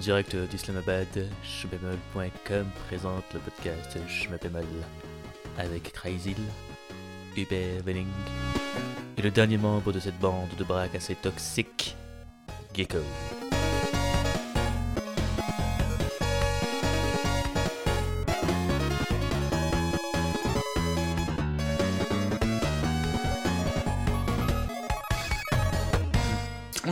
[0.00, 1.06] direct d'Islamabad,
[1.44, 4.64] shbemol.com présente le podcast Shmebemol
[5.58, 6.34] avec Crazy,
[7.36, 8.06] Hubert Welling
[9.18, 11.94] et le dernier membre de cette bande de braques assez toxiques,
[12.74, 13.00] Gecko.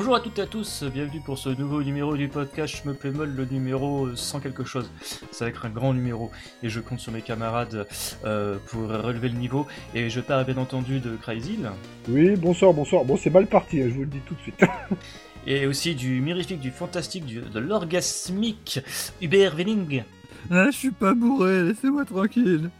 [0.08, 2.94] Bonjour à toutes et à tous, bienvenue pour ce nouveau numéro du podcast Je me
[2.94, 4.90] plais molle, le numéro sans quelque chose.
[5.30, 6.30] Ça va être un grand numéro
[6.62, 7.86] et je compte sur mes camarades
[8.24, 9.66] euh, pour relever le niveau.
[9.94, 11.58] Et je parle bien entendu de Crazy.
[12.08, 13.04] Oui, bonsoir, bonsoir.
[13.04, 14.64] Bon, c'est mal parti, hein, je vous le dis tout de suite.
[15.46, 18.80] et aussi du mirifique, du fantastique, du, de l'orgasmique
[19.20, 20.04] Hubert Welling.
[20.50, 22.70] Ah, je suis pas bourré, laissez-moi tranquille.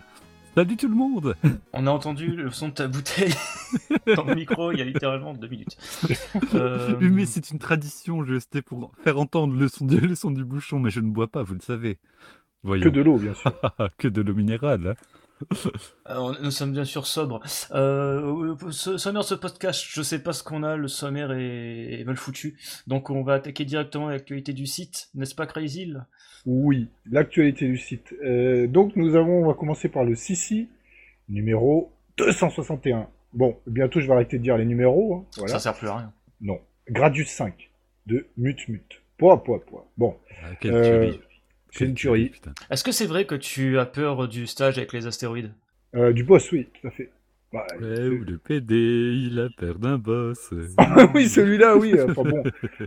[0.58, 1.36] Salut tout le monde
[1.72, 3.32] On a entendu le son de ta bouteille
[4.16, 5.76] dans le micro il y a littéralement deux minutes.
[6.52, 6.96] Euh...
[7.00, 10.44] Mais c'est une tradition, je c'était pour faire entendre le son, du, le son du
[10.44, 11.98] bouchon, mais je ne bois pas, vous le savez.
[12.64, 12.82] Voyons.
[12.82, 13.52] Que de l'eau, bien sûr.
[13.98, 14.96] que de l'eau minérale.
[15.44, 15.56] Hein.
[16.04, 17.40] Alors, nous sommes bien sûr sobres.
[17.70, 22.04] Euh, ce sommaire ce podcast, je sais pas ce qu'on a, le sommaire est, est
[22.04, 22.58] mal foutu.
[22.88, 25.94] Donc on va attaquer directement l'actualité du site, n'est-ce pas Crazy
[26.46, 28.14] Oui, l'actualité du site.
[28.24, 30.68] Euh, donc nous avons, on va commencer par le Sissi,
[31.28, 33.08] numéro 261.
[33.34, 35.14] Bon, bientôt je vais arrêter de dire les numéros.
[35.14, 35.52] Hein, voilà.
[35.54, 36.12] Ça sert plus à rien.
[36.40, 36.60] Non.
[36.88, 37.70] Gradius 5
[38.06, 39.02] de Mut Mut.
[39.18, 39.86] Poids, poids, poids.
[39.98, 40.16] Bon.
[40.42, 41.12] Ah, quelle euh,
[41.70, 42.32] c'est une tuerie.
[42.70, 45.52] Est-ce que c'est vrai que tu as peur du stage avec les astéroïdes?
[45.94, 47.10] Euh, Du boss, oui, tout à fait.
[47.50, 50.52] Bah, ouais, ou le PD, il a peur d'un boss.
[51.14, 51.94] oui, celui-là, oui.
[52.08, 52.42] Enfin bon.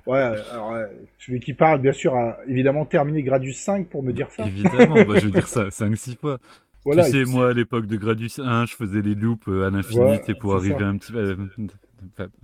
[0.05, 0.75] Ouais, alors,
[1.17, 4.45] celui qui parle, bien sûr, a évidemment terminé Gradius 5 pour me dire ça.
[4.45, 6.37] Évidemment, bah, je veux dire ça 5-6 fois.
[6.85, 10.01] Voilà, tu sais, moi, à l'époque de Gradius 1, je faisais les loops à l'infini
[10.01, 10.87] ouais, pour arriver ça.
[10.87, 11.37] un petit peu.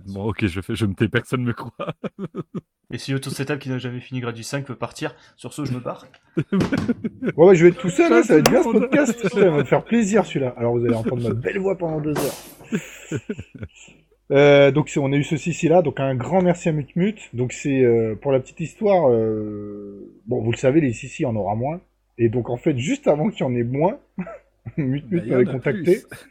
[0.06, 1.94] Bon, ok, je, fais, je me tais, personne me croit.
[2.90, 5.72] Et si Auto Setup qui n'a jamais fini Gradius 5 peut partir, sur ce, je
[5.72, 6.06] me barre.
[6.36, 9.28] ouais, ouais, je vais être tout seul, hein, ça va être bien ce podcast.
[9.28, 10.54] Ça va me faire plaisir celui-là.
[10.56, 13.20] Alors vous allez entendre ma belle voix pendant deux heures.
[14.30, 17.16] Euh, donc on a eu ceci ici là, donc un grand merci à Mutmut.
[17.32, 20.12] Donc c'est euh, pour la petite histoire, euh...
[20.26, 21.80] bon vous le savez les ici on aura moins.
[22.18, 23.98] Et donc en fait juste avant qu'il y en ait moins,
[24.76, 26.02] Mutmut bah, m'avait contacté.
[26.08, 26.28] Plus.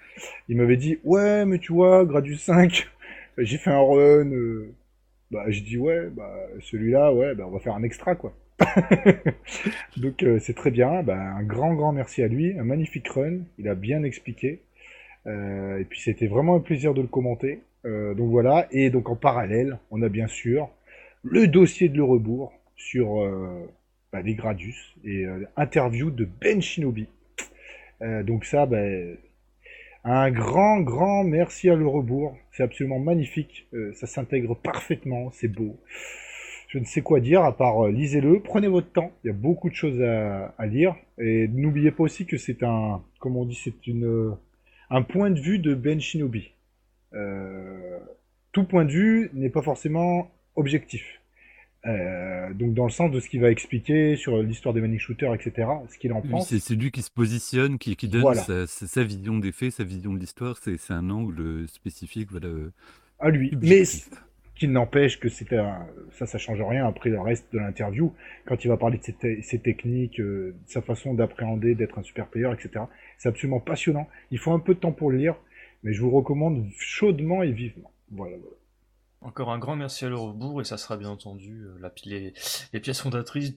[0.47, 2.87] Il m'avait dit ouais mais tu vois Gradius 5
[3.37, 4.31] j'ai fait un run.
[4.31, 4.73] Euh...
[5.29, 8.33] Bah, j'ai dit ouais, bah celui-là, ouais, bah, on va faire un extra quoi.
[9.97, 11.03] Donc euh, c'est très bien.
[11.03, 13.39] Bah, un grand grand merci à lui, un magnifique run.
[13.57, 14.61] Il a bien expliqué.
[15.25, 17.61] Euh, et puis c'était vraiment un plaisir de le commenter.
[17.85, 18.67] Euh, donc voilà.
[18.71, 20.69] Et donc en parallèle, on a bien sûr
[21.23, 23.27] le dossier de le rebours sur
[24.13, 25.25] bah, les Gradus et
[25.57, 27.07] interview de Ben Shinobi.
[28.23, 28.85] donc ça, bah,
[30.03, 32.37] un grand, grand merci à le rebours.
[32.51, 33.67] C'est absolument magnifique.
[33.73, 35.31] Euh, ça s'intègre parfaitement.
[35.31, 35.77] C'est beau.
[36.69, 38.41] Je ne sais quoi dire à part euh, lisez-le.
[38.41, 39.11] Prenez votre temps.
[39.23, 40.95] Il y a beaucoup de choses à, lire.
[41.17, 44.31] Et n'oubliez pas aussi que c'est un, comme on dit, c'est une, euh,
[44.89, 46.53] un point de vue de Ben Shinobi.
[48.51, 51.21] Tout point de vue n'est pas forcément objectif.
[51.87, 55.33] Euh, donc dans le sens de ce qu'il va expliquer sur l'histoire des manic shooters,
[55.33, 56.53] etc., ce qu'il en pense.
[56.55, 58.43] C'est lui qui se positionne, qui, qui donne voilà.
[58.67, 60.57] sa, vision des faits, sa vision de l'histoire.
[60.57, 62.49] C'est un angle spécifique, voilà.
[63.19, 63.51] À lui.
[63.53, 64.09] Objectif.
[64.11, 64.17] Mais
[64.57, 65.61] qui n'empêche que c'était
[66.11, 68.13] ça, ça change rien après le reste de l'interview.
[68.45, 72.27] Quand il va parler de ses, ses techniques, euh, sa façon d'appréhender, d'être un super
[72.27, 72.85] player, etc.
[73.17, 74.07] C'est absolument passionnant.
[74.31, 75.35] Il faut un peu de temps pour le lire,
[75.83, 77.91] mais je vous recommande chaudement et vivement.
[78.11, 78.37] Voilà.
[78.37, 78.55] voilà.
[79.21, 82.33] Encore un grand merci à l'Eurobourg et ça sera bien entendu euh, la, les,
[82.71, 83.55] les, pièces fondatrices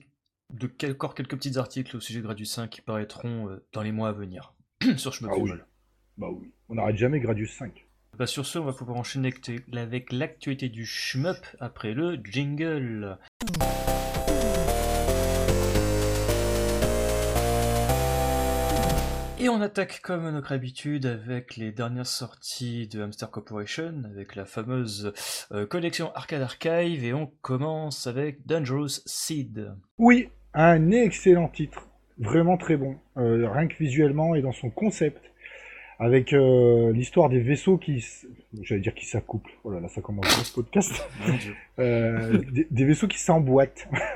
[0.51, 3.81] de quel, encore quelques petits articles au sujet de Gradius 5 qui paraîtront euh, dans
[3.81, 4.53] les mois à venir
[4.97, 5.51] sur Chemin ah oui.
[6.17, 7.85] Bah oui, on n'arrête jamais Gradius 5.
[8.17, 9.33] Bah sur ce, on va pouvoir enchaîner
[9.73, 13.17] avec l'actualité du shmup après le jingle.
[19.43, 24.45] Et on attaque comme notre habitude avec les dernières sorties de Hamster Corporation, avec la
[24.45, 25.13] fameuse
[25.51, 29.73] euh, collection Arcade Archive, et on commence avec Dangerous Seed.
[29.97, 31.87] Oui, un excellent titre,
[32.19, 35.30] vraiment très bon, euh, rien que visuellement et dans son concept,
[36.01, 38.03] avec euh, l'histoire des vaisseaux qui,
[38.63, 39.51] j'allais dire qui s'accouplent.
[39.63, 40.91] Oh là là, ça commence dans ce podcast.
[41.79, 43.87] euh, des, des, vaisseaux qui s'emboîtent.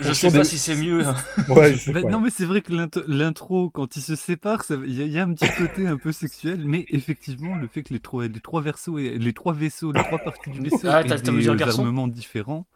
[0.00, 0.44] je sais pas des...
[0.44, 1.02] si c'est mieux.
[1.02, 1.14] Hein.
[1.48, 2.10] Ouais, je sais bah, pas.
[2.10, 2.74] Non, mais c'est vrai que
[3.08, 6.60] l'intro, quand ils se séparent, il y, y, a un petit côté un peu sexuel,
[6.66, 10.18] mais effectivement, le fait que les trois, les trois vaisseaux, les trois vaisseaux, les trois
[10.18, 12.66] parties du vaisseau, ah, aient des armements différents.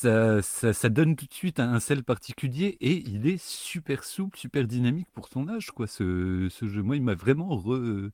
[0.00, 4.38] Ça, ça, ça, donne tout de suite un sel particulier et il est super souple,
[4.38, 5.88] super dynamique pour son âge, quoi.
[5.88, 8.10] Ce, ce jeu, moi, il m'a vraiment re,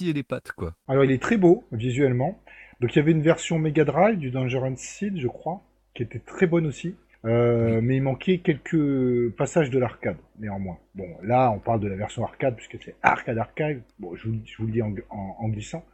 [0.00, 0.74] les pattes, quoi.
[0.88, 2.40] Alors, il est très beau visuellement.
[2.80, 5.62] Donc, il y avait une version Mega Drive du Dangerous Seed, je crois,
[5.94, 6.94] qui était très bonne aussi.
[7.26, 10.78] Euh, mais il manquait quelques passages de l'arcade, néanmoins.
[10.94, 13.82] Bon, là, on parle de la version arcade, puisque c'est Arcade Archive.
[13.98, 15.84] Bon, je vous, je vous le dis en, en- en glissant.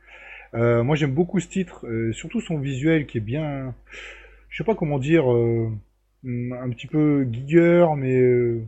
[0.54, 3.74] Euh, moi, j'aime beaucoup ce titre, euh, surtout son visuel qui est bien...
[4.48, 5.30] Je sais pas comment dire...
[5.32, 5.70] euh,
[6.24, 8.16] un petit peu guigueur, mais...
[8.20, 8.62] euh,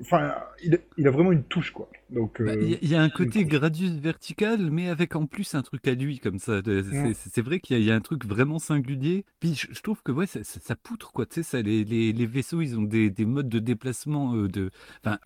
[0.00, 0.34] Enfin,
[0.64, 1.88] il, il a vraiment une touche, quoi.
[2.10, 3.44] Donc, Bah, euh, Il y, a- il y a un côté.
[3.44, 6.62] Gradius vertical, mais avec en plus un truc à lui comme ça.
[6.64, 7.14] C'est Mm.
[7.14, 9.24] c'est- vrai qu'il y, a il y a un truc vraiment singulier.
[9.38, 11.26] Puis je, je trouve que ouais, ça, ça- ça poutre quoi.
[11.26, 14.48] Tu sais, ça, les, les- les vaisseaux, ils ont des, des modes de déplacement euh,
[14.48, 14.72] de,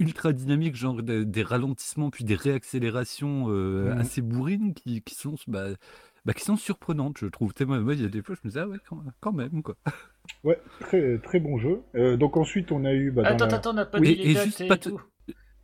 [0.01, 3.99] ultra dynamiques, genre de- des ralentissements puis des réaccélérations Mhm.
[3.99, 5.69] assez bourrines qui, qui sont, bah,
[6.29, 7.55] bah, qui sont surprenantes, je trouve.
[7.67, 9.63] Moi, moi, il y a des fois, je me disais ah ouais, quand, quand même
[9.63, 9.77] quoi.
[10.45, 11.81] Ouais, très, très bon jeu.
[11.95, 13.11] Euh, donc ensuite, on a eu...
[13.11, 14.69] Bah, dans Attends, la- attends, on n'a pas Oui, dit et les dates juste et
[14.69, 15.01] pas te- tout.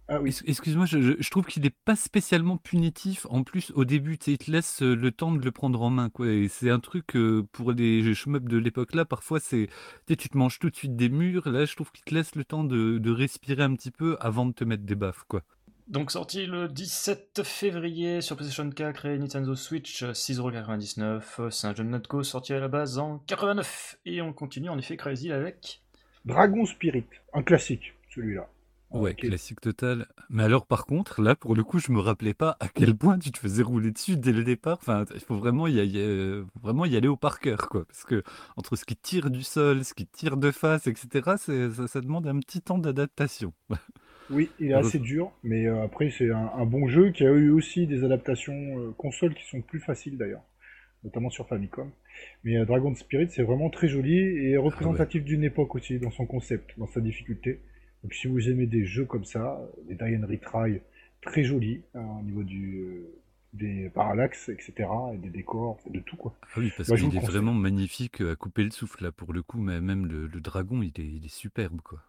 [0.08, 3.26] Ah oui, Excuse-moi, je, trouve qu'il n'est pas spécialement punitif.
[3.28, 6.08] En plus, au début, il te laisse euh, le temps de le prendre en main.
[6.08, 6.28] Quoi.
[6.28, 9.04] Et c'est un truc euh, pour les shmups de l'époque là.
[9.04, 9.68] Parfois, c'est
[10.08, 11.46] tu te manges tout de suite des murs.
[11.50, 14.46] Là, je trouve qu'il te laisse le temps de, de respirer un petit peu avant
[14.46, 15.24] de te mettre des baffes.
[15.28, 15.42] Quoi.
[15.86, 21.50] Donc sorti le 17 février sur PlayStation 4 et Nintendo Switch, 6,99€.
[21.50, 23.98] C'est un jeu de Natco sorti à la base en 89.
[24.06, 25.82] Et on continue en effet Crazy avec...
[26.24, 27.04] Dragon Spirit,
[27.34, 28.48] un classique, celui-là.
[28.90, 30.06] Ouais, classique total.
[30.30, 33.18] Mais alors, par contre, là, pour le coup, je me rappelais pas à quel point
[33.18, 34.78] tu te faisais rouler dessus dès le départ.
[34.80, 37.84] Enfin, il faut vraiment y, aller- euh, vraiment y aller au par cœur, quoi.
[37.86, 38.22] Parce que
[38.56, 42.38] entre ce qui tire du sol, ce qui tire de face, etc., ça demande un
[42.38, 43.52] petit temps d'adaptation.
[44.30, 47.30] Oui, il est assez dur, mais euh, après c'est un, un bon jeu qui a
[47.30, 50.42] eu aussi des adaptations euh, consoles qui sont plus faciles d'ailleurs,
[51.02, 51.90] notamment sur Famicom.
[52.42, 56.26] Mais euh, Dragon Spirit c'est vraiment très joli et représentatif d'une époque aussi dans son
[56.26, 57.60] concept, dans sa difficulté.
[58.02, 60.80] Donc si vous aimez des jeux comme ça, des Die and Retry
[61.20, 63.20] très jolis hein, au niveau du euh,
[63.54, 64.88] des parallaxes, etc.
[65.14, 66.34] et des décors, de tout quoi.
[66.42, 69.58] Ah oui, parce qu'il est vraiment magnifique à couper le souffle, là, pour le coup.
[69.60, 72.00] Mais même le, le dragon, il est, il est superbe, quoi.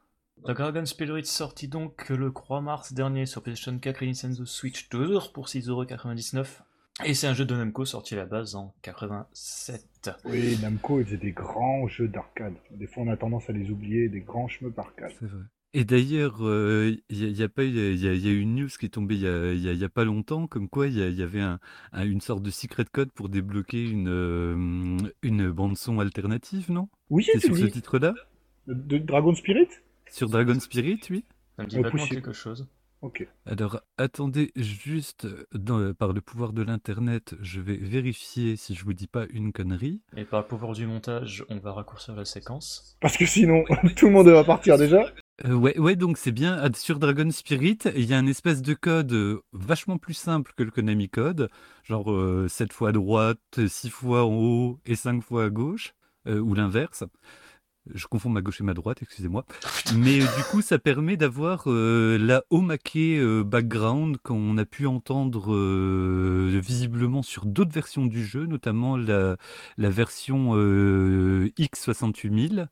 [0.45, 4.89] The Dragon Spirit sorti donc le 3 mars dernier sur PlayStation 4 et Nintendo Switch
[4.89, 6.45] toujours pour 6,99€.
[7.03, 10.12] Et c'est un jeu de Namco sorti à la base en 87.
[10.25, 12.53] Oui, Namco il faisait des grands jeux d'arcade.
[12.71, 15.12] Des fois on a tendance à les oublier, des grands chemins arcade.
[15.19, 15.44] C'est vrai.
[15.74, 18.30] Et d'ailleurs, euh, il y, a- il y a pas eu- il y, a- y
[18.33, 20.06] une news qui est tombée il y a, il y a- il y a pas
[20.06, 21.59] longtemps, comme quoi il y, avait un,
[21.91, 26.88] un- une sorte de secret code pour débloquer une, euh, une bande son alternative, non?
[27.09, 28.13] Oui, C'est sur ce titre-là?
[28.68, 29.68] De Dragon Spirit?
[30.15, 31.25] Sur Dragon Spirit, oui
[31.57, 32.67] Ça me dit quelque chose.
[33.01, 33.27] Ok.
[33.45, 38.94] Alors, attendez juste, dans- par le pouvoir de l'Internet, je vais vérifier si je vous
[38.94, 40.01] dis pas une connerie.
[40.15, 42.97] Et par le pouvoir du montage, on va raccourcir la séquence.
[43.01, 43.63] Parce que sinon,
[43.97, 45.06] tout le monde va partir déjà.
[45.44, 46.63] Euh, ouais, ouais, donc c'est bien.
[46.73, 50.63] Sur Dragon Spirit, il y a un espèce de code euh, vachement plus simple que
[50.63, 51.50] le Konami Code.
[51.83, 55.94] Genre euh, 7 fois à droite, 6 fois en haut et 5 fois à gauche.
[56.27, 57.03] euh, ou l'inverse.
[57.93, 59.45] Je confonds ma gauche et ma droite, excusez-moi.
[59.95, 64.87] Mais euh, du coup, ça permet d'avoir euh, la Omake euh, background qu'on a pu
[64.87, 69.37] entendre euh, visiblement sur d'autres versions du jeu, notamment la,
[69.77, 72.67] la version euh, X68000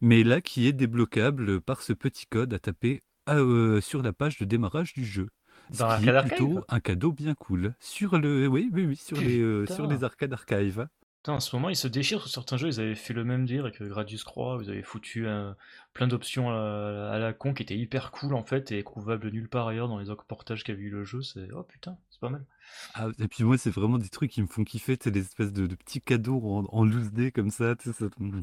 [0.00, 4.12] mais là qui est débloquable par ce petit code à taper à, euh, sur la
[4.12, 5.28] page de démarrage du jeu.
[5.72, 7.74] Ce Dans qui l'arcade est archive plutôt un cadeau bien cool.
[7.80, 10.86] Sur le, oui, oui, oui, sur les, euh, sur les arcades archive.
[11.28, 12.68] Putain, en ce moment, ils se déchirent sur certains jeux.
[12.68, 14.56] Ils avaient fait le même dire avec Gradius Croix.
[14.56, 15.56] Vous avez foutu un-
[15.92, 19.50] plein d'options à, à la con qui étaient hyper cool en fait et trouvables nulle
[19.50, 21.20] part ailleurs dans les autres portages qu'a vu le jeu.
[21.20, 22.46] C'est oh putain, c'est pas mal.
[22.94, 25.52] Ah, et puis moi, c'est vraiment des trucs qui me font kiffer, c'est des espèces
[25.52, 27.74] de, de petits cadeaux en, en loose day comme ça.
[27.78, 28.40] ça- mm.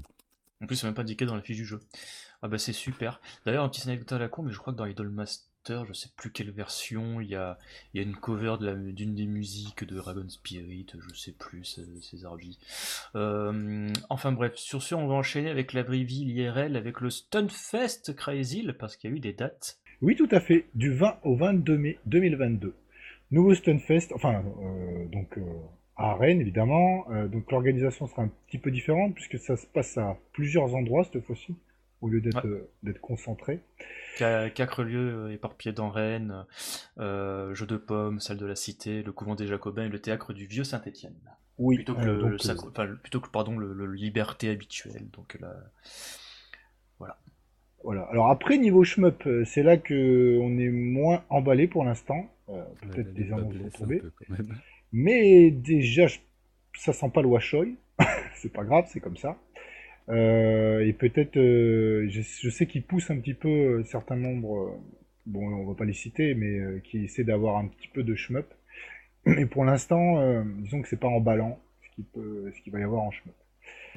[0.62, 1.80] En plus, c'est même pas indiqué dans la fiche du jeu.
[2.44, 3.20] Ah bah c'est super.
[3.48, 4.86] D'ailleurs, un petit anecdote à la con, mais je crois que dans
[5.66, 7.58] Idolmaster, je sais plus quelle version, il y a,
[7.94, 11.80] une cover d'une des musiques de Dragon Spirit, je sais plus,
[12.16, 12.58] Zarbi.
[13.16, 18.16] Euh, enfin bref, sur ce, on va enchaîner avec la Briville IRL, avec le Stunfest
[18.16, 19.80] Crazy, parce qu'il y a eu des dates.
[20.02, 20.66] Oui, tout à fait.
[20.76, 22.74] Du 20 au 22 mai 2022.
[23.32, 25.42] Nouveau Stunfest, enfin, euh, donc euh,
[25.98, 27.06] à Rennes évidemment.
[27.32, 31.24] Donc l'organisation sera un petit peu différente puisque ça se passe à plusieurs endroits cette
[31.24, 31.56] fois-ci,
[32.02, 32.68] au lieu d'être Ouais.
[32.88, 33.62] euh, concentré.
[34.18, 36.46] Qua- Quatre lieux euh, éparpillés dans Rennes,
[37.00, 40.34] euh, Jeu de Pommes, Salle de la Cité, le Couvent des Jacobins et le Théâtre
[40.34, 41.16] du Vieux Saint-Étienne.
[41.58, 43.74] Oui, plutôt que, euh, le, donc, le sacre- euh, enfin, le- plutôt que pardon le,
[43.74, 45.54] le liberté habituel donc là
[47.84, 48.02] voilà.
[48.06, 52.34] Alors après niveau shmup, euh, c'est là que on est moins emballé pour l'instant.
[52.50, 53.88] Euh, Peut-être des annonces vont.
[54.92, 56.08] Mais déjà,
[56.76, 57.76] ça sent pas le washoy.
[58.36, 59.38] c'est pas grave, c'est comme ça.
[60.10, 64.80] Euh, et peut-être, euh, je, je sais qu'ils poussent un petit peu euh, certains membres,
[65.26, 68.54] bon, on va pas les citer, mais qui essaient d'avoir un petit peu de shmup.
[69.26, 72.84] Mais pour l'instant, disons que c'est pas emballant ce qu'il peut, ce qu'il va y
[72.84, 73.34] avoir en shmup.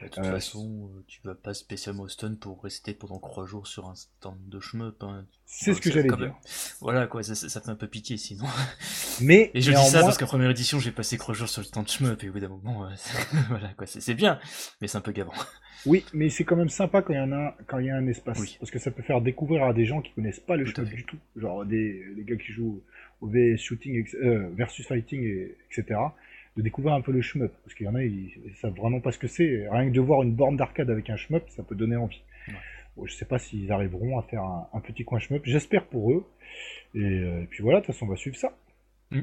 [0.02, 3.88] De toute façon, tu vas pas spécialement au stun pour rester pendant 3 jours sur
[3.88, 5.02] un stand de shmup.
[5.02, 5.26] Hein.
[5.45, 6.35] C'est ce que j'allais dire.
[6.81, 8.45] Voilà, quoi, ça, ça, fait un peu pitié sinon.
[9.21, 11.67] Mais, et je dis ça parce qu'en première édition, j'ai passé 3 jours sur le
[11.67, 12.88] stand de shmup et au bout d'un moment,
[13.49, 14.38] voilà, quoi, c'est bien,
[14.81, 15.35] mais c'est un peu gavant.
[15.87, 17.97] Oui, mais c'est quand même sympa quand il y en a, quand il y a
[17.97, 18.38] un espace.
[18.59, 21.05] Parce que ça peut faire découvrir à des gens qui connaissent pas le shmup du
[21.05, 21.19] tout.
[21.37, 22.83] Genre des, des gars qui jouent
[23.21, 25.99] au VS Shooting, euh, versus Fighting, et, etc
[26.59, 29.12] de découvrir un peu le shmup, parce qu'il y en a, ils, savent vraiment pas
[29.12, 29.69] ce que c'est.
[29.71, 32.21] Rien que de voir une borne d'arcade avec un shmup, ça peut donner envie.
[33.00, 36.27] je sais pas s'ils arriveront à faire un, petit coin shmup, j'espère pour eux.
[36.97, 38.59] Euh, et, puis voilà, de toute façon, on va suivre ça.
[39.12, 39.21] Mm.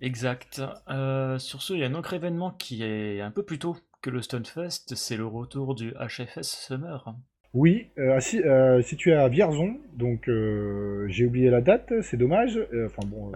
[0.00, 0.60] Exact.
[0.88, 3.78] Euh, sur ce, il y a un autre événement qui est un peu plus tôt
[4.02, 7.14] que le Stunfest, c'est le retour du HFS Summer.
[7.54, 12.58] Oui, euh, euh, situé à Vierzon, donc euh, j'ai oublié la date, c'est dommage.
[12.84, 13.32] enfin bon.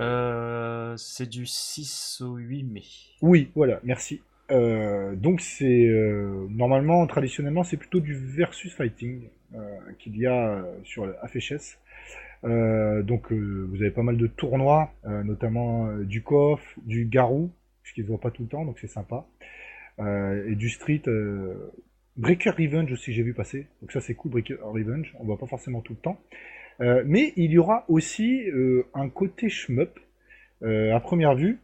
[0.98, 2.82] c'est du 6 au 8 mai.
[3.22, 4.20] Oui, voilà, merci.
[4.50, 5.88] donc c'est
[6.50, 9.28] normalement, traditionnellement, c'est plutôt du versus fighting
[9.98, 11.78] qu'il y a sur le FHS.
[12.44, 17.50] donc vous avez pas mal de tournois, notamment du KOF, du Garou,
[17.82, 19.24] puisqu'ils ne voient pas tout le temps, donc c'est sympa.
[19.98, 21.02] et du street
[22.16, 23.66] Breaker Revenge aussi, j'ai vu passer.
[23.80, 25.14] Donc ça, c'est cool, Breaker Revenge.
[25.18, 26.20] On voit pas forcément tout le temps.
[26.80, 29.98] Euh, mais il y aura aussi euh, un côté shmup
[30.62, 31.58] euh, à première vue.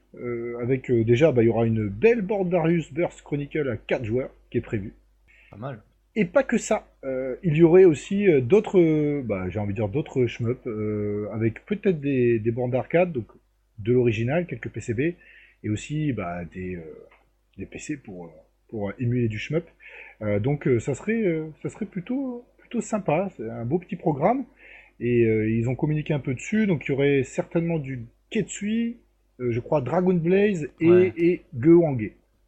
[0.61, 4.59] avec déjà, bah, il y aura une belle Bordarius Burst Chronicle à 4 joueurs qui
[4.59, 4.95] est prévue.
[5.51, 5.83] Pas mal.
[6.17, 6.89] Et pas que ça.
[7.45, 10.67] il y aurait aussi d'autres, bah, j'ai envie de dire d'autres shmup
[11.33, 13.27] avec peut-être des, des bornes d'arcade, donc
[13.79, 15.17] de l'original, quelques PCB,
[15.63, 16.77] et aussi bah, des,
[17.57, 18.33] des PC pour,
[18.69, 19.65] pour émuler du shmup.
[20.23, 23.31] Euh, donc euh, ça serait, euh, ça serait plutôt, plutôt sympa.
[23.37, 24.45] C'est un beau petit programme.
[25.01, 26.67] Et ils ont communiqué un peu dessus.
[26.67, 28.99] Donc il y aurait certainement du Ketsui,
[29.39, 31.13] je crois Dragon Blaze et, ouais.
[31.17, 31.45] et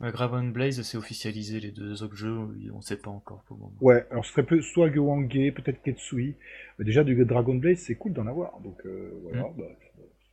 [0.00, 2.36] Dragon Blaze, c'est officialisé les deux autres jeux,
[2.72, 3.76] on ne sait pas encore pour le moment.
[3.80, 6.34] Ouais, alors ce serait soit Gewangé, peut-être Ketsui.
[6.80, 8.58] Déjà du Dragon Blaze, c'est cool d'en avoir.
[8.64, 8.84] Donc
[9.22, 9.54] voilà, mm.
[9.56, 9.64] bah,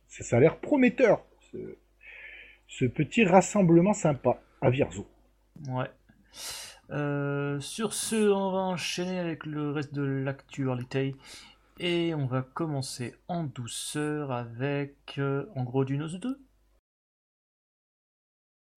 [0.08, 1.24] ça, a l'air prometteur.
[1.52, 1.56] Ce,
[2.66, 5.06] ce, petit rassemblement sympa à Virzo.
[5.68, 5.86] Ouais.
[6.90, 11.14] Euh, sur ce, on va enchaîner avec le reste de l'actualité.
[11.80, 16.40] Et on va commencer en douceur avec euh, en gros du Nose 2.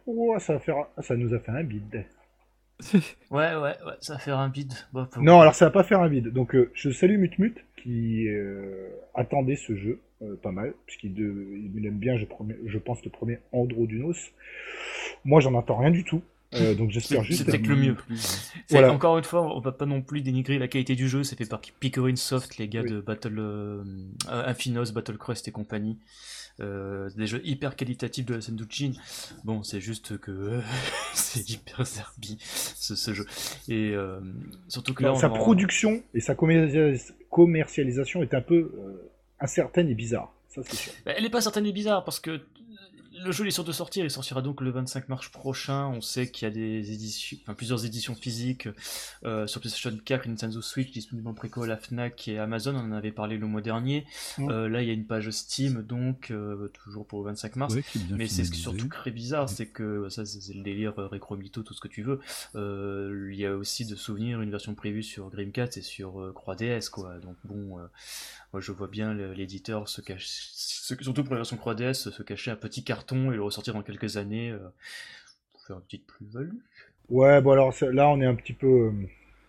[0.06, 0.76] Oh, ça, va faire...
[1.00, 2.06] ça nous a fait un bid.
[2.94, 3.00] ouais,
[3.32, 4.74] ouais, ouais, ça va faire un bid.
[5.18, 6.28] non, alors ça va pas faire un bid.
[6.30, 8.28] Donc euh, je salue Mutmut qui
[9.16, 10.00] attendait ce jeu
[10.44, 12.26] pas mal, puisqu'il il aime bien, je,
[12.66, 14.32] je pense, le premier Androdunos.
[15.26, 16.22] Moi, j'en attends rien du tout.
[16.54, 17.46] Euh, donc j'espère juste.
[17.46, 17.98] C'était que le mieux.
[18.70, 18.92] Voilà.
[18.92, 21.24] Encore une fois, on va pas non plus dénigrer la qualité du jeu.
[21.24, 23.84] C'est fait par Pickering Soft, les gars de Battle euh,
[24.28, 25.98] Infinos, Battle Crust et compagnie.
[26.60, 28.58] Euh, des jeux hyper qualitatifs de la scène
[29.46, 30.60] Bon, c'est juste que
[31.14, 33.26] c'est hyper zerbi ce, ce, jeu.
[33.70, 34.20] Et euh,
[34.68, 36.36] surtout que là, sa production et sa
[37.30, 38.72] commercialisation est un peu
[39.40, 40.34] incertaine et bizarre.
[40.50, 40.94] Ça, c'est sûr.
[41.06, 42.42] Bah, elle est pas certaine et bizarre parce que
[43.24, 45.88] le jeu est sûr de sortir, il sortira donc le 25 mars prochain.
[45.88, 48.68] On sait qu'il y a des éditions, enfin, plusieurs éditions physiques
[49.24, 52.76] euh, sur PlayStation 4, Nintendo Switch, disponibles en préco à la Fnac et Amazon.
[52.76, 54.06] On en avait parlé le mois dernier.
[54.40, 57.76] Euh, là, il y a une page Steam, donc euh, toujours pour le 25 mars.
[58.10, 61.64] Mais c'est ce qui est surtout très bizarre, c'est que ça, c'est le délire récromito,
[61.64, 62.20] tout ce que tu veux.
[62.56, 67.20] il y a aussi de souvenirs une version prévue sur Dreamcast et sur 3DS, quoi.
[67.20, 67.78] Donc bon,
[68.54, 72.56] moi, je vois bien l'éditeur se cacher, surtout pour la version 3DS, se cacher un
[72.56, 74.60] petit carton et le ressortir dans quelques années euh,
[75.54, 76.58] pour faire une petite plus-value.
[77.10, 78.68] Ouais, bon alors là, on est un petit peu.
[78.68, 78.92] Euh,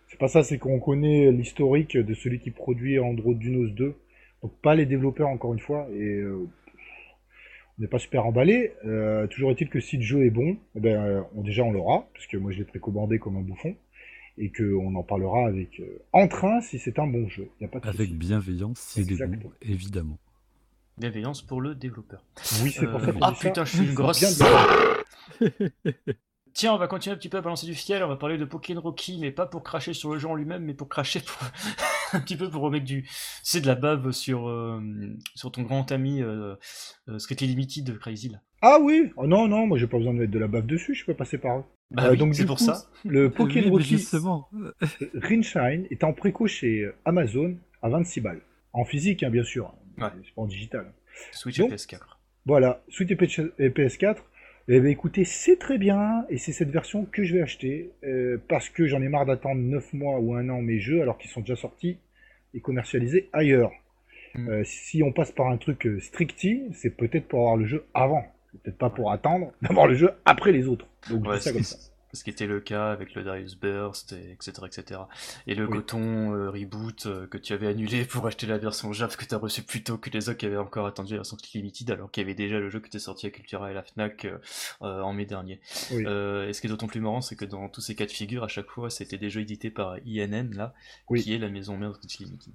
[0.07, 3.95] c'est pas ça, c'est qu'on connaît l'historique de celui qui produit Android Dunos 2.
[4.41, 6.47] Donc pas les développeurs encore une fois et euh,
[7.77, 8.73] on n'est pas super emballé.
[9.31, 12.27] toujours est-il que si le jeu est bon, eh ben, on, déjà on l'aura, parce
[12.27, 13.75] que moi je l'ai précommandé comme un bouffon
[14.37, 17.49] et qu'on en parlera avec euh, entrain si c'est un bon jeu.
[17.61, 20.17] Y a pas de avec bienveillance, si c'est bon, évidemment.
[20.97, 22.23] Bienveillance pour le développeur.
[22.61, 24.23] Oui, c'est pour ça euh, Ah putain, je suis une grosse.
[26.53, 28.03] Tiens, on va continuer un petit peu à balancer du fiel.
[28.03, 30.63] On va parler de Pokémon Rocky, mais pas pour cracher sur le jeu en lui-même,
[30.63, 31.37] mais pour cracher pour...
[32.13, 33.07] un petit peu pour remettre du.
[33.41, 34.81] C'est de la bave sur, euh,
[35.35, 36.55] sur ton grand ami euh,
[37.09, 38.31] euh, Limited, Crazy.
[38.61, 40.95] Ah oui oh, Non, non, moi j'ai pas besoin de mettre de la bave dessus,
[40.95, 41.63] je peux passer par eux.
[41.91, 42.85] Bah euh, donc c'est pour ça.
[43.03, 43.97] Le Pokémon Rocky
[45.15, 48.41] Greenshine est en préco chez Amazon à 26 balles.
[48.71, 49.73] En physique, hein, bien sûr.
[49.97, 50.07] Ouais.
[50.23, 50.93] C'est pas en digital.
[51.31, 51.99] Switch et PS4.
[52.45, 54.17] Voilà, Switch et PS4.
[54.69, 58.37] Eh bien, écoutez, c'est très bien, et c'est cette version que je vais acheter, euh,
[58.47, 61.29] parce que j'en ai marre d'attendre 9 mois ou un an mes jeux, alors qu'ils
[61.29, 61.97] sont déjà sortis
[62.53, 63.71] et commercialisés ailleurs.
[64.35, 64.49] Hmm.
[64.49, 67.83] Euh, si on passe par un truc euh, stricti, c'est peut-être pour avoir le jeu
[67.93, 68.23] avant,
[68.63, 70.87] peut-être pas pour attendre d'avoir le jeu après les autres.
[71.09, 71.77] Donc, ça comme ça.
[72.13, 75.01] Ce qui était le cas avec le Darius Burst, et etc., etc.
[75.47, 79.15] Et le coton euh, reboot euh, que tu avais annulé pour acheter la version Java
[79.15, 81.37] que tu as reçu plus tôt que les autres qui avaient encore attendu la version
[81.53, 83.83] Limited, alors qu'il y avait déjà le jeu qui était sorti à Cultura et la
[83.83, 85.59] Fnac euh, en mai dernier.
[85.91, 85.95] et
[86.53, 88.47] ce qui est d'autant plus marrant, c'est que dans tous ces cas de figure, à
[88.47, 90.73] chaque fois, c'était des jeux édités par INN, là,
[91.15, 92.53] qui est la maison mère de Limited.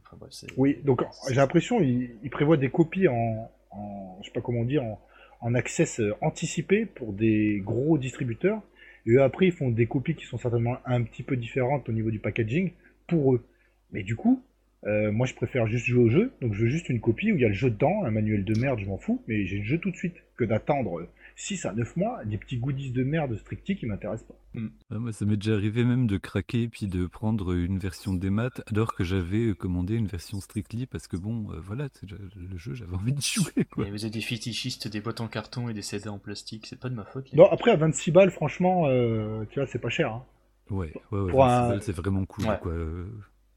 [0.57, 4.83] oui, donc j'ai l'impression qu'ils prévoient des copies en, en, je sais pas comment dire,
[4.85, 5.01] en,
[5.41, 8.63] en access anticipé pour des gros distributeurs
[9.09, 12.11] et après, ils font des copies qui sont certainement un petit peu différentes au niveau
[12.11, 12.73] du packaging
[13.07, 13.45] pour eux.
[13.91, 14.43] Mais du coup,
[14.87, 17.37] euh, moi je préfère juste jouer au jeu, donc je veux juste une copie où
[17.37, 19.59] il y a le jeu dedans, un manuel de merde, je m'en fous, mais j'ai
[19.59, 21.09] le jeu tout de suite, que d'attendre
[21.39, 24.61] 6 à 9 mois, des petits goodies de merde stricti qui m'intéressent pas.
[24.61, 24.69] Mm.
[24.91, 28.61] moi, ça m'est déjà arrivé même de craquer puis de prendre une version des maths
[28.67, 32.95] alors que j'avais commandé une version Strictly parce que bon, euh, voilà, le jeu, j'avais
[32.95, 33.65] envie de jouer.
[33.71, 33.89] Quoi.
[33.89, 36.89] vous êtes des fétichistes des boîtes en carton et des CD en plastique, c'est pas
[36.89, 37.33] de ma faute.
[37.33, 40.13] Non, après à 26 balles, franchement, euh, tu vois, c'est pas cher.
[40.13, 40.25] Hein.
[40.71, 42.47] Ouais, ouais, ouais c'est vraiment cool.
[42.61, 42.75] Quoi.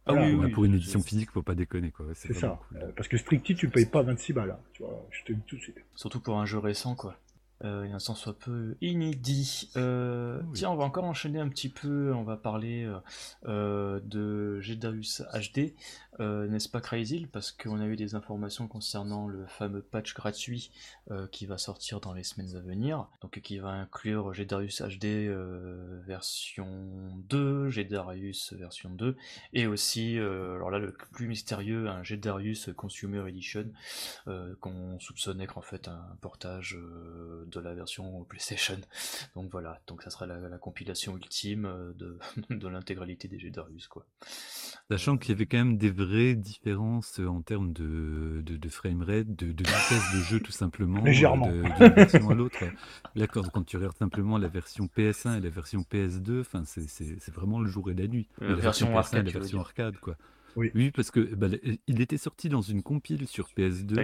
[0.05, 1.91] Ah oui, pour une édition physique, faut pas déconner.
[1.91, 2.05] quoi.
[2.13, 2.59] C'est ça.
[2.75, 4.51] Euh, parce que Strictly, tu payes pas 26 balles.
[4.51, 5.77] Hein, tu vois, je te dis tout de suite.
[5.95, 7.17] Surtout pour un jeu récent, quoi
[7.63, 9.69] euh, un sens soit peu inédit.
[9.77, 12.89] Euh, tiens, on va encore enchaîner un petit peu, on va parler
[13.47, 15.73] euh, de Gedarius HD.
[16.19, 20.71] Euh, n'est-ce pas Crazy Parce qu'on a eu des informations concernant le fameux patch gratuit
[21.09, 25.05] euh, qui va sortir dans les semaines à venir, donc qui va inclure Gedarius HD
[25.05, 26.67] euh, version
[27.29, 29.15] 2, Gedarius version 2,
[29.53, 33.71] et aussi, alors là le plus mystérieux, un Gedarius Consumer Edition,
[34.59, 38.77] qu'on soupçonnait qu'en fait un portage de la version PlayStation.
[39.35, 41.93] Donc voilà, donc ça sera la, compilation ultime
[42.49, 44.05] de, l'intégralité des Gedarius quoi.
[46.11, 51.03] Vraies différences en termes de, de, de framerate, de, de, vitesse de jeu tout simplement.
[51.03, 51.51] Légèrement.
[51.51, 52.63] De, version à l'autre.
[53.15, 57.69] Là, quand, tu regardes simplement la version PS1 et la version PS2, c'est vraiment le
[57.69, 58.27] jour et la nuit.
[58.39, 60.17] la, version, arcade, la version arcade, quoi.
[60.57, 60.69] Oui.
[60.75, 61.47] oui, parce que bah,
[61.87, 63.97] il était sorti dans une compile sur PS2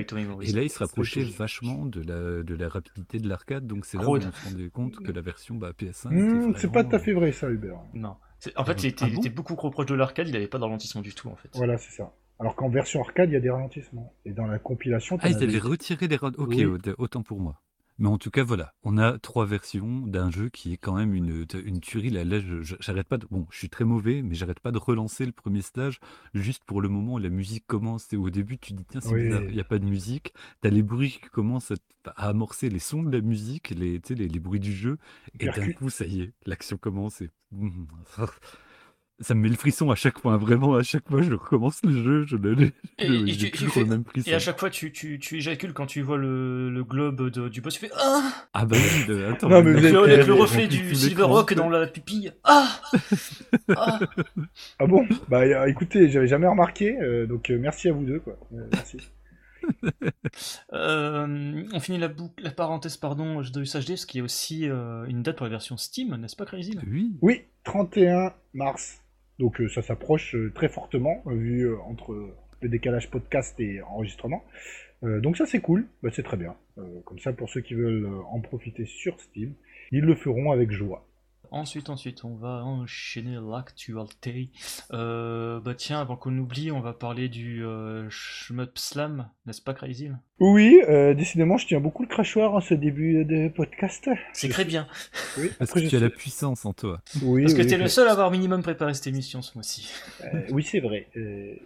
[0.44, 3.98] et là il se rapprochait vachement de la, de la rapidité de l'arcade, donc c'est
[3.98, 6.10] là où on se rendait compte que la version bah, PS1.
[6.10, 7.82] Mmh, c'est pas tout à fait vrai ça, Hubert.
[7.94, 8.16] Non.
[8.56, 11.02] En fait, il était, était, beaucoup trop proche de l'arcade, il n'avait pas de ralentissement
[11.02, 11.50] du tout, en fait.
[11.54, 12.14] Voilà, c'est ça.
[12.40, 14.14] Alors qu'en version arcade, il y a des ralentissements.
[14.26, 15.18] Et dans la compilation...
[15.22, 16.76] Ah, ils avaient retiré les ralentissements.
[16.76, 17.62] Ok, autant pour moi.
[18.00, 21.16] Mais en tout cas, voilà, on a trois versions d'un jeu qui est quand même
[21.16, 22.12] une, une tuerie.
[22.12, 22.40] Là, là
[22.80, 23.26] j'arrête pas de.
[23.32, 26.00] Bon, je suis très mauvais, mais j'arrête pas de relancer le premier stage
[26.34, 28.12] juste pour le moment où la musique commence.
[28.14, 30.34] Et au début, tu dis, tiens, c'est bizarre, il n'y a pas de musique.
[30.62, 31.76] Tu as les bruits qui commencent à,
[32.28, 34.98] amorcer les sons de la musique, les, les, les bruits du jeu.
[35.40, 37.22] Et d'un coup, ça y est, l'action commence.
[37.22, 37.32] Et
[39.20, 40.38] ça me met le frisson à chaque fois.
[40.38, 44.30] Vraiment, à chaque fois, je recommence le jeu, je le, et, toujours le même frisson.
[44.30, 47.50] Et à chaque fois, tu, tu, tu éjacules quand tu vois le, le globe de,
[47.50, 49.50] du boss, tu fais Ah Ah bah oui, attends.
[49.50, 52.32] Non, mais avec, le, avec le reflet du Silver Rock dans la pupille.
[52.44, 52.68] Ah
[53.76, 54.00] Ah,
[54.80, 55.08] ah bon?
[55.30, 58.38] Bah écoutez, j'avais jamais remarqué, euh, donc euh, merci à vous deux, quoi.
[58.54, 58.98] Euh, merci.
[60.74, 65.24] euh, on finit la, boucle, la parenthèse pardon de USHD, ce qui est aussi une
[65.24, 67.18] date pour la version Steam, n'est-ce pas Crazy Oui.
[67.22, 69.02] Oui, 31 mars.
[69.40, 74.44] Donc euh, ça s'approche euh, très fortement, euh, vu entre le décalage podcast et enregistrement.
[75.04, 76.56] donc ça c'est cool, bah, c'est très bien.
[77.06, 79.54] comme ça pour ceux qui veulent en profiter sur Steam,
[79.92, 81.07] ils le feront avec joie.
[81.52, 84.50] Ensuite, ensuite, on va enchaîner l'actualité.
[84.92, 89.74] Euh, bah tiens, avant qu'on oublie, on va parler du euh, Shmup Slam, n'est-ce pas
[89.74, 94.10] Crazy Oui, euh, décidément, je tiens beaucoup le crachoir en ce début de podcast.
[94.34, 94.88] C'est très bien.
[95.38, 97.02] Oui, parce que tu as la puissance en toi.
[97.22, 99.90] Oui, parce que tu es le seul à avoir minimum préparé cette émission ce mois-ci.
[100.22, 101.08] Euh, oui, c'est vrai.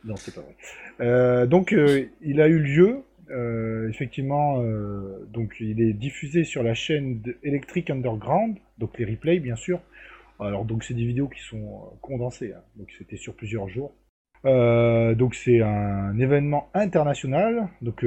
[0.04, 1.48] non, c'est pas vrai.
[1.48, 1.76] donc,
[2.22, 7.89] il a eu lieu euh, effectivement, euh, donc il est diffusé sur la chaîne Electric
[7.89, 9.79] Underground, donc les replays bien sûr.
[10.39, 12.63] Alors donc c'est des vidéos qui sont euh, condensées, hein.
[12.75, 13.93] donc c'était sur plusieurs jours.
[14.43, 18.03] donc c'est un événement international, donc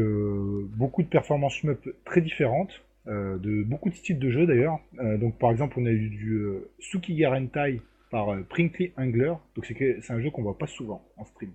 [0.77, 4.81] beaucoup de performances shmup très différentes, de beaucoup de styles de jeu d'ailleurs.
[5.21, 6.43] donc par exemple on a eu du
[6.81, 11.53] Suki Garantai par Prinkly Angler, donc c'est un jeu qu'on voit pas souvent en stream,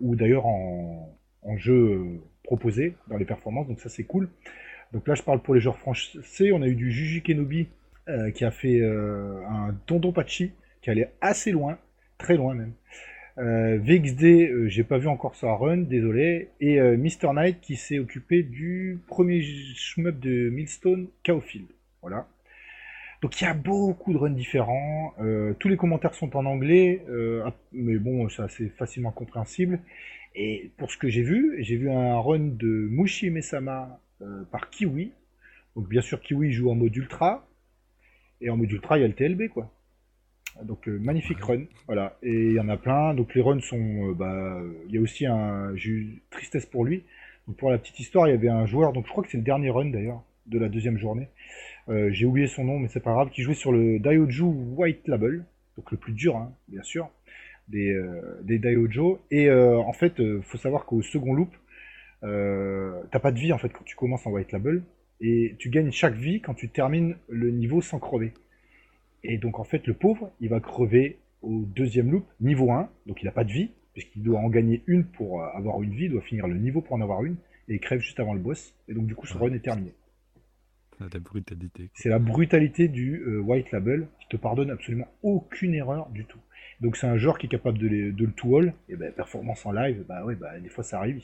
[0.00, 4.28] ou d'ailleurs en, en jeu proposé dans les performances, donc ça c'est cool.
[4.92, 7.68] Donc là je parle pour les joueurs français, on a eu du Juju Kenobi
[8.08, 11.78] euh, qui a fait euh, un Tonton Pachi qui allait assez loin,
[12.18, 12.72] très loin même.
[13.38, 16.50] Euh, VXD, euh, j'ai pas vu encore sa run, désolé.
[16.60, 17.32] Et Mr.
[17.32, 21.68] Knight qui s'est occupé du premier shmup de Millstone, Chaofield.
[22.02, 22.26] Voilà.
[23.22, 25.14] Donc il y a beaucoup de runs différents.
[25.58, 27.04] tous les commentaires sont en anglais,
[27.72, 29.80] mais bon, c'est assez facilement compréhensible.
[30.34, 34.70] Et pour ce que j'ai vu, j'ai vu un run de Mushi Mesama euh, par
[34.70, 35.12] Kiwi.
[35.76, 37.46] Donc bien sûr Kiwi joue en mode ultra.
[38.40, 39.70] Et en mode ultra, il y a le TLB, quoi.
[40.62, 42.18] Donc euh, magnifique run, voilà.
[42.22, 43.14] Et il y en a plein.
[43.14, 46.84] Donc les runs sont, euh, bah, il y a aussi un, j'ai eu tristesse pour
[46.84, 47.04] lui.
[47.46, 49.36] Donc, pour la petite histoire, il y avait un joueur, donc je crois que c'est
[49.36, 51.28] le dernier run d'ailleurs de la deuxième journée.
[51.88, 53.30] Euh, j'ai oublié son nom, mais c'est pas grave.
[53.30, 55.44] Qui jouait sur le Daioju White Label,
[55.76, 57.08] donc le plus dur, hein, bien sûr,
[57.68, 57.98] des,
[58.42, 59.20] des Daiojo.
[59.30, 61.54] Et en fait, faut savoir qu'au second loop,
[62.20, 64.82] t'as pas de vie en fait quand tu commences en White Label,
[65.20, 68.32] et tu gagnes chaque vie quand tu termines le niveau sans crever.
[69.24, 73.22] Et donc en fait, le pauvre, il va crever au deuxième loop, niveau 1, donc
[73.22, 76.04] il n'a pas de vie, puisqu'il doit en gagner une pour euh, avoir une vie,
[76.04, 77.36] il doit finir le niveau pour en avoir une,
[77.68, 79.92] et il crève juste avant le boss, et donc du coup, ce run est terminé.
[81.94, 86.38] C'est la brutalité du euh, White Label qui te pardonne absolument aucune erreur du tout.
[86.82, 89.70] Donc c'est un joueur qui est capable de, le tout all, et ben performance en
[89.70, 91.20] live, bah ouais, bah des fois ça arrive,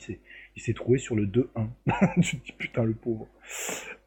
[0.55, 1.45] il s'est trouvé sur le 2-1.
[2.21, 3.27] Je dis putain le pauvre.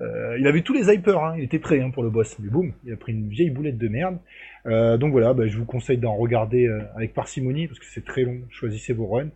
[0.00, 2.48] Euh, il avait tous les hypers, hein, il était prêt hein, pour le boss, mais
[2.48, 4.18] boum, il a pris une vieille boulette de merde.
[4.64, 8.22] Euh, donc voilà, bah, je vous conseille d'en regarder avec parcimonie, parce que c'est très
[8.22, 9.30] long, choisissez vos runs.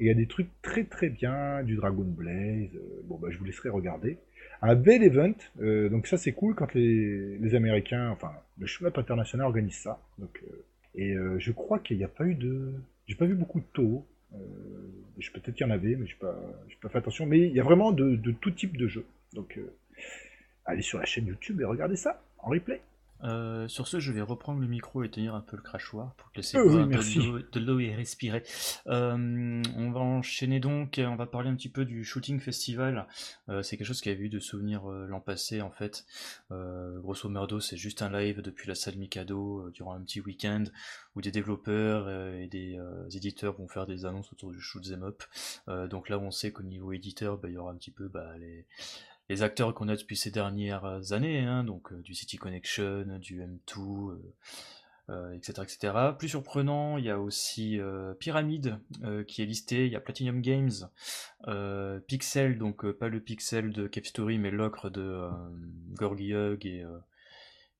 [0.00, 2.68] Il y a des trucs très très bien, du Dragon Blaze,
[3.04, 4.18] bon bah je vous laisserai regarder.
[4.62, 5.34] Un bel event,
[5.90, 10.00] donc ça c'est cool quand les, Américains, enfin le Shmup International organise ça.
[10.18, 10.42] Donc
[10.94, 12.72] et euh, je crois qu'il n'y a pas eu de.
[13.06, 14.06] J'ai pas vu beaucoup de taux.
[14.34, 14.38] Euh,
[15.32, 16.34] peut-être qu'il y en avait, mais je n'ai pas,
[16.82, 17.26] pas fait attention.
[17.26, 19.06] Mais il y a vraiment de, tout type de jeux.
[19.32, 19.72] Donc, euh,
[20.64, 22.80] allez sur la chaîne YouTube et regardez ça en replay.
[23.24, 26.30] Euh, sur ce, je vais reprendre le micro et tenir un peu le crachoir pour
[26.36, 28.42] laisser euh, un peu de l'eau et respirer.
[28.86, 33.06] Euh, on va enchaîner donc, on va parler un petit peu du Shooting Festival.
[33.62, 36.04] c'est quelque chose qui avait eu de souvenir l'an passé en fait.
[36.50, 40.64] grosso merdo, c'est juste un live depuis la salle Mikado durant un petit week-end
[41.14, 42.78] où des développeurs et des
[43.14, 45.22] éditeurs vont faire des annonces autour du Shoot Them Up.
[45.88, 48.36] donc là, on sait qu'au niveau éditeur, bah, il y aura un petit peu bah,
[48.38, 48.66] les
[49.28, 53.40] les acteurs qu'on a depuis ces dernières années, hein, donc euh, du City Connection, du
[53.40, 54.18] M2,
[55.34, 55.94] etc., etc.
[56.18, 60.00] Plus surprenant, il y a aussi euh, Pyramid euh, qui est listé, il y a
[60.00, 60.88] Platinum Games,
[62.06, 65.28] Pixel, donc pas le Pixel de Cave Story, mais l'ocre de
[65.92, 66.84] Gorgiug et,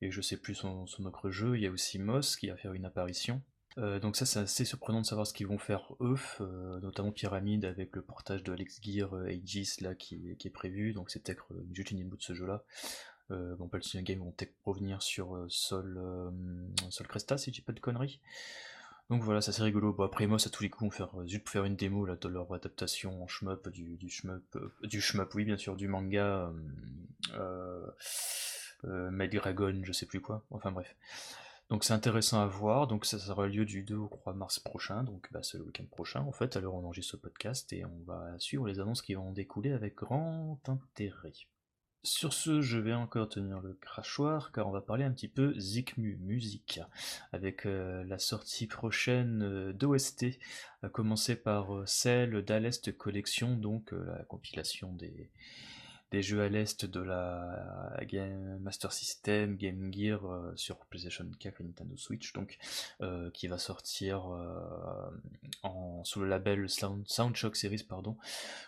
[0.03, 1.57] je sais plus son, son autre jeu.
[1.57, 3.41] Il y a aussi Moss qui va faire une apparition.
[3.79, 7.11] Euh, donc ça c'est assez surprenant de savoir ce qu'ils vont faire eux, euh, notamment
[7.11, 11.23] Pyramide avec le portage de Alex Gear euh, Aegis là qui, est prévu, donc c'est
[11.23, 12.63] peut-être juste une de ce jeu là.
[13.31, 16.01] bon Platinum Game vont peut-être revenir sur Sol,
[16.91, 18.21] Sol Cresta si je dis pas de conneries.
[19.11, 19.93] Donc voilà, ça c'est rigolo.
[19.93, 22.29] Bon après moi à tous les coups on faire juste faire une démo là de
[22.29, 26.53] leur adaptation en shmup du, shmup oui bien sûr du manga
[28.87, 30.45] euh, Dragon, je sais plus quoi.
[30.51, 30.95] Enfin bref.
[31.75, 35.03] Donc c'est intéressant à voir, donc ça, aura lieu du 2 au 3 mars prochain,
[35.03, 37.99] donc bah, c'est le week-end prochain en fait, alors on enregistre ce podcast et on
[38.07, 41.33] va suivre les annonces qui vont découler avec grand intérêt.
[42.05, 45.53] Sur ce, je vais encore tenir le crachoir car on va parler un petit peu
[45.59, 46.79] Zikmu musique
[47.33, 50.27] avec euh, la sortie prochaine euh, d'OST,
[50.85, 55.29] à commencer par euh, celle d'Alest Collection, donc la compilation des,
[56.15, 61.61] des jeux à l'est de la Game Master System, Game Gear euh, sur PlayStation 4
[61.61, 62.57] et Nintendo Switch, donc
[63.01, 68.17] euh, qui va sortir euh, sous le label Sound, Soundshock Series pardon,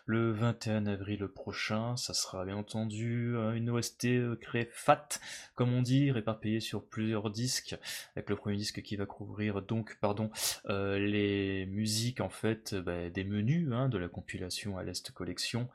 [0.06, 1.96] le 21 avril prochain.
[1.96, 5.08] Ça sera bien entendu une OST créée fat,
[5.54, 7.76] comme on dit, réparpillée sur plusieurs disques,
[8.16, 10.32] avec le premier disque qui va couvrir donc pardon
[10.68, 15.68] les musiques en fait bah, des menus hein, de la compilation à l'est collection,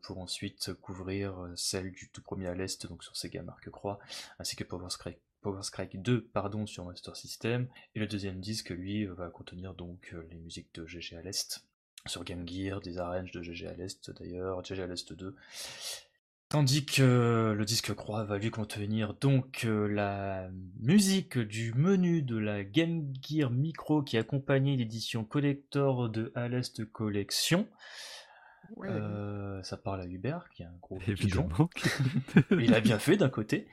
[0.00, 3.98] pour ensuite couvrir euh, celle du tout premier à l'Est, donc sur Sega Mark Croix,
[4.38, 8.70] ainsi que Power Strike, Power Strike 2 pardon, sur Master System, et le deuxième disque,
[8.70, 11.64] lui, va contenir donc euh, les musiques de GG à l'Est,
[12.06, 15.34] sur Game Gear, des arranges de GG à l'Est d'ailleurs, GG à l'Est 2,
[16.54, 22.36] Tandis que le disque croix va lui contenir donc euh, la musique du menu de
[22.36, 27.66] la Game Gear Micro qui accompagnait l'édition collector de Alest Collection.
[28.82, 31.48] Euh, ça parle à Hubert, qui est un gros pigeon.
[32.50, 33.68] Il a bien fait d'un côté.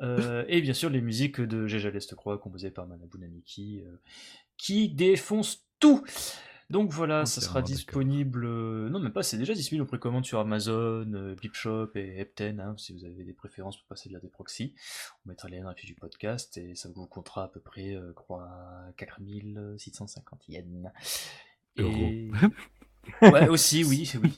[0.00, 3.96] Euh, et bien sûr, les musiques de Géja Croix composées par Manabu Namiki, euh,
[4.56, 6.04] qui défoncent tout.
[6.70, 8.46] Donc voilà, oh, ça sera disponible.
[8.88, 12.94] Non, même pas, c'est déjà disponible en précommande sur Amazon, Shop et Hepten, hein, si
[12.94, 14.74] vous avez des préférences pour passer via des proxys.
[15.24, 17.60] On mettra les liens dans la fiche du podcast et ça vous comptera à peu
[17.60, 18.48] près, je crois,
[18.96, 20.90] 4650 yens.
[21.76, 22.30] Et...
[23.22, 24.36] Ouais, aussi, oui, oui.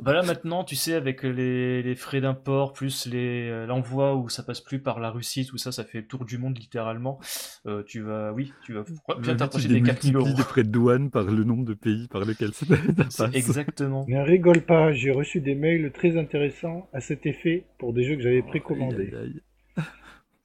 [0.00, 4.28] Bah là maintenant, tu sais, avec les, les frais d'import plus les euh, l'envoi où
[4.28, 7.18] ça passe plus par la Russie, tout ça, ça fait le tour du monde littéralement.
[7.66, 8.84] Euh, tu vas, oui, tu vas
[9.20, 10.32] bien t'approcher des 4000 euros.
[10.32, 13.34] des frais de douane par le nombre de pays par lesquels ça passe.
[13.34, 14.04] Exactement.
[14.08, 18.16] Mais rigole pas, j'ai reçu des mails très intéressants à cet effet pour des jeux
[18.16, 19.12] que j'avais précommandés.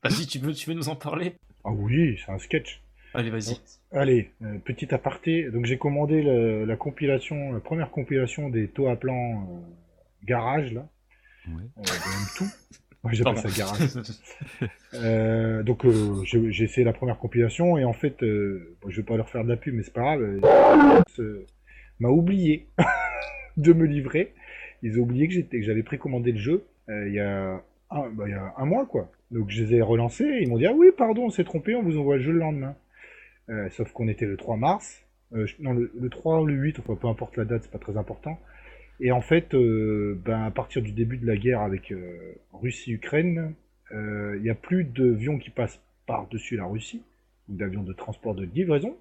[0.04, 1.36] Vas-y, tu veux, tu veux nous en parler?
[1.64, 2.82] Ah oui, c'est un sketch.
[3.14, 3.58] Allez, vas-y.
[3.92, 5.50] Allez, euh, petit aparté.
[5.52, 9.16] Donc j'ai commandé le- la compilation, la première compilation des taux à plan
[9.50, 10.88] euh, garage là,
[11.48, 11.64] Ouais.
[11.78, 12.48] euh, de tout.
[13.04, 13.90] Moi j'appelle ça garage.
[14.94, 19.06] Euh, donc euh, j'ai fait la première compilation et en fait, euh, bon, je vais
[19.06, 20.40] pas leur faire de la pub, mais c'est pas grave.
[22.00, 22.68] m'a oublié
[23.58, 24.34] de me livrer.
[24.84, 28.10] Ils ont oublié que j'étais, que j'avais précommandé le jeu euh, il y a un,
[28.12, 29.12] bah, il y a un mois quoi.
[29.32, 30.24] Donc je les ai relancés.
[30.26, 32.32] Et ils m'ont dit ah oui pardon, on s'est trompé, on vous envoie le jeu
[32.32, 32.76] le lendemain.
[33.52, 35.06] Euh, sauf qu'on était le 3 mars.
[35.34, 37.80] Euh, non, le, le 3 ou le 8, enfin peu importe la date, c'est pas
[37.80, 38.40] très important.
[39.00, 41.94] Et en fait, euh, ben, à partir du début de la guerre avec
[42.54, 43.54] Russie-Ukraine,
[43.92, 47.02] il n'y a plus d'avions qui passent par-dessus la Russie,
[47.50, 48.96] ou d'avions de transport de livraison.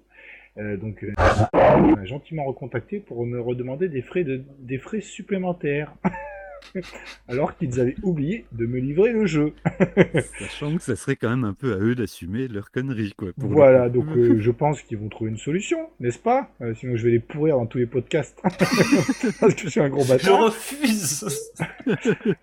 [0.57, 1.05] Donc,
[1.53, 4.01] on m'a gentiment recontacté pour me redemander des
[4.79, 5.93] frais supplémentaires.
[7.27, 9.53] Alors qu'ils avaient oublié de me livrer le jeu.
[10.39, 13.29] Sachant que ça serait quand même un peu à eux d'assumer leur connerie, quoi.
[13.37, 16.49] pour Voilà, donc euh, je pense qu'ils vont trouver une solution, n'est-ce pas?
[16.61, 18.39] Euh, Sinon je vais les pourrir dans tous les podcasts.
[19.39, 20.45] Parce que je suis un gros Je bâtard.
[20.45, 21.25] refuse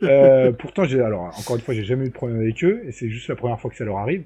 [0.03, 2.93] Euh, pourtant, j'ai alors encore une fois, j'ai jamais eu de problème avec eux, et
[2.93, 4.25] c'est juste la première fois que ça leur arrive.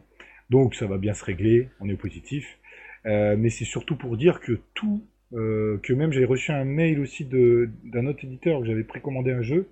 [0.50, 2.58] Donc ça va bien se régler, on est positif.
[3.06, 5.02] Euh, mais c'est surtout pour dire que tout,
[5.32, 9.32] euh, que même j'avais reçu un mail aussi de d'un autre éditeur que j'avais précommandé
[9.32, 9.68] un jeu,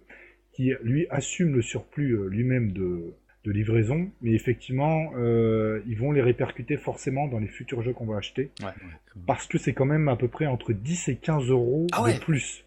[0.61, 6.13] qui lui assume le surplus euh, lui-même de de livraison, mais effectivement, euh, ils vont
[6.13, 8.67] les répercuter forcément dans les futurs jeux qu'on va acheter, Ouais.
[8.67, 12.03] Ouais, parce que c'est quand même à peu près entre 10 et 15 euros Ah
[12.03, 12.13] ouais.
[12.17, 12.67] de plus.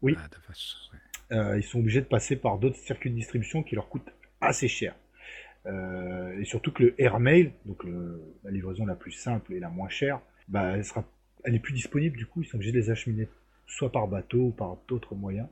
[0.00, 0.14] Oui.
[0.16, 1.36] Ah, la vache, ouais.
[1.36, 4.68] Euh, ils sont obligés de passer par d'autres circuits de distribution qui leur coûtent assez
[4.68, 4.94] cher.
[5.66, 9.70] Euh, et surtout que le airmail, donc le- la livraison la plus simple et la
[9.70, 11.04] moins chère, bah, elle sera,
[11.42, 12.16] elle est plus disponible.
[12.16, 13.26] Du coup, ils sont obligés de les acheminer
[13.66, 15.48] soit par bateau ou par d'autres moyens.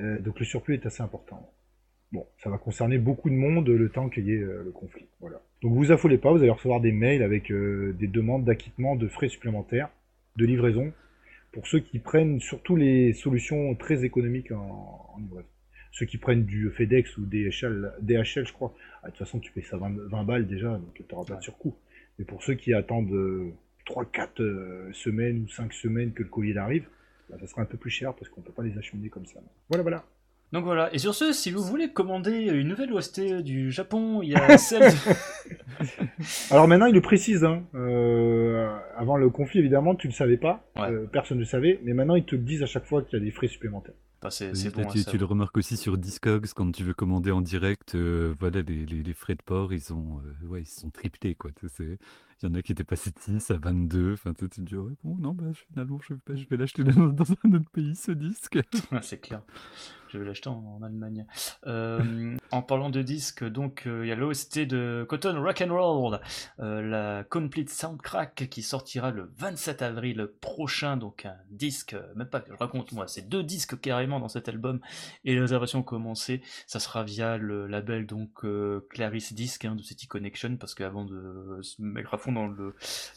[0.00, 1.50] Euh, donc le surplus est assez important.
[2.12, 5.06] Bon, ça va concerner beaucoup de monde le temps qu'il y ait euh, le conflit.
[5.20, 5.40] Voilà.
[5.62, 9.08] Donc vous affolez pas, vous allez recevoir des mails avec euh, des demandes d'acquittement de
[9.08, 9.88] frais supplémentaires
[10.36, 10.92] de livraison
[11.52, 15.48] pour ceux qui prennent surtout les solutions très économiques en, livraison.
[15.92, 19.52] Ceux qui prennent du FedEx ou DHL, DHL je crois, ah, de toute façon tu
[19.52, 21.76] payes ça 20, 20 balles déjà, donc tu n'auras pas de surcoût.
[22.18, 23.52] Mais pour ceux qui attendent euh,
[23.86, 26.86] 3-4 euh, semaines ou 5 semaines que le colis arrive,
[27.32, 29.40] bah, ça sera un peu plus cher parce qu'on peut pas les acheminer comme ça.
[29.68, 30.04] Voilà, voilà.
[30.52, 34.28] Donc voilà, et sur ce, si vous voulez commander une nouvelle OST du Japon, il
[34.32, 34.96] y a celle de...
[36.50, 37.42] Alors maintenant, il le précise.
[37.42, 37.64] Hein.
[37.74, 40.62] Euh, avant le conflit, évidemment, tu ne le savais pas.
[40.76, 40.90] Ouais.
[40.90, 41.80] Euh, personne ne le savait.
[41.84, 43.94] Mais maintenant, ils te le disent à chaque fois qu'il y a des frais supplémentaires.
[44.20, 46.46] Bah, c'est Oui, c'est là, bon, tu, hein, ça tu le remarques aussi sur Discogs
[46.54, 47.94] quand tu veux commander en direct.
[47.94, 51.34] euh, voilà, les, les- les frais de port, ils ont, euh, ouais, ils sont triplés
[51.34, 51.50] quoi.
[51.58, 51.98] Tu sais, c'est-
[52.42, 54.14] Il y en a qui étaient passés de 10 à 22.
[54.14, 57.70] Enfin, tu te dis ouais, bon, non, bah, finalement, je vais, l'acheter dans un autre
[57.72, 58.58] pays ce disque.
[59.02, 59.42] c'est clair.
[60.12, 61.24] Je vais l'acheter en, Allemagne.
[61.66, 65.72] Euh, en parlant de disques, donc euh, il y a l'OST de Cotton Rock and
[65.74, 66.20] Roll,
[66.60, 70.98] euh, la Complete Soundtrack qui sortira le 27 avril prochain.
[70.98, 74.50] Donc un disque, même pas que je raconte moi, c'est deux disques carrément dans cet
[74.50, 74.80] album.
[75.24, 76.42] Et les réservations ont commencé.
[76.66, 78.44] Ça sera via le label donc
[78.90, 82.52] Claris Disc hein, de City Connection parce qu'avant de se mettre à fond dans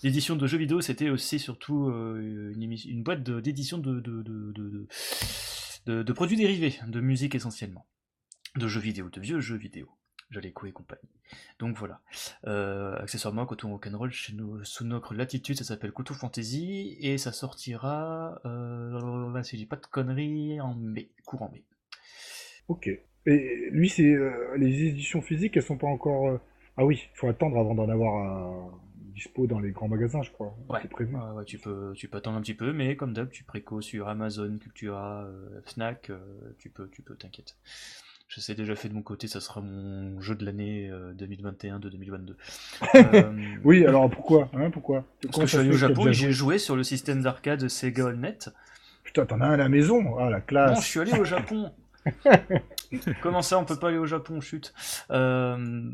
[0.01, 4.87] l'édition de jeux vidéo, c'était aussi surtout une, boîte d'édition de, de-
[5.85, 7.85] de- produits dérivés, de musique essentiellement,
[8.55, 9.89] de jeux vidéo, de vieux jeux vidéo,
[10.31, 11.09] Jaleco et compagnie.
[11.59, 12.01] Donc voilà.
[12.47, 17.31] Euh, accessoirement, Coton Rock'n'Roll, chez nous, sous notre latitude, ça s'appelle Couteau Fantasy, et ça
[17.31, 21.63] sortira, euh, si je dis pas de conneries, en mai, courant mai.
[22.67, 22.89] Ok.
[23.27, 26.27] Et lui, c'est euh, les éditions physiques, elles sont pas encore.
[26.29, 26.37] euh,
[26.77, 28.71] Ah oui, il faut attendre avant d'en avoir euh,
[29.15, 30.55] dispo dans les grands magasins, je crois.
[30.69, 30.79] Ouais.
[30.81, 31.15] C'est prévu.
[31.15, 33.81] Ouais, ouais, tu peux, tu peux attendre un petit peu, mais comme d'hab, tu préco
[33.81, 36.17] sur Amazon, Cultura, euh, Fnac, euh,
[36.59, 37.55] tu peux, tu peux, t'inquiète.
[38.27, 41.79] Je sais déjà fait de mon côté, ça sera mon jeu de l'année euh, 2021
[41.79, 42.37] de 2022.
[42.95, 45.05] Euh, Oui, alors pourquoi hein, Pourquoi?
[45.21, 48.07] Parce que je suis allé au Japon et j'ai joué sur le système d'arcade Sega
[48.07, 48.37] Allnet.
[49.03, 50.17] Putain, t'en as un à la maison?
[50.17, 51.71] Ah, la Non, classe je suis allé au Japon.
[53.21, 54.73] Comment ça, on peut pas aller au Japon, chute.
[55.11, 55.89] Euh...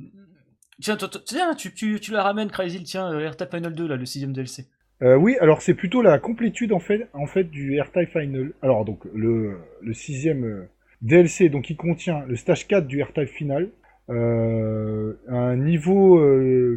[0.82, 4.66] Tiens, tu, la ramènes, Crazy, tiens, euh, AirTag Final 2, là, le sixième DLC.
[5.04, 7.80] Euh, oui, alors c'est plutôt la complétude en fait, en fait du
[8.12, 8.52] Final.
[8.62, 9.58] Alors donc le,
[9.94, 10.70] sixième euh,
[11.02, 13.70] DLC, donc il contient le stage 4 du AirType final,
[14.10, 16.22] un niveau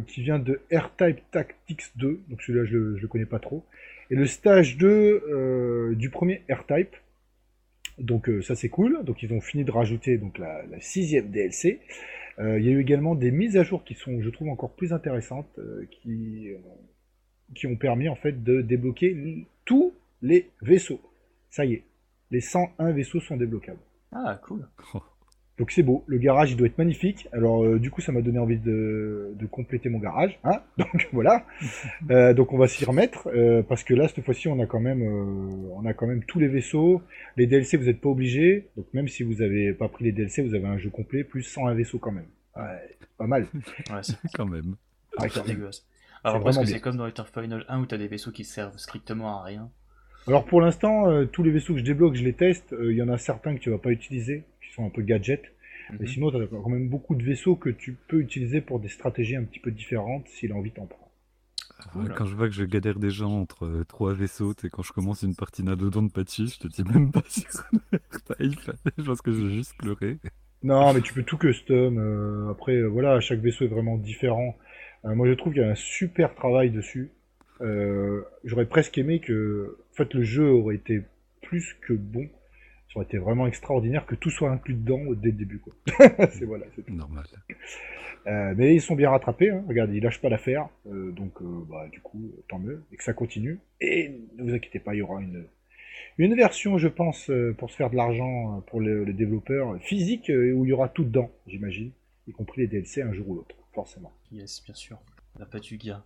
[0.07, 3.63] qui vient de AirType Tactics 2, donc celui-là je, je le connais pas trop,
[4.09, 6.95] et le stage 2 euh, du premier AirType.
[7.97, 9.03] Donc ça c'est cool.
[9.03, 11.79] Donc ils ont fini de rajouter donc la, la sixième DLC.
[12.39, 14.75] Euh, il y a eu également des mises à jour qui sont, je trouve, encore
[14.75, 16.57] plus intéressantes, euh, qui euh,
[17.53, 20.99] qui ont permis en fait de débloquer tous les vaisseaux.
[21.49, 21.83] Ça y est,
[22.31, 23.79] les 101 vaisseaux sont débloquables.
[24.11, 24.67] Ah, cool.
[25.57, 27.29] Donc c'est beau, le garage il doit être magnifique.
[27.31, 31.07] Alors euh, du coup ça m'a donné envie de, de compléter mon garage, hein Donc
[31.13, 31.45] voilà.
[32.11, 34.79] Euh, donc on va s'y remettre euh, parce que là cette fois-ci on a quand
[34.79, 37.01] même euh, on a quand même tous les vaisseaux.
[37.35, 38.67] Les DLC vous n'êtes pas obligés.
[38.77, 41.41] Donc même si vous avez pas pris les DLC, vous avez un jeu complet plus
[41.43, 42.27] 101 vaisseaux quand même.
[42.55, 43.47] Ouais, pas mal.
[43.89, 44.75] Ouais, c'est Quand même.
[45.19, 45.55] Ouais, c'est quand même.
[45.55, 45.85] dégueulasse.
[46.23, 48.77] Alors parce que c'est comme dans Return Final 1 où t'as des vaisseaux qui servent
[48.77, 49.69] strictement à rien.
[50.27, 52.73] Alors pour l'instant, euh, tous les vaisseaux que je débloque, je les teste.
[52.73, 55.01] Euh, Il y en a certains que tu vas pas utiliser, qui sont un peu
[55.01, 55.43] gadgets.
[55.91, 56.07] Mais Mhm.
[56.07, 59.35] sinon, tu as quand même beaucoup de vaisseaux que tu peux utiliser pour des stratégies
[59.35, 61.03] un petit peu différentes s'il a envie t'en prendre.
[61.93, 62.11] Cool.
[62.15, 64.91] Quand je vois que je galère déjà entre euh, trois vaisseaux, tu sais, quand je
[64.93, 67.21] commence une partie Nadodon de Patchy, je te dis même pas
[68.39, 68.71] Type.
[68.97, 70.17] Je pense que je vais juste pleurer.
[70.63, 71.97] Non, mais tu peux tout custom.
[71.99, 74.57] euh, après, voilà, chaque vaisseau est vraiment différent.
[75.05, 77.11] Euh, moi, je trouve qu'il y a un super travail dessus.
[77.61, 81.01] Euh, J'aurais presque aimé que, en fait, le jeu aurait été
[81.41, 82.27] plus que bon.
[82.89, 85.73] Ça aurait été vraiment extraordinaire que tout soit inclus dedans dès le début, quoi.
[86.31, 86.93] c'est voilà, c'est tout.
[86.93, 87.23] Normal.
[88.27, 89.63] Euh, mais ils sont bien rattrapés, hein.
[89.67, 93.03] regarde, ils lâchent pas l'affaire, euh, donc euh, bah, du coup, tant mieux, et que
[93.03, 93.59] ça continue.
[93.81, 95.43] Et ne vous inquiétez pas, il y aura une,
[96.17, 100.65] une version, je pense, pour se faire de l'argent pour le- les développeurs, physique, où
[100.65, 101.91] il y aura tout dedans, j'imagine,
[102.27, 104.11] y compris les DLC un jour ou l'autre, forcément.
[104.31, 104.97] Yes, bien sûr.
[105.37, 106.01] L'appât du gain.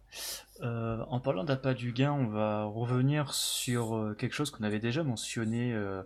[0.64, 4.80] Euh, en parlant d'appât du gain, on va revenir sur euh, quelque chose qu'on avait
[4.80, 5.72] déjà mentionné.
[5.74, 6.02] Euh,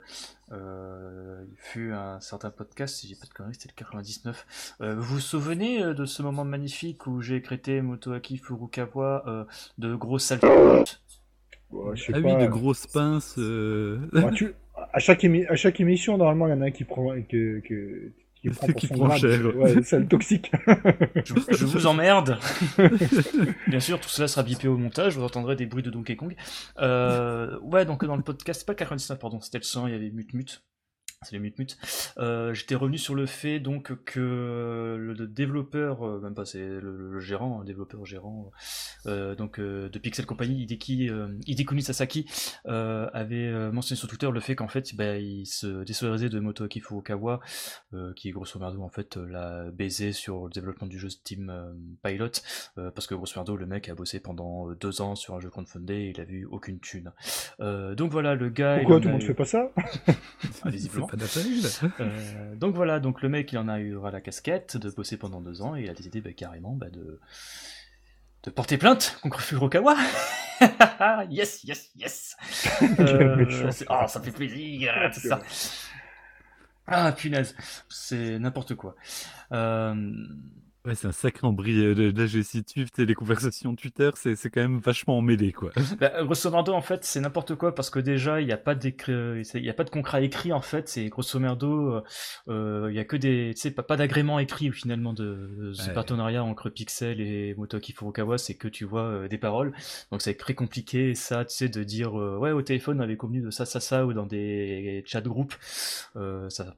[0.51, 4.75] euh, il fut un certain podcast, si j'ai pas de conneries, c'était le 99.
[4.81, 9.45] Euh, vous vous souvenez de ce moment magnifique où j'ai écrété Motoaki Furukawa euh,
[9.77, 10.47] de gros saletés
[11.71, 13.35] Ouais, je sais Ah pas, oui, de grosses pinces.
[13.39, 14.53] euh, bah, tu-
[14.91, 17.59] à, chaque émi- à chaque émission, normalement, il y en a un qui prend, que,
[17.61, 18.11] que-
[18.43, 19.19] qui prend pour Qui son prend grade.
[19.19, 19.55] cher.
[19.55, 20.51] Ouais, c'est le toxique.
[21.25, 22.37] je, je vous emmerde.
[23.67, 26.35] Bien sûr, tout cela sera bipé au montage, vous entendrez des bruits de Donkey Kong.
[26.79, 29.93] Euh, ouais, donc dans le podcast, c'est pas le 99, pardon, c'était le 100, il
[29.93, 30.63] y avait Mut Mut.
[31.23, 31.77] C'est les Mut Mut.
[32.17, 37.11] Euh, J'étais revenu sur le fait donc que le développeur, euh, même pas, c'est le,
[37.11, 38.51] le gérant, un développeur gérant,
[39.05, 41.09] euh, donc euh, de Pixel Company, Hideki,
[41.47, 42.29] Hidekuni Sasaki,
[42.65, 47.39] avait mentionné sur Twitter le fait qu'en fait, bah, il se désolidarisait de Motoaki Furukawa,
[48.15, 51.51] qui grosso merdo en fait l'a baisé sur le développement du jeu Steam
[52.03, 52.29] Pilot,
[52.75, 55.93] parce que grosso merdo le mec a bossé pendant deux ans sur un jeu crowdfundé
[55.95, 57.11] et il a vu aucune thune.
[57.59, 58.77] Donc voilà, le gars.
[58.79, 59.71] Pourquoi tout le monde eu- fait pas ça?
[61.99, 65.17] Euh, donc voilà, donc le mec il en a eu ras la casquette de bosser
[65.17, 67.19] pendant deux ans et il a décidé bah, carrément bah, de
[68.43, 69.95] de porter plainte contre Furukawa.
[71.29, 72.35] yes, yes, yes.
[72.99, 75.41] Euh, oh, ça fait plaisir, c'est ça.
[76.87, 77.55] Ah punaise,
[77.89, 78.95] c'est n'importe quoi.
[79.53, 80.11] Euh,
[80.85, 84.79] Ouais, c'est un sacré euh, Là, je situe les conversations Twitter, c'est c'est quand même
[84.79, 85.71] vachement emmêlé, quoi.
[85.99, 88.75] Bah, grosso merdo, en fait, c'est n'importe quoi parce que déjà, il n'y a pas
[88.75, 89.13] d'écrit,
[89.53, 90.89] il y a pas de contrat écrit en fait.
[90.89, 92.03] C'est grosso merdo, euh,
[92.49, 95.73] euh, il y a que des, tu sais, pas, pas d'agrément écrit finalement de, de
[95.73, 95.93] ce Ouais.
[95.93, 98.37] partenariat entre Pixel et Motoki Furukawa.
[98.37, 99.73] C'est que tu vois euh, des paroles.
[100.11, 103.15] Donc c'est très compliqué ça, tu sais, de dire euh, ouais au téléphone on avait
[103.17, 105.53] convenu de ça, ça, ça ou dans des chats de groupe.
[106.17, 106.75] Euh, ça,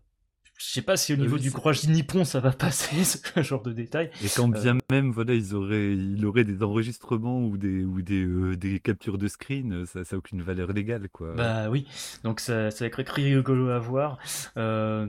[0.57, 3.61] je sais pas si au Oui, niveau du courage nippon ça va passer ce genre
[3.61, 4.09] de détails.
[4.23, 4.61] Et quand Euh.
[4.61, 8.79] bien même, voilà, ils auraient, il aurait des enregistrements ou des, ou des, euh, des
[8.79, 11.33] captures de screen, euh, ça n'a aucune valeur légale, quoi.
[11.35, 11.87] Bah oui,
[12.23, 14.17] donc ça, ça va être très rigolo à voir.
[14.57, 15.07] Euh...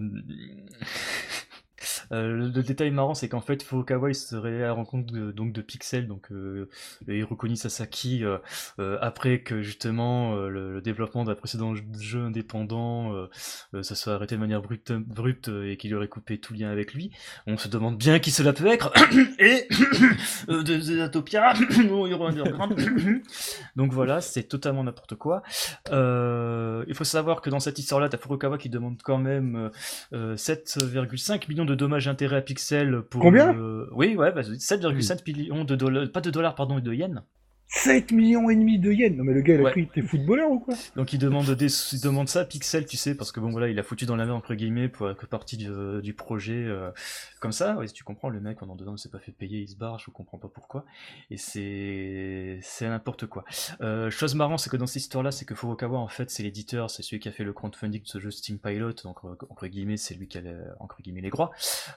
[2.13, 5.53] euh, le, détail marrant, c'est qu'en fait, Furukawa il serait à la rencontre de, donc
[5.53, 6.69] de Pixel, donc euh,
[7.09, 8.39] Hirokuni Sasaki, euh,
[8.79, 13.27] euh, après que justement euh, le, le développement d'un précédent jeu indépendant,
[13.83, 17.11] ça soit arrêté de manière brute, brute et qu'il aurait coupé tout lien avec lui.
[17.47, 18.93] On se demande bien qui cela peut être.
[19.39, 19.67] et
[20.49, 22.77] de Hero Underground.
[23.77, 25.43] donc voilà, c'est totalement n'importe quoi.
[25.91, 29.71] Il faut savoir que dans cette histoire-là, t'as Furukawa qui demande quand même
[30.13, 33.21] euh, 7,5 millions de dommages et intérêts à Pixel pour...
[33.21, 37.23] Combien euh, Oui, ouais, bah, 7,5 millions de dollars, pas de dollars, pardon, de yens.
[37.69, 39.71] 7 millions et demi de yens Non mais le gars, il a Ouais.
[39.73, 42.87] cru que t'es footballeur ou quoi Donc il demande, des, il demande ça à Pixel,
[42.87, 45.11] tu sais, parce que bon voilà, il a foutu dans la main entre guillemets pour
[45.11, 45.69] être partie du,
[46.03, 46.91] du projet euh,
[47.41, 47.77] comme ça.
[47.77, 49.69] Ouais, si tu comprends, le mec pendant deux ans ne s'est pas fait payer, il
[49.69, 50.85] se barre, je comprends pas pourquoi.
[51.31, 53.45] Et c'est c'est n'importe quoi.
[53.81, 56.91] Euh, chose marrante, c'est que dans cette histoire-là, c'est que Furukawa en fait c'est l'éditeur,
[56.91, 59.67] c'est celui qui a fait le crowdfunding de ce jeu Steam Pilot, donc euh, entre
[59.67, 61.51] guillemets c'est lui qui a les- entre guillemets les droits.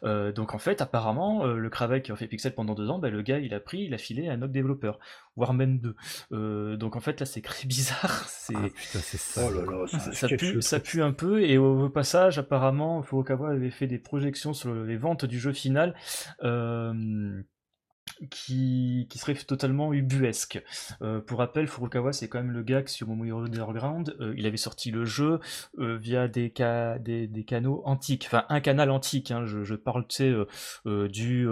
[0.04, 3.00] Euh, donc en fait apparemment euh, le travail qui a fait Pixel pendant deux ans,
[3.00, 5.00] bah, le gars il a pris, il a filé à un autre développeur,
[5.38, 5.96] Warman 2.
[6.32, 9.42] Euh, donc en fait là c'est très bizarre, c'est Ah, putain, c'est ça.
[9.48, 13.52] Oh là là, ça pue, ça pue un peu, et au, au passage, apparemment, Furukawa
[13.52, 15.96] avait fait des projections sur les ventes du jeu final.
[16.44, 17.42] Euh,
[18.30, 20.64] qui, qui serait totalement ubuesque.
[21.02, 24.46] Euh, pour rappel, Furukawa, c'est quand même le gars qui, sur Momoiro Underground, euh, il
[24.46, 25.40] avait sorti le jeu
[25.80, 29.32] euh, via des, ca des, des, canaux antiques, enfin un canal antique.
[29.32, 30.34] Hein, je, je, parle, tu sais,
[30.86, 31.48] euh, du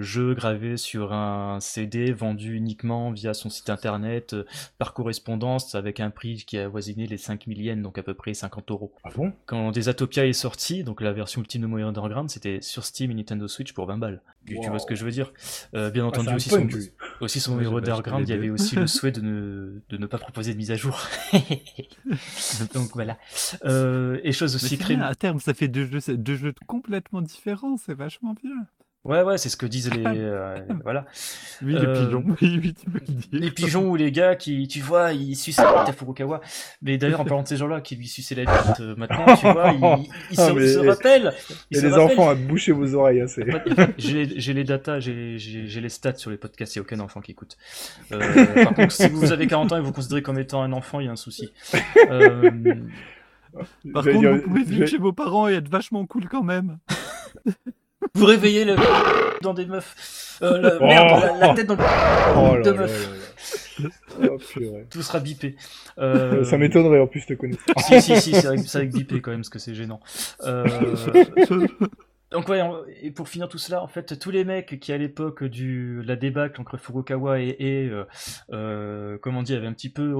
[0.00, 4.34] jeu gravé sur un CD vendu uniquement via son site internet
[4.78, 8.34] par correspondance avec un prix qui a avoisiné les 5 yens, donc à peu près
[8.34, 8.92] 50 euros.
[9.04, 9.32] Ah bon?
[9.46, 13.14] Quand Desatopia est sorti, donc la version ultime de Momoiro Underground, c'était sur Steam et
[13.14, 14.22] Nintendo Switch pour 20 balles.
[14.54, 14.62] Wow.
[14.62, 15.32] Tu vois ce que je veux dire?
[15.74, 16.68] Euh, Bien entendu, ah, aussi, son,
[17.20, 20.18] aussi son Hero Underground, il y avait aussi le souhait de ne, de ne pas
[20.18, 21.00] proposer de mise à jour.
[22.74, 23.18] Donc voilà.
[23.64, 24.96] Euh, et chose aussi créée.
[24.96, 28.66] À terme, ça fait deux jeux, deux jeux complètement différents, c'est vachement bien.
[29.06, 30.04] Ouais, ouais, c'est ce que disent les.
[30.04, 31.06] Euh, voilà.
[31.62, 32.24] Oui, les euh, pigeons.
[32.42, 33.28] Oui, oui, tu peux le dire.
[33.32, 36.42] Les pigeons ou les gars qui, tu vois, ils sucent la bite à Furukawa.
[36.82, 39.50] Mais d'ailleurs, en parlant de ces gens-là qui lui suçaient la bite euh, maintenant, tu
[39.50, 41.32] vois, ils, ils, ah, se, ils se, rappellent.
[41.70, 43.22] Et les enfants, à boucher vos oreilles.
[43.22, 47.20] Hein, j'ai les datas, j'ai les stats sur les podcasts, il n'y a aucun enfant
[47.20, 47.56] qui écoute.
[48.12, 51.00] Euh, par contre, si vous avez 40 ans et vous considérez comme étant un enfant,
[51.00, 51.52] il y a un souci.
[52.10, 52.50] Euh...
[53.94, 56.78] Par contre, dire, vous pouvez vivre chez vos parents et être vachement cool quand même.
[58.14, 58.76] Vous réveillez le
[59.42, 60.38] dans des meufs.
[60.42, 63.26] Euh, la, oh merde, la, la, tête dans le oh de meufs.
[64.22, 64.38] Oh,
[64.90, 65.56] Tout sera bipé.
[65.98, 66.44] Euh...
[66.44, 67.62] Ça m'étonnerait en plus de connaître.
[67.78, 70.00] si, si, si, c'est avec, avec bipé quand même, parce que c'est gênant.
[70.44, 70.66] Euh...
[72.32, 72.60] Donc ouais,
[73.02, 76.16] et pour finir tout cela, en fait, tous les mecs qui à l'époque du la
[76.16, 78.04] débâcle entre Furukawa et, et euh,
[78.52, 80.12] euh, comment on dit, avaient un petit peu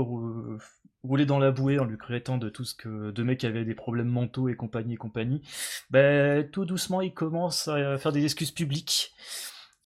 [1.02, 3.64] roulé dans la bouée en lui créant de tout ce que de mecs qui avaient
[3.64, 5.42] des problèmes mentaux et compagnie et compagnie,
[5.90, 9.14] ben tout doucement il commence à faire des excuses publiques.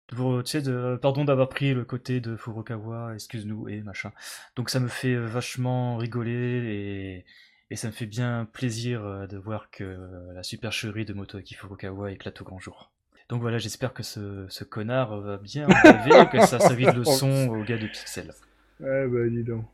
[0.09, 4.11] Pour, tu sais, de, pardon d'avoir pris le côté de Furukawa, excuse-nous et machin.
[4.57, 7.25] Donc ça me fait vachement rigoler et
[7.71, 9.97] et ça me fait bien plaisir euh, de voir que
[10.35, 12.91] la supercherie de Motoaki Furukawa éclate au grand jour.
[13.29, 17.47] Donc voilà, j'espère que ce, ce, connard va bien rêver, que ça servit de leçon
[17.51, 18.35] aux gars de Pixel.
[18.81, 19.65] Ouais, bah dis donc.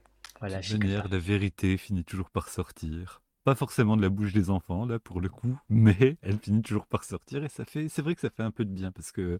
[0.40, 3.22] Voilà, manière, la vérité finit toujours par sortir.
[3.44, 6.86] Pas forcément de la bouche des enfants, là, pour le coup, mais elle finit toujours
[6.86, 9.12] par sortir et ça fait, c'est vrai que ça fait un peu de bien parce
[9.12, 9.38] que,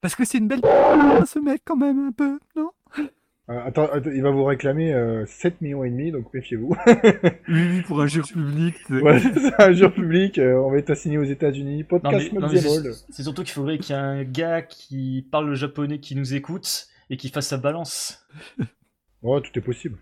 [0.00, 0.60] parce que c'est une belle
[1.26, 2.70] ce mec quand même, un peu, non?
[3.50, 6.76] Euh, attends, il va vous réclamer euh, 7 millions et demi, donc méfiez-vous.
[6.86, 8.74] oui, oui, pour un jeu public.
[8.90, 11.84] Ouais, c'est un jeu public, euh, on va être assigné aux États-Unis.
[11.84, 12.30] Podcast
[13.08, 16.34] C'est surtout qu'il faudrait qu'il y ait un gars qui parle le japonais qui nous
[16.34, 18.26] écoute et qui fasse sa balance.
[19.22, 19.98] oh, tout est possible.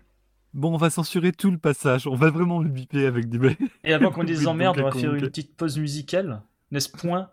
[0.53, 3.57] Bon, on va censurer tout le passage, on va vraiment le biper avec des...
[3.83, 6.41] Et avant qu'on les emmerde, on va faire une petite pause musicale,
[6.71, 7.29] n'est-ce point?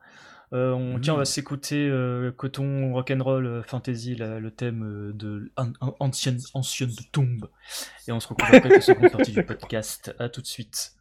[0.53, 5.13] Euh, on, Tiens, on va s'écouter euh, Coton Rock'n'Roll euh, Fantasy, la, le thème euh,
[5.13, 7.49] de an, an, ancienne, ancienne tombe.
[8.07, 10.15] Et on se retrouve après la seconde partie du podcast.
[10.19, 10.95] À tout de suite.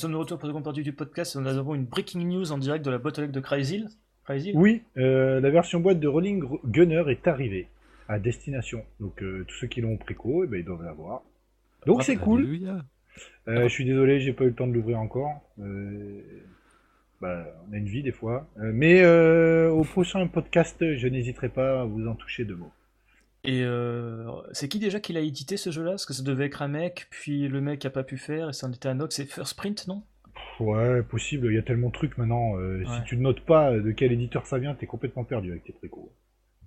[0.00, 1.36] Sommes de retour pour la seconde partie du podcast.
[1.36, 3.84] Nous avons une breaking news en direct de la boîte aux lettres de Crazy.
[4.24, 7.68] Crazy Oui, euh, la version boîte de Rolling Gunner est arrivée
[8.08, 8.82] à destination.
[8.98, 11.22] Donc euh, tous ceux qui l'ont préco, eh ben, ils doivent l'avoir.
[11.86, 12.40] Donc c'est cool.
[12.40, 12.84] Alléluia.
[13.48, 15.42] Euh, je suis désolé, j'ai pas eu le temps de l'ouvrir encore.
[15.60, 16.20] Euh,
[17.20, 18.48] bah, on a une vie des fois.
[18.58, 22.72] Euh, mais euh, au prochain podcast, je n'hésiterai pas à vous en toucher deux mots.
[23.44, 25.92] Et euh, c'est qui déjà qui l'a édité ce jeu-là?
[25.92, 28.52] Parce que ça devait être un mec, puis le mec a pas pu faire, et
[28.52, 29.14] ça en était un autre.
[29.14, 30.02] C'est First Print, non?
[30.58, 32.58] Ouais, possible, il y a tellement de trucs maintenant.
[32.58, 35.64] euh, Si tu ne notes pas de quel éditeur ça vient, t'es complètement perdu avec
[35.64, 36.12] tes précos.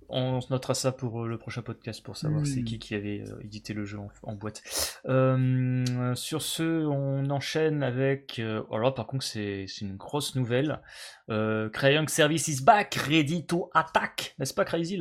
[0.08, 3.22] On se notera ça pour euh, le prochain podcast pour savoir c'est qui qui avait
[3.26, 4.62] euh, édité le jeu en, en boîte.
[5.06, 8.38] Euh, sur ce, on enchaîne avec.
[8.38, 10.80] euh, alors par contre, c'est une grosse nouvelle.
[11.30, 15.00] Euh, Crayon Service is back, ready to attack, n'est-ce pas, Crazy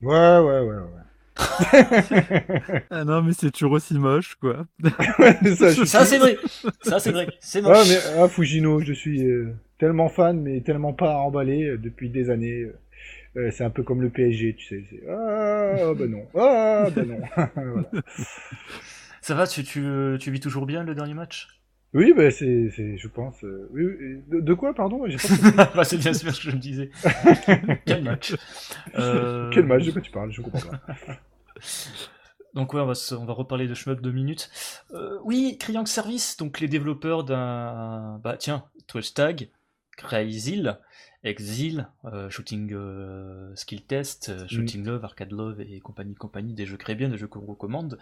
[0.00, 1.02] Ouais, ouais, ouais, ouais.
[2.90, 4.66] Ah non, mais c'est toujours aussi moche, quoi.
[5.18, 6.38] Ouais, ça, je Ça suis- c'est vrai,
[6.82, 7.84] ça c'est vrai, c'est Ah, moche.
[7.84, 12.30] mais ah, Fujino, je suis euh, tellement fan, mais tellement pas emballé euh, depuis des
[12.30, 12.66] années.
[13.36, 14.84] euh, c'est un peu comme le PSG, tu sais.
[14.90, 16.26] c'est, Ah, bah non.
[16.34, 17.20] Ah, bah non.
[17.56, 17.92] Voilà.
[19.20, 21.48] Ça va, tu, tu, tu vis toujours bien le dernier match?
[21.94, 23.42] Oui, bah, c'est, c'est, je pense.
[23.44, 25.04] euh, oui, oui, de, de quoi, pardon?
[25.74, 26.90] Bah, C'est bien sûr ce que je me disais.
[27.86, 28.34] Quel match
[28.94, 30.30] Euh, Quel match De quoi tu parles?
[30.32, 30.94] Je comprends pas.
[32.54, 34.50] Donc ouais, on va, se- on va reparler de Shmup deux minutes.
[34.92, 38.18] Euh, oui, Crayon Service, donc les développeurs d'un...
[38.24, 39.50] Bah tiens, Twitch Tag,
[39.96, 40.78] Crazyl,
[41.24, 46.64] Exil, euh, Shooting euh, Skill Test, euh, Shooting Love, Arcade Love et compagnie compagnie, des
[46.64, 47.98] jeux créés bien, des jeux qu'on recommande.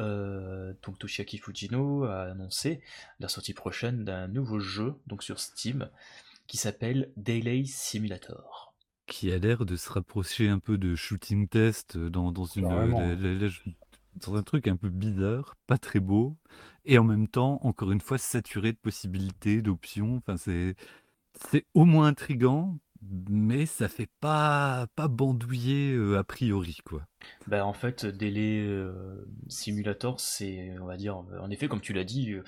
[0.00, 2.80] Euh, donc Toshiaki Fujino a annoncé
[3.20, 5.88] la sortie prochaine d'un nouveau jeu, donc sur Steam,
[6.48, 8.74] qui s'appelle Daily Simulator.
[9.06, 12.66] Qui a l'air de se rapprocher un peu de shooting test dans, dans, une,
[14.16, 16.36] dans un truc un peu bizarre, pas très beau,
[16.84, 20.16] et en même temps, encore une fois, saturé de possibilités, d'options.
[20.16, 20.74] Enfin, c'est
[21.50, 22.78] c'est au moins intrigant,
[23.28, 27.02] mais ça fait pas, pas bandouiller euh, a priori, quoi.
[27.46, 32.04] Bah, en fait, Délai euh, Simulator, c'est, on va dire, en effet, comme tu l'as
[32.04, 32.42] dit, euh,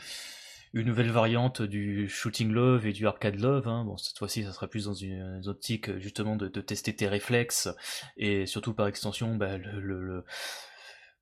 [0.74, 3.68] une nouvelle variante du Shooting Love et du Arcade Love.
[3.68, 3.84] hein.
[3.84, 7.68] Bon, cette fois-ci, ça sera plus dans une, optique, justement, de, tester tes réflexes
[8.16, 10.24] et surtout, par extension, bah, le-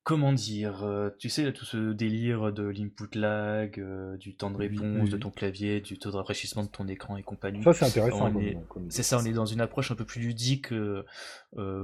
[0.08, 4.56] Comment dire, euh, tu sais, tout ce délire de l'input lag, euh, du temps de
[4.56, 7.60] réponse oui, de ton clavier, du taux de rafraîchement de ton écran et compagnie.
[7.64, 8.32] Ça, c'est intéressant.
[8.88, 11.02] C'est ça, on est dans une approche un peu plus ludique euh,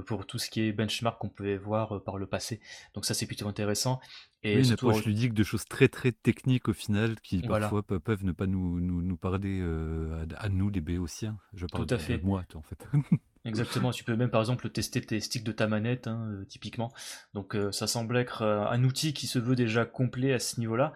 [0.07, 2.61] pour tout ce qui est benchmark qu'on pouvait voir euh, par le passé.
[2.93, 3.99] Donc ça, c'est plutôt intéressant.
[4.41, 7.65] Et Oui, une approche ludique de choses très très techniques au final qui Voilà.
[7.67, 11.37] parfois pe- peuvent ne pas nous, nous, nous parler euh, à, à nous les béotiens.
[11.53, 12.17] Je parle Tout à de- fait.
[12.19, 12.87] de moi toi, en fait.
[13.45, 16.93] exactement, tu peux même par exemple tester tes sticks de ta manette, hein, euh, typiquement.
[17.33, 20.59] Donc euh, ça semble être euh, un outil qui se veut déjà complet à ce
[20.59, 20.93] niveau-là.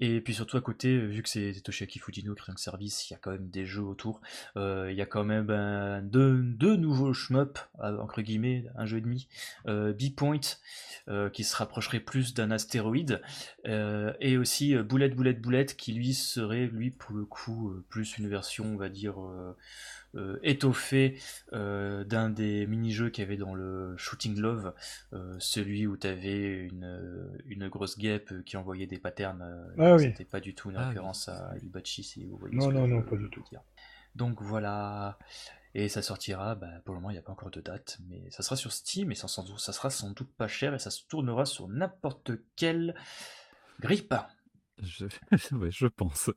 [0.00, 3.16] Et puis surtout à côté, euh, vu que c'est Toshiaki Fujino, Crayon Service, il y
[3.16, 4.20] a quand même des jeux autour.
[4.56, 9.00] Il y a quand même ben, deux, deux nouveaux shmup, entre guillemets, un jeu et
[9.00, 9.28] demi.
[9.66, 10.40] B-Point,
[11.32, 13.22] qui se rapprocherait plus d'un astéroïde.
[13.64, 18.64] Et aussi Boulette Boulette Boulette, qui lui serait, lui, pour le coup, plus une version,
[18.64, 19.16] on va dire...
[20.16, 21.18] euh, étoffée
[21.52, 24.74] euh, d'un des mini-jeux qu'il y avait dans le Shooting Love,
[25.12, 29.42] euh, celui où tu avais une, une grosse guêpe qui envoyait des patterns.
[29.42, 30.04] euh, Ah oui.
[30.04, 31.52] C'était pas du tout une Ah oui, référence à.
[31.62, 33.42] Ibachi, si vous voyez Non, ce que non, je non, pas du tout.
[33.50, 33.62] dire.
[34.16, 35.18] Donc voilà.
[35.74, 38.28] Et ça sortira, bah, pour le moment il n'y a pas encore de date, mais
[38.30, 40.80] ça sera sur Steam et ça, sans doute- ça sera sans doute pas cher et
[40.80, 42.96] ça se tournera sur n'importe quelle
[43.78, 44.14] grippe.
[44.82, 45.06] je,
[45.54, 46.30] ouais, je pense.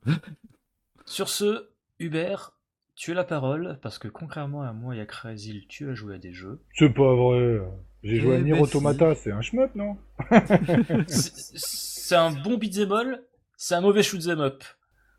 [1.06, 2.52] Sur ce, Hubert,
[2.94, 6.14] tu as la parole, parce que contrairement à moi et à Crazy, tu as joué
[6.14, 6.60] à des jeux.
[6.74, 7.60] C'est pas vrai.
[8.02, 9.96] J'ai joué à Eh Nier ben Automata, c'est un shmup, non?
[11.08, 13.22] C'est un bon beat'em all,
[13.56, 14.62] c'est un mauvais shoot'em up.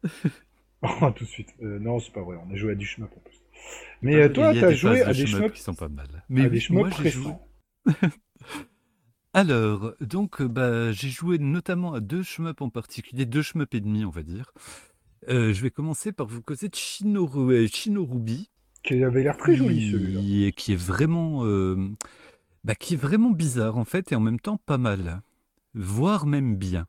[0.82, 1.50] Oh, tout de suite.
[1.64, 2.38] Euh, non, c'est pas vrai.
[2.46, 3.42] On a joué à du shmup en plus.
[4.04, 6.08] Mais euh, toi, t'as des joué à de des shmup shmups qui sont pas mal.
[6.14, 7.34] à Mais des shmups j'ai joué.
[7.88, 8.22] récents.
[9.34, 13.82] Alors, donc, euh, bah, j'ai joué notamment à deux shmups en particulier, deux shmups et
[13.82, 14.52] demi, on va dire.
[15.30, 18.50] Euh, je vais commencer par vous causer de Shinoru, euh, Shinorubi,
[18.84, 20.20] Qui avait l'air très joli celui-là.
[20.20, 21.76] qui, qui est vraiment, euh,
[22.64, 25.22] bah, qui est vraiment bizarre en fait, et en même temps pas mal,
[25.74, 26.88] voire même bien.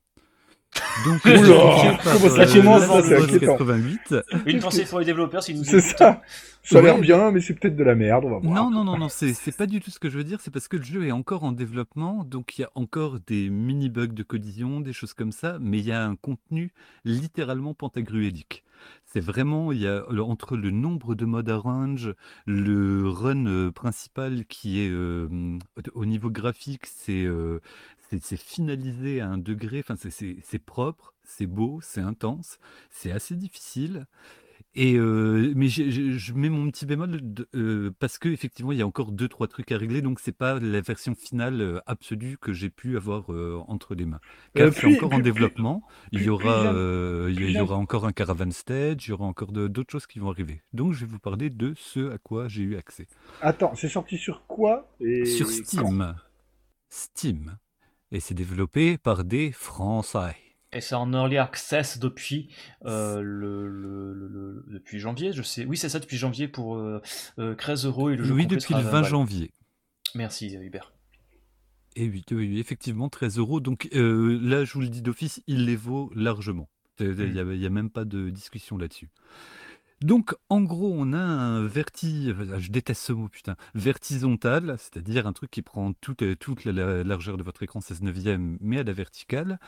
[1.05, 3.57] Donc, Oula, justifié par, comment ça euh, commence, la ça, c'est Windows inquiétant.
[3.59, 4.15] 88.
[4.47, 6.23] Une pensée pour les développeurs, si nous C'est ça.
[6.63, 8.55] Ça a l'air bien, mais c'est peut-être de la merde, on va voir.
[8.55, 10.41] Non, non, non, non, c'est c'est pas du tout ce que je veux dire.
[10.41, 13.51] C'est parce que le jeu est encore en développement, donc il y a encore des
[13.51, 16.73] mini-bugs de collision, des choses comme ça, mais il y a un contenu
[17.05, 18.65] littéralement pentagruélique.
[19.05, 22.13] C'est vraiment, il y a entre le nombre de modes arrange,
[22.47, 25.59] le run euh, principal qui est euh,
[25.95, 27.61] au niveau graphique, c'est euh,
[28.21, 32.59] c'est finalisé à un degré, enfin, c'est propre, c'est beau, c'est intense,
[32.91, 34.07] c'est assez difficile.
[34.79, 37.19] Et mais je mets mon petit bémol
[37.99, 40.61] parce que effectivement il y a encore deux trois trucs à régler, donc c'est pas
[40.61, 43.31] la version finale absolue que j'ai pu avoir
[43.69, 44.21] entre les mains.
[44.55, 45.83] Car c'est encore en développement.
[46.13, 46.75] il y aura
[47.31, 50.31] il y, aura encore un caravan stage, il y aura encore d'autres choses qui vont
[50.31, 50.61] arriver.
[50.75, 53.07] Donc je vais vous parler de ce à quoi j'ai eu accès.
[53.41, 54.93] Attends, c'est sorti sur quoi
[55.25, 56.15] Sur Steam.
[56.91, 57.57] Steam.
[58.13, 60.37] Et c'est développé par des Français.
[60.73, 62.49] Et c'est en early access depuis
[62.85, 65.65] euh, le, depuis janvier, je sais.
[65.65, 67.03] Oui, c'est ça depuis janvier pour 13
[67.39, 69.51] euh, euh, euros et le jeu Oui, depuis le 20 janvier.
[70.15, 70.93] Merci Hubert.
[71.95, 73.61] Et oui, oui, effectivement 13 euros.
[73.61, 76.69] Donc là, je vous le dis d'office, il les vaut largement.
[77.01, 79.09] Il n'y a, même pas de discussion là-dessus.
[80.07, 85.33] Donc, en gros, on a un verti, je déteste ce mot, putain, vertisontal, c'est-à-dire un
[85.33, 88.93] truc qui prend toute, toute la largeur de votre écran 16 neuvième, mais à la
[88.93, 89.59] verticale,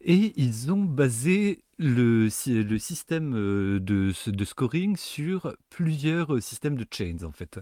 [0.00, 6.78] et ils ont basé le, le système euh, de, de, scoring sur plusieurs euh, systèmes
[6.78, 7.60] de chains, en fait.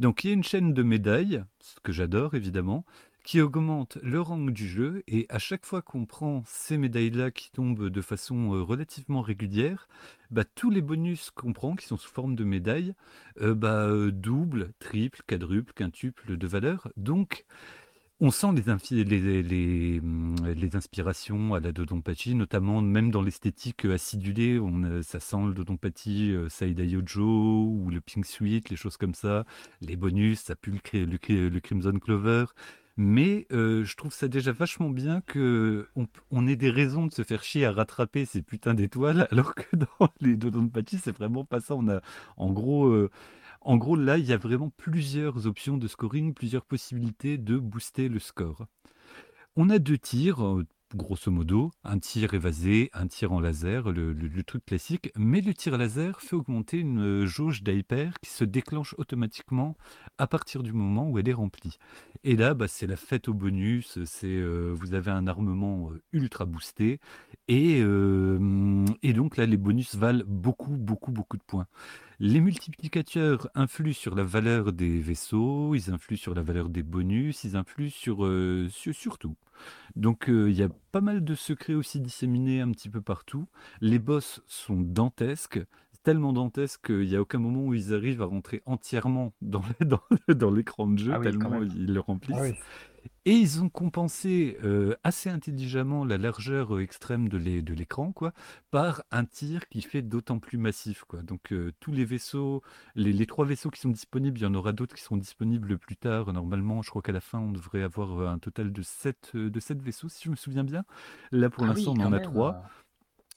[0.00, 2.84] Donc il y a une chaîne de médailles, ce que j'adore évidemment,
[3.22, 7.50] qui augmente le rang du jeu, et à chaque fois qu'on prend ces médailles-là qui
[7.50, 9.88] tombent de façon euh, relativement régulière,
[10.30, 12.94] bah, tous les bonus qu'on prend, qui sont sous forme de médailles,
[13.40, 16.88] bah, double, triple, quadruple, quintuple de valeur.
[16.96, 17.44] Donc
[18.24, 24.60] on sent les, les, inspirations à la Dodonpachi, notamment même dans l'esthétique euh, acidulée.
[24.60, 29.14] On, ça sent le Dodonpachi, euh, Saïda Yojo ou le Pink Sweet, les choses comme
[29.14, 29.44] ça.
[29.80, 32.44] Les bonus, ça pue le, le, Crimson Clover.
[32.96, 35.88] Mais euh, je trouve ça déjà vachement bien que
[36.30, 39.76] on, ait des raisons de se faire chier à rattraper ces putains d'étoiles, alors que
[39.76, 41.74] dans les Dodonpachi, c'est vraiment pas ça.
[42.36, 43.08] En gros.
[43.64, 48.08] En gros, là, il y a vraiment plusieurs options de scoring, plusieurs possibilités de booster
[48.08, 48.66] le score.
[49.54, 54.42] On a deux tirs, euh, grosso modo, un tir évasé, un tir en laser, le,
[54.42, 58.94] truc classique, mais le tir laser fait augmenter une euh, jauge d'hyper qui se déclenche
[58.98, 59.76] automatiquement
[60.18, 61.78] à partir du moment où elle est remplie.
[62.24, 66.44] Et là, bah, c'est la fête au bonus, c'est euh, vous avez un armement ultra
[66.44, 67.00] boosté,
[67.48, 71.66] et donc là, les bonus valent beaucoup, beaucoup, beaucoup de points.
[72.24, 77.42] Les multiplicateurs influent sur la valeur des vaisseaux, ils influent sur la valeur des bonus,
[77.42, 79.34] ils influent sur, euh, sur, tout.
[79.96, 83.48] Donc euh, il y a pas mal de secrets aussi disséminés un petit peu partout.
[83.80, 85.60] Les boss sont dantesques,
[86.04, 89.64] tellement dantesques qu'il n'y a aucun moment où ils arrivent à rentrer entièrement dans,
[90.28, 92.36] dans, l'écran de jeu, ah tellement ils le remplissent.
[92.38, 92.91] Ah
[93.24, 97.38] et ils ont compensé euh, assez intelligemment la largeur euh, extrême de
[97.72, 98.32] l'écran quoi,
[98.70, 101.04] par un tir qui fait d'autant plus massif.
[101.04, 101.22] Quoi.
[101.22, 102.62] Donc euh, tous les vaisseaux,
[102.96, 105.96] les, trois vaisseaux qui sont disponibles, il y en aura d'autres qui seront disponibles plus
[105.96, 106.32] tard.
[106.32, 110.08] Normalement, je crois qu'à la fin, on devrait avoir un total de 7, de vaisseaux,
[110.08, 110.84] si je me souviens bien.
[111.30, 112.64] Là, pour ah l'instant, on en a trois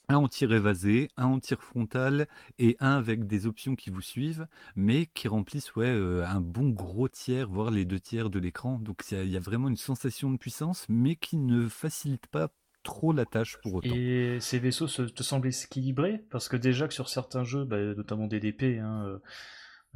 [0.08, 2.28] un en tir évasé, un en tir frontal
[2.58, 4.46] et un avec des options qui vous suivent,
[4.76, 8.78] mais qui remplissent ouais, euh, un bon gros tiers, voire les deux tiers de l'écran.
[8.78, 12.48] Donc il y, a vraiment une sensation de puissance, mais qui ne facilite pas
[12.82, 13.90] trop la tâche pour autant.
[13.92, 16.24] Et ces vaisseaux te semblent équilibrés?
[16.30, 19.18] Parce que déjà que sur certains jeux, bah, notamment DDP, hein, euh,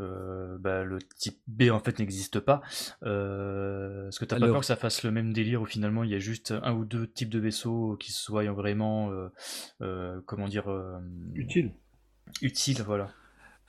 [0.00, 2.62] euh, bah, le type B en fait n'existe pas.
[3.02, 6.10] Euh, Est-ce que t'as pas peur que ça fasse le même délire où finalement il
[6.10, 9.28] y a juste un ou deux types de vaisseaux qui soient vraiment, euh,
[9.82, 10.66] euh comment dire,
[11.34, 11.72] utiles
[12.42, 13.10] Utiles, voilà.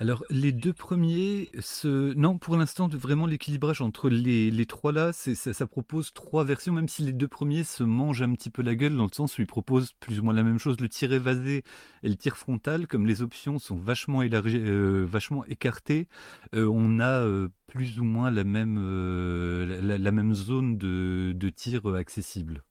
[0.02, 1.52] Alors, les deux premiers,
[1.84, 6.74] non, pour l'instant, vraiment l'équilibrage entre les, les trois là, c'est, ça, propose trois versions,
[6.74, 9.38] même si les deux premiers se mangent un petit peu la gueule, dans le sens
[9.38, 11.64] où ils proposent plus ou moins la même chose, le tir évasé
[12.02, 15.08] et le tir frontal, comme les options sont vachement euh,
[15.48, 16.08] écartées,
[16.56, 18.74] euh, on a euh, plus ou moins la même,
[20.34, 22.64] zone de tir accessible,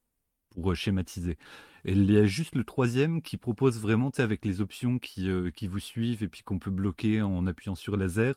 [0.50, 1.38] pour schématiser.
[1.84, 5.50] Et il y a juste le troisième qui propose vraiment, avec les options qui, euh,
[5.50, 8.34] qui vous suivent et puis qu'on peut bloquer en appuyant sur laser,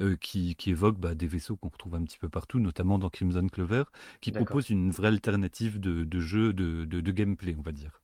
[0.00, 3.08] euh, qui, qui évoque bah, des vaisseaux qu'on retrouve un petit peu partout, notamment dans
[3.10, 3.84] Crimson Clover,
[4.20, 8.00] qui propose une vraie alternative de, de jeu, de, de, gameplay, on va dire.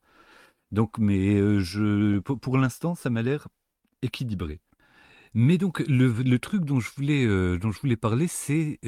[0.72, 3.48] Donc, mais euh, je, pour, l'instant, ça m'a l'air
[4.02, 4.60] équilibré.
[5.34, 7.26] Mais donc le, le, truc dont je voulais
[7.58, 8.80] dont je voulais parler, c'est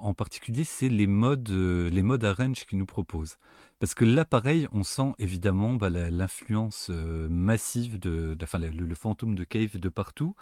[0.00, 3.36] en particulier c'est les modes les modes arrange qu'ils nous proposent.
[3.78, 9.44] Parce que là, pareil, on sent évidemment bah, l'influence massive de, enfin, le, fantôme de
[9.44, 10.34] Cave de partout.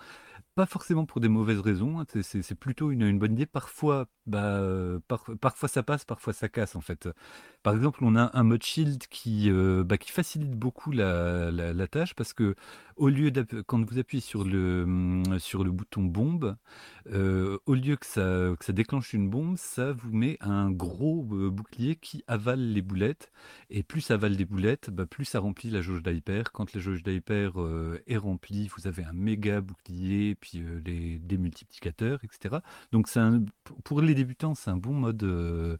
[0.54, 3.46] pas forcément pour des mauvaises raisons, hein, c'est plutôt une, une bonne idée.
[3.46, 5.00] Parfois, bah, euh,
[5.40, 7.08] parfois ça passe, parfois ça casse en fait.
[7.64, 11.50] Par exemple, on a un mode shield qui, euh, bah, facilite beaucoup la,
[11.90, 12.54] tâche parce que
[12.96, 13.32] au lieu
[13.66, 15.22] quand vous appuyez sur le, hum,
[15.70, 16.56] bouton bombe,
[17.10, 22.22] euh, au lieu que ça, déclenche une bombe, ça vous met un gros bouclier qui
[22.26, 23.32] avale les boulettes.
[23.70, 26.52] Et plus ça avale des boulettes, bah, plus ça remplit la jauge d'hyper.
[26.52, 27.54] Quand la jauge d'hyper
[28.06, 32.56] est remplie, vous avez un méga bouclier, puis les, des multiplicateurs, etc.
[32.92, 33.08] Donc
[33.84, 35.78] pour les débutants, c'est un bon mode.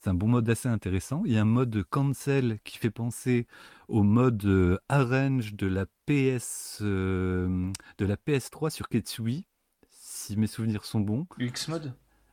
[0.00, 1.22] Euh, c'est un bon mode assez intéressant.
[1.24, 3.46] Il y a un mode cancel qui fait penser
[3.88, 9.46] au mode euh, arrange de la PS euh, de la PS3 sur Ketsui,
[9.90, 11.26] si mes souvenirs sont bons.
[11.38, 11.92] UX mode.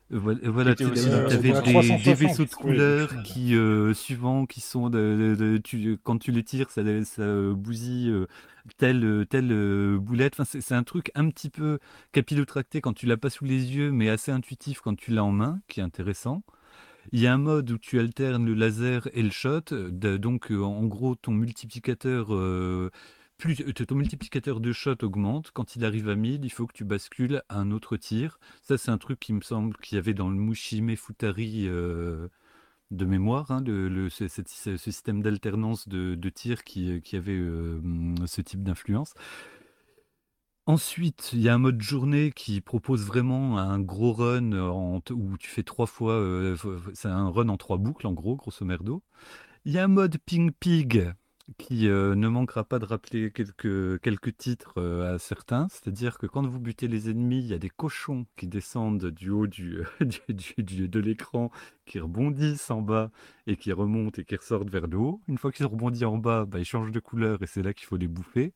[0.09, 3.57] Voilà, tu avais des, vaisseaux de couleurs qui,
[3.93, 8.25] suivant, qui sont de, tu, quand tu les tires, ça, ça bousille
[8.77, 10.39] telle, telle boulette.
[10.39, 11.79] Enfin, c'est un truc un petit peu
[12.13, 15.33] capillotracté quand tu l'as pas sous les yeux, mais assez intuitif quand tu l'as en
[15.33, 16.41] main, qui est intéressant.
[17.11, 19.61] Il y a un mode où tu alternes le laser et le shot.
[19.71, 22.31] donc, en gros, ton multiplicateur
[23.37, 25.51] plus ton multiplicateur de shot augmente.
[25.51, 28.39] Quand il arrive à 1000, il faut que tu bascules à un autre tir.
[28.63, 32.27] Ça, c'est un truc qui me semble qu'il y avait dans le Mushime Futari euh,
[32.91, 33.63] de mémoire, hein,
[34.09, 37.79] ce, système d'alternance de, de, tir qui, avait euh,
[38.25, 39.13] ce type d'influence.
[40.67, 44.51] Ensuite, il y a un mode journée qui propose vraiment un gros run
[45.11, 46.57] où tu fais trois fois, euh,
[46.93, 49.01] c'est un run en trois boucles en gros, grosso merdo.
[49.63, 51.13] Il y a un mode ping pig
[51.57, 55.67] qui euh, ne manquera pas de rappeler quelques, quelques titres euh, à certains.
[55.69, 59.29] C'est-à-dire que quand vous butez les ennemis, il y a des cochons qui descendent du
[59.29, 59.83] haut du,
[60.27, 61.49] du, de l'écran,
[61.85, 63.09] qui rebondissent en bas
[63.45, 65.21] et qui remontent et qui ressortent vers le haut.
[65.29, 67.73] Une fois qu'ils ont rebondi en bas, bah, ils changent de couleur et c'est là
[67.73, 68.53] qu'il faut les bouffer.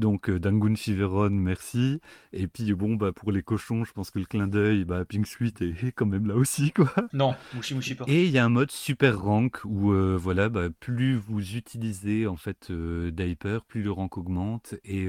[0.00, 2.00] Donc euh, Dangun Fiveron, merci.
[2.32, 5.26] Et puis bon, bah pour les cochons, je pense que le clin d'œil, bah Pink
[5.26, 6.90] Suite est, quand même là aussi, quoi.
[7.12, 8.06] Non, Mushi Mushi pas.
[8.08, 12.26] Et il y a un mode super rank où euh, voilà, bah, plus vous utilisez
[12.26, 14.74] en fait euh, Diaper, plus le rank augmente.
[14.84, 15.06] Et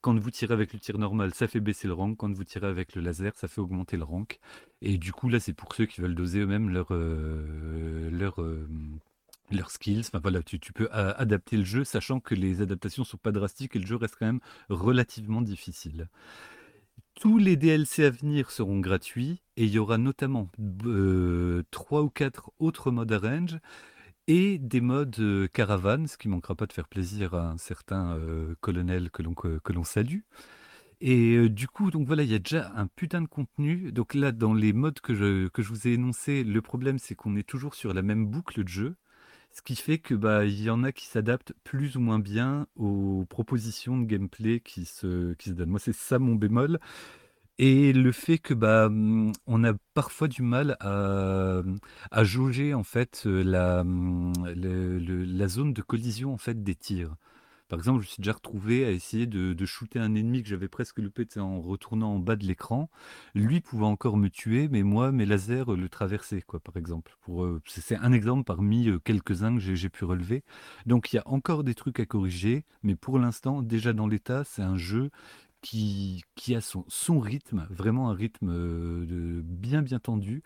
[0.00, 2.16] quand vous tirez avec le tir normal, ça fait baisser le rank.
[2.16, 4.40] Quand vous tirez avec le laser, ça fait augmenter le rank.
[4.82, 8.40] Et du coup, là, c'est pour ceux qui veulent doser eux-mêmes leur, leur
[9.54, 10.00] leurs skills.
[10.00, 13.78] Enfin voilà, tu, peux adapter le jeu, sachant que les adaptations sont pas drastiques et
[13.78, 16.08] le jeu reste quand même relativement difficile.
[17.14, 20.50] Tous les DLC à venir seront gratuits et il y aura notamment
[20.84, 23.58] euh, trois ou quatre autres modes arrange
[24.26, 28.16] et des modes euh, caravane, ce qui manquera pas de faire plaisir à un certain
[28.18, 30.20] euh, colonel que l'on que, l'on salue.
[31.00, 33.92] Et du coup, donc voilà, il y a déjà un putain de contenu.
[33.92, 37.14] Donc là, dans les modes que je, que je vous ai énoncés, le problème c'est
[37.14, 38.96] qu'on est toujours sur la même boucle de jeu.
[39.56, 42.66] Ce qui fait que bah il y en a qui s'adaptent plus ou moins bien
[42.76, 45.70] aux propositions de gameplay qui se, donnent.
[45.70, 46.78] Moi, c'est ça mon bémol.
[47.58, 51.62] Et le fait que bah mmh, on a parfois du mal à,
[52.10, 57.16] à jauger en fait la, mmh, la zone de collision en fait des tirs.
[57.68, 60.68] Par exemple, je me suis déjà retrouvé à essayer de, shooter un ennemi que j'avais
[60.68, 62.88] presque loupé en retournant en bas de l'écran.
[63.34, 67.16] Lui pouvait encore me tuer, mais moi, mes lasers euh, le traversaient, quoi, par exemple.
[67.28, 70.44] Euh, c'est un exemple parmi euh, quelques-uns que j'ai pu relever.
[70.86, 74.44] Donc, il y a encore des trucs à corriger, mais pour l'instant, déjà dans l'état,
[74.44, 75.10] c'est un jeu
[75.60, 80.44] qui, qui a son, son rythme, vraiment un rythme bien bien tendu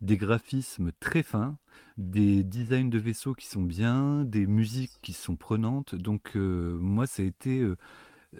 [0.00, 1.58] des graphismes très fins,
[1.98, 5.94] des designs de vaisseaux qui sont bien, des musiques qui sont prenantes.
[5.94, 7.60] Donc euh, moi, ça a été...
[7.60, 7.76] Euh,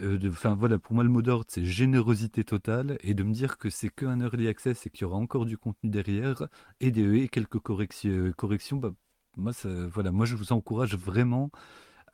[0.02, 3.58] euh, enfin voilà, pour moi le mot d'ordre c'est générosité totale et de me dire
[3.58, 6.46] que c'est qu'un early access et qu'il y aura encore du contenu derrière
[6.78, 8.92] et, des, quelques corrections, bah,
[9.36, 9.52] moi,
[9.92, 11.50] voilà, moi je vous encourage vraiment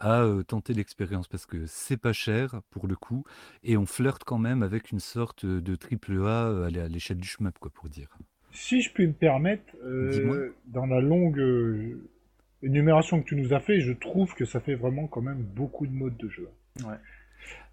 [0.01, 3.25] à tenter l'expérience parce que c'est pas cher pour le coup
[3.63, 7.59] et on flirte quand même avec une sorte de triple A à l'échelle du shmup
[7.59, 8.09] quoi pour dire.
[8.57, 12.01] Si je puis me permettre, euh, dans la longue euh,
[12.63, 15.87] énumération que tu nous as fait, je trouve que ça fait vraiment quand même beaucoup
[15.87, 16.49] de modes de jeu.
[16.83, 16.97] Ouais.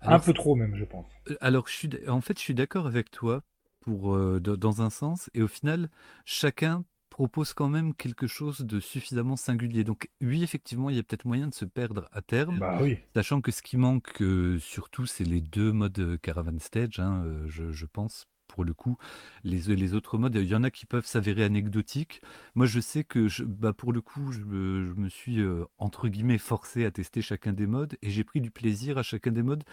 [0.01, 1.05] un peu trop même, je pense.
[1.29, 3.43] Euh, alors, je suis, en fait, je suis d'accord avec toi
[3.79, 5.89] pour dans un sens, et au final,
[6.25, 9.83] chacun propose quand même quelque chose de suffisamment singulier.
[9.83, 12.97] Donc oui, effectivement, il y a peut-être moyen de se perdre à terme, bah, oui.
[13.13, 14.21] sachant que ce qui manque
[14.59, 18.97] surtout, c'est les deux modes Caravan Stage, hein, je, je, pense, pour le coup.
[19.43, 22.21] Les, les autres modes, il y en a qui peuvent s'avérer anecdotiques.
[22.53, 26.37] Moi, je sais que je, bah, pour le coup, je, me suis euh, entre guillemets
[26.37, 29.63] forcé à tester chacun des modes et j'ai pris du plaisir à chacun des modes.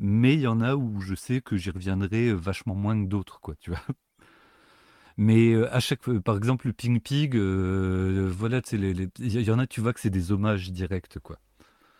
[0.00, 3.08] Mais il y en a où je sais que j'y reviendrai euh, vachement moins que
[3.08, 3.80] d'autres, quoi, tu vois.
[5.16, 9.66] Mais euh, à chaque fois, par exemple, le Ping Pig, voilà, il y en a,
[9.68, 11.38] tu vois que c'est des hommages directs, quoi.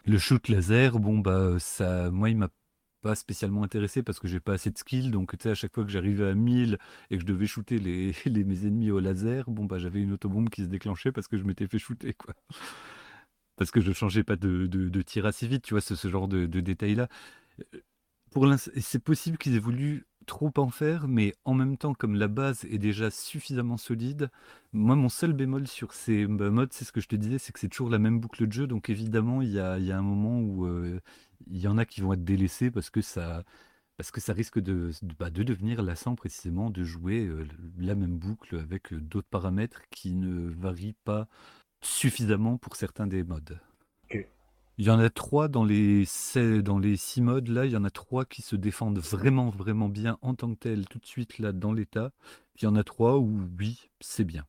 [0.06, 2.48] Le shoot laser, bon, bah, ça, moi, il m'a
[3.04, 5.10] pas spécialement intéressé parce que j'ai pas assez de skill.
[5.10, 6.78] Donc, tu sais, à chaque fois que j'arrivais à 1000
[7.10, 10.12] et que je devais shooter les, les mes ennemis au laser, bon, bah, j'avais une
[10.12, 12.34] autobombe qui se déclenchait parce que je m'étais fait shooter, quoi.
[13.56, 16.28] Parce que je changeais pas de, de, tir assez vite, tu vois, ce, ce genre
[16.28, 17.08] de, de détails-là.
[17.74, 17.80] Euh,
[18.32, 22.28] pour c'est possible qu'ils aient voulu trop en faire, mais en même temps, comme la
[22.28, 24.30] base est déjà suffisamment solide,
[24.72, 27.52] moi, mon seul bémol sur ces bah, modes, c'est ce que je te disais, c'est
[27.52, 28.66] que c'est toujours la même boucle de jeu.
[28.66, 31.00] Donc évidemment, il y a, un moment où euh,
[31.48, 33.44] il y en a qui vont être délaissés parce que ça,
[33.96, 37.46] parce que ça risque de, de, bah, devenir lassant précisément de jouer euh,
[37.78, 41.28] la même boucle avec euh, d'autres paramètres qui ne varient pas
[41.80, 43.60] suffisamment pour certains des modes.
[44.76, 46.04] Il y en a trois dans les,
[46.64, 49.88] dans les six modes, là, il y en a trois qui se défendent vraiment, vraiment
[49.88, 52.10] bien en tant que tel, tout de suite, là, dans l'état.
[52.56, 54.44] il y en a trois où, oui, c'est bien.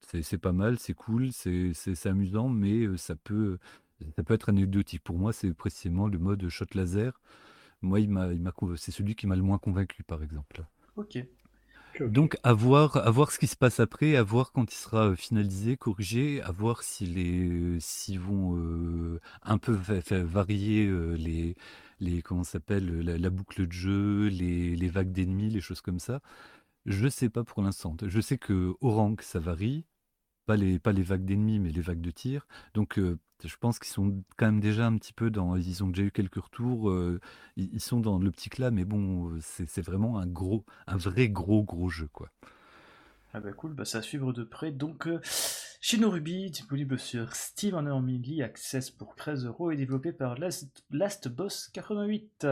[0.00, 3.58] C'est pas mal, c'est cool, c'est amusant, mais ça peut,
[4.16, 5.02] ça peut être anecdotique.
[5.02, 7.20] Pour moi, c'est précisément le mode shot laser.
[7.82, 8.10] Moi, il
[8.76, 10.64] c'est celui qui m'a le moins convaincu, par exemple.
[10.96, 11.18] Ok.
[12.00, 15.14] Donc à voir, à voir ce qui se passe après, à voir quand il sera
[15.16, 21.56] finalisé, corrigé, à voir s'ils les, vont euh, un peu varier euh, les,
[21.98, 26.20] les, comment s'appelle, la, boucle de jeu, les, les vagues d'ennemis, les choses comme ça.
[26.86, 27.96] Je sais pas pour l'instant.
[28.02, 29.84] Je sais que au rank ça varie,
[30.46, 32.46] pas les, pas les vagues d'ennemis, mais les vagues de tir.
[32.74, 35.56] Donc je pense qu'ils sont quand même déjà un petit peu dans.
[35.56, 36.92] Ils ont déjà eu quelques retours.
[37.56, 41.62] Ils, sont dans le petit là, mais bon, c'est vraiment un gros, un vrai gros
[41.62, 42.30] gros jeu quoi.
[43.32, 44.72] Ah bah cool, bah ça suivre de près.
[44.72, 45.08] Donc
[45.82, 51.70] Shinorubi, disponible sur Steam en Early Access pour 13 euros et développé par Last, Boss
[51.72, 52.46] 88.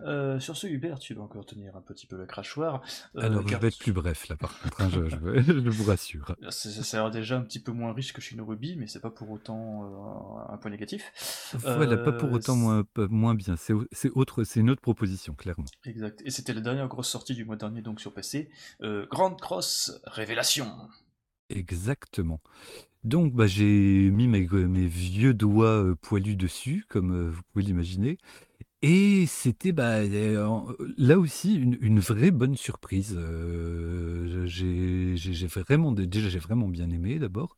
[0.00, 2.80] Euh, sur ce, Hubert, tu vas encore tenir un petit peu le crachoir.
[3.16, 4.98] Euh, Alors, je vais être plus bref là, par contre, hein, je,
[5.68, 6.34] vous rassure.
[6.48, 9.30] Ça a l'air déjà un petit peu moins riche que Shinorubi, mais c'est pas pour
[9.30, 11.52] autant euh, un point négatif.
[11.52, 13.56] Voilà, pas pour autant moins, moins bien.
[13.56, 13.74] C'est
[14.14, 15.66] autre, c'est une autre proposition, clairement.
[15.84, 16.22] Exact.
[16.24, 18.48] Et c'était la dernière grosse sortie du mois dernier, donc sur PC.
[18.80, 20.66] Grande Cross Révélation.
[21.50, 22.40] Exactement.
[23.04, 24.46] Donc, bah, j'ai mis mes,
[24.86, 28.18] vieux doigts euh, poilus dessus, comme euh, vous pouvez l'imaginer.
[28.82, 30.60] Et c'était bah, euh,
[30.98, 33.18] là aussi une, vraie bonne surprise.
[34.46, 37.56] j'ai vraiment, déjà, j'ai vraiment bien aimé d'abord.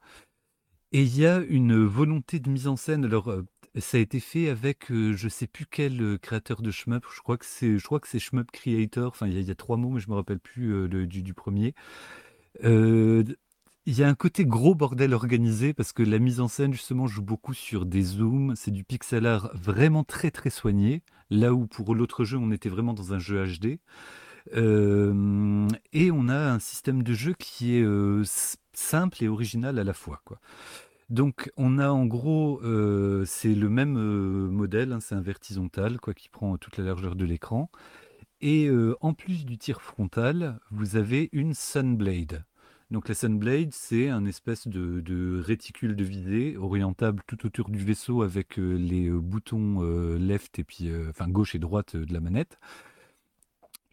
[0.92, 3.04] Et il y a une volonté de mise en scène.
[3.04, 3.32] Alors,
[3.78, 7.04] ça a été fait avec, je sais plus quel créateur de shmup.
[7.14, 9.08] Je crois que c'est, je crois que c'est Shmup Creator.
[9.08, 11.74] Enfin, il y, a trois mots, mais je me rappelle plus du, premier.
[13.84, 17.08] Il y a un côté gros bordel organisé parce que la mise en scène justement
[17.08, 21.66] joue beaucoup sur des zooms, c'est du pixel art vraiment très très soigné, là où
[21.66, 23.80] pour l'autre jeu on était vraiment dans un jeu HD.
[24.54, 28.22] Euh, et on a un système de jeu qui est euh,
[28.72, 30.22] simple et original à la fois.
[31.10, 33.94] Donc on a en gros, euh, c'est le même
[34.48, 37.68] modèle, hein, c'est un vertisontal qui prend toute la largeur de l'écran.
[38.40, 38.70] Et
[39.00, 42.44] en plus du tir frontal, vous avez une Sunblade.
[42.92, 48.20] Donc la Sunblade, c'est un espèce de, réticule de visée orientable tout autour du vaisseau
[48.20, 52.20] avec euh, les euh, boutons euh, left et puis enfin gauche et droite de la
[52.20, 52.58] manette.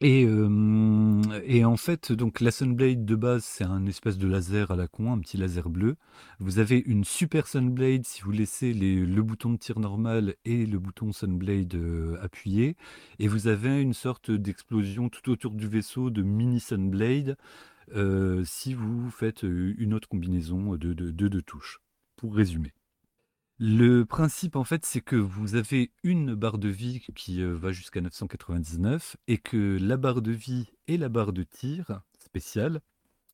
[0.01, 4.87] Et, en fait, donc la Sunblade de base, c'est un espèce de laser à la
[4.87, 5.95] con, un petit laser bleu.
[6.39, 10.79] Vous avez une super Sunblade si vous laissez le bouton de tir normal et le
[10.79, 11.77] bouton Sunblade
[12.21, 12.77] appuyé.
[13.19, 17.37] Et vous avez une sorte d'explosion tout autour du vaisseau de mini Sunblade
[17.95, 21.79] euh, si vous faites une autre combinaison de deux touches,
[22.15, 22.73] pour résumer.
[23.57, 27.99] Le principe, en fait, c'est que vous avez une barre de vie qui va jusqu'à
[27.99, 32.79] 999 et que la barre de vie et la barre de tir spéciale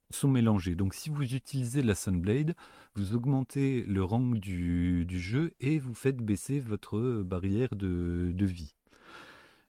[0.09, 0.73] sont mélangées.
[0.73, 2.55] Donc, si vous utilisez la Sunblade,
[2.95, 8.73] vous augmentez le rang du, jeu et vous faites baisser votre barrière de vie.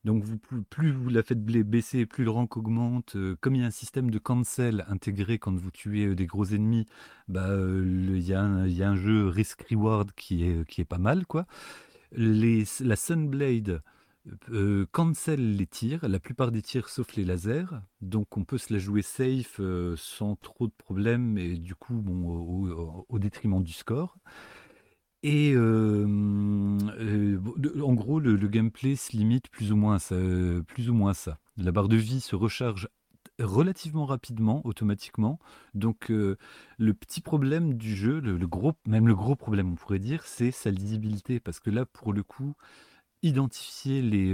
[0.07, 0.23] Donc
[0.71, 3.17] plus vous la faites baisser, plus le rank augmente.
[3.17, 6.27] Euh, comme il y a un système de cancel intégré quand vous tuez euh, des
[6.27, 6.87] gros ennemis,
[7.27, 11.27] bah, euh, il y, a un jeu risk-reward qui est, qui est pas mal.
[11.27, 11.47] quoi.
[12.13, 13.83] la Sunblade
[14.93, 17.67] cancel les tirs, la plupart des tirs sauf les lasers.
[18.01, 19.61] Donc on peut se la jouer safe
[19.97, 22.05] sans trop de problèmes et du coup
[23.09, 24.17] au détriment du score.
[25.23, 26.07] Et euh,
[26.99, 27.39] euh,
[27.83, 30.17] en gros, le, gameplay se limite plus ou moins à ça,
[30.67, 31.39] plus ou moins ça.
[31.57, 32.89] La barre de vie se recharge
[33.41, 35.39] relativement rapidement, automatiquement.
[35.75, 36.37] Donc euh,
[36.79, 40.51] le petit problème du jeu, le, gros, même le gros problème on pourrait dire, c'est
[40.51, 41.41] sa lisibilité.
[41.41, 42.55] Parce que là, pour le coup,
[43.23, 44.33] identifier les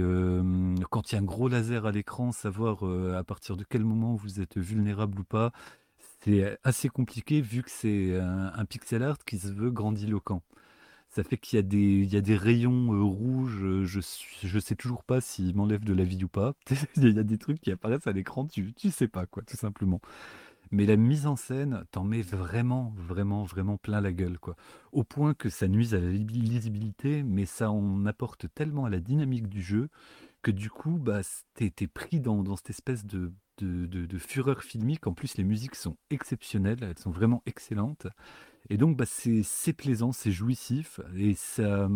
[0.89, 2.83] quand il y a un gros laser à l'écran, savoir
[3.17, 5.53] à partir de quel moment vous êtes vulnérable ou pas,
[6.21, 10.41] c'est assez compliqué vu que c'est un, un, pixel art qui se veut grandiloquent
[11.13, 11.59] Ça fait qu'il y
[12.17, 13.63] a des, rayons euh, rouges.
[13.63, 16.53] euh, Je, suis- je sais toujours pas s'ils m'enlèvent de la vie ou pas.
[16.97, 20.01] Il y a des trucs qui apparaissent à l'écran, tu, tu sais pas tout simplement.
[20.71, 24.55] Mais la mise en scène t'en met vraiment, vraiment, vraiment plein la gueule, quoi.
[24.91, 28.89] Au point que ça nuise à la li- lisibilité, mais ça en apporte tellement à
[28.89, 29.89] la dynamique du jeu
[30.41, 31.21] que du coup, bah,
[31.55, 33.31] t'es, pris dans, cette espèce de
[34.19, 35.07] fureur filmique.
[35.07, 38.07] En plus, les musiques sont exceptionnelles, elles sont vraiment excellentes.
[38.69, 41.89] Et donc, bah, c'est, plaisant, c'est jouissif, et ça,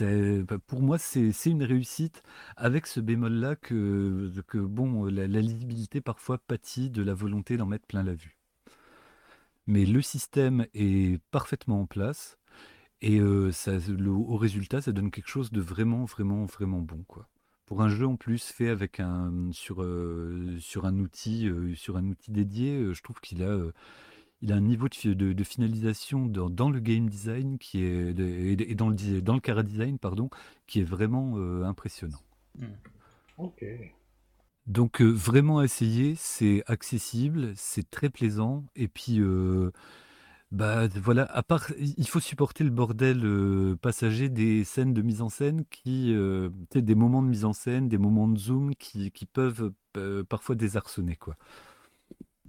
[0.00, 2.22] bah, pour moi, c'est, une réussite
[2.56, 7.86] avec ce bémol-là que, que bon, la, lisibilité parfois pâtit de la volonté d'en mettre
[7.86, 8.36] plein la vue.
[9.66, 12.36] Mais le système est parfaitement en place,
[13.02, 13.52] et euh,
[14.08, 17.28] au résultat, ça donne quelque chose de vraiment, vraiment, vraiment bon, quoi.
[17.66, 22.06] Pour un jeu en plus fait avec un sur euh, un outil euh, sur un
[22.06, 23.58] outil dédié, je trouve qu'il a
[24.46, 27.82] il a un niveau de, fi- de- de finalisation dans, dans le game design qui
[27.82, 30.30] est de- et dans le dans le cara design pardon
[30.68, 32.20] qui est vraiment euh, impressionnant.
[33.38, 33.64] Ok.
[34.66, 39.70] Donc euh, vraiment essayer, c'est accessible, c'est très plaisant et puis euh,
[40.52, 45.22] bah voilà, à part il faut supporter le bordel euh, passager des scènes de mise
[45.22, 49.10] en scène qui euh, des moments de mise en scène, des moments de zoom qui,
[49.12, 51.36] qui peuvent euh, parfois désarçonner quoi.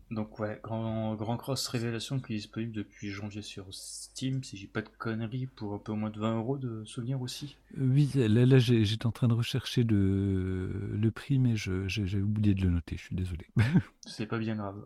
[0.09, 4.67] Donc ouais, Grand, Grand Cross Révélation qui est disponible depuis janvier sur Steam, si j'ai
[4.67, 7.57] pas de conneries, pour un peu moins de 20 euros de souvenirs aussi.
[7.77, 12.53] Oui, là, là j'étais en train de rechercher le, le prix, mais je- j'ai oublié
[12.55, 13.47] de le noter, je suis désolé.
[14.05, 14.85] C'est pas bien grave.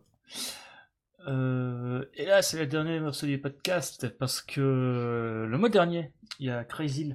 [1.28, 6.12] Euh, et là, c'est la dernière morceau du podcast parce que euh, le mois dernier,
[6.40, 7.14] il y a Crazy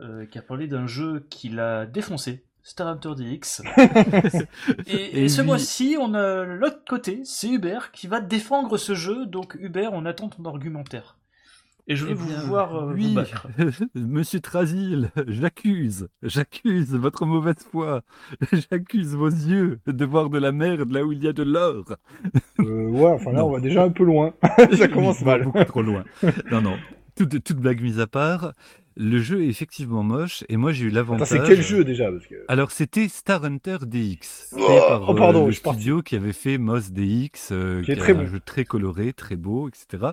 [0.00, 3.62] euh, qui a parlé d'un jeu qu'il a défoncé, Star Hunter DX.
[4.86, 5.46] et, Et et ce oui.
[5.46, 9.26] mois-ci, on a l'autre côté, c'est Hubert qui va défendre ce jeu.
[9.26, 11.18] Donc Hubert, on attend ton argumentaire.
[11.88, 13.70] Et je veux Eh vous voir euh, oui, vous.
[13.96, 18.02] Monsieur Trasil, j'accuse, j'accuse votre mauvaise foi,
[18.70, 21.96] j'accuse vos yeux de voir de la merde là où il y a de l'or.
[22.60, 23.46] Euh, ouais, enfin là, Non.
[23.48, 24.32] on va déjà un peu loin.
[24.78, 25.42] Ça commence mal.
[25.42, 26.04] Beaucoup trop loin.
[26.52, 26.76] Non, non.
[27.16, 28.52] Toute, toute blague mise à part,
[28.96, 31.28] le jeu est effectivement moche et moi j'ai eu l'avantage.
[31.28, 32.44] c'est quel jeu déjà parce que...
[32.48, 36.32] Alors c'était Star Hunter DX, Oh, par oh, pardon, euh, le je studio qui avait
[36.32, 40.12] fait Moss DX, euh, Qui est très un jeu très coloré, très beau, etc.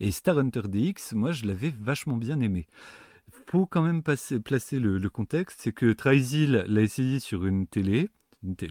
[0.00, 2.66] Et Star Hunter DX, moi je l'avais vachement bien aimé.
[3.48, 7.66] Faut quand même passer, placer le, le contexte, c'est que Trysil l'a essayé sur une
[7.66, 8.10] télé,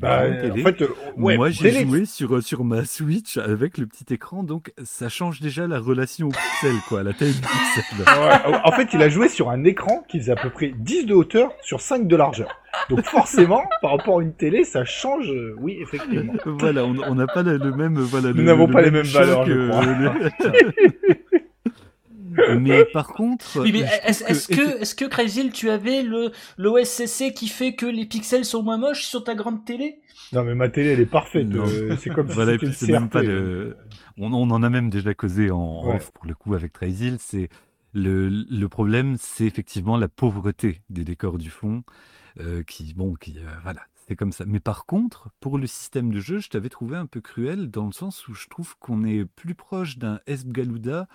[0.02, 0.62] Bah, euh, télé.
[0.62, 4.44] en fait, euh, ouais, Moi, j'ai joué sur, sur ma Switch avec le petit écran,
[4.44, 7.84] donc ça change déjà la relation au pixel, quoi, la taille du pixel.
[8.00, 11.06] Ouais, en fait, il a joué sur un écran qui faisait à peu près 10
[11.06, 12.50] de hauteur sur 5 de largeur.
[12.90, 16.34] Donc forcément, par rapport à une télé, ça change, euh, oui, effectivement.
[16.46, 17.96] voilà, on n'a pas le, même.
[18.00, 19.86] Voilà, Nous n'avons pas les même mêmes valeurs, choc, je crois.
[19.86, 21.30] euh, le-
[22.60, 23.60] Mais par contre.
[23.62, 28.06] Oui, est-ce est-ce que, est-ce que Crazy, tu avais le l'OSCC qui fait que les
[28.06, 30.00] pixels sont moins moches sur ta grande télé?
[30.34, 31.48] Non, mais ma télé, elle est parfaite.
[31.54, 33.78] Euh, c'est comme si Voilà, c'était même pas le.
[34.18, 35.96] On, on en a même déjà causé en Ouais.
[35.96, 37.18] off pour le coup avec Trail.
[37.20, 37.50] C'est
[37.94, 41.84] le, le problème, c'est effectivement la pauvreté des décors du fond,
[42.40, 44.44] euh, qui bon, qui euh, voilà, c'est comme ça.
[44.46, 47.86] Mais par contre, pour le système de jeu, je t'avais trouvé un peu cruel dans
[47.86, 51.08] le sens où je trouve qu'on est plus proche d'un Esp Galuda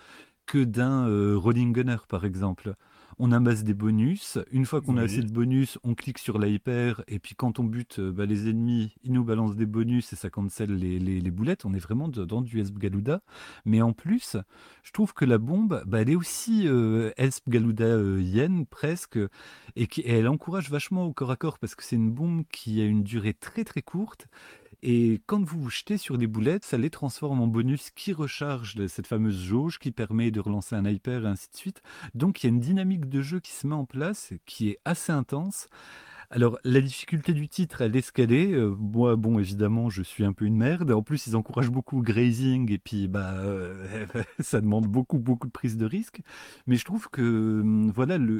[0.51, 2.75] que d'un euh, Rolling Gunner, par exemple.
[3.21, 4.39] On amasse des bonus.
[4.51, 7.05] Une fois qu'on a assez de bonus, on clique sur l'hyper.
[7.07, 10.17] Et puis quand on bute euh, bah, les ennemis, ils nous balancent des bonus et
[10.17, 11.67] ça cancelle les, les, les boulettes.
[11.67, 13.21] On est vraiment dans du Esp Galuda.
[13.65, 14.39] Mais en plus,
[14.83, 19.19] je trouve que la bombe, bah, elle est aussi euh, Esp Galuda euh, yen presque.
[19.77, 22.43] Et, qui, et elle encourage vachement au corps à corps parce que c'est une bombe
[22.51, 24.27] qui a une durée très très courte.
[24.83, 28.87] Et quand vous vous jetez sur des boulettes, ça les transforme en bonus qui recharge
[28.87, 31.83] cette fameuse jauge qui permet de relancer un hyper et ainsi de suite.
[32.15, 34.79] Donc il y a une dynamique de jeu qui se met en place qui est
[34.85, 35.69] assez intense.
[36.33, 38.53] Alors la difficulté du titre, elle est escalée.
[38.53, 40.93] Euh, moi, bon, évidemment, je suis un peu une merde.
[40.93, 44.07] En plus, ils encouragent beaucoup le grazing et puis bah euh,
[44.41, 46.21] ça demande beaucoup beaucoup de prise de risque.
[46.69, 48.35] Mais je trouve que hum, voilà le,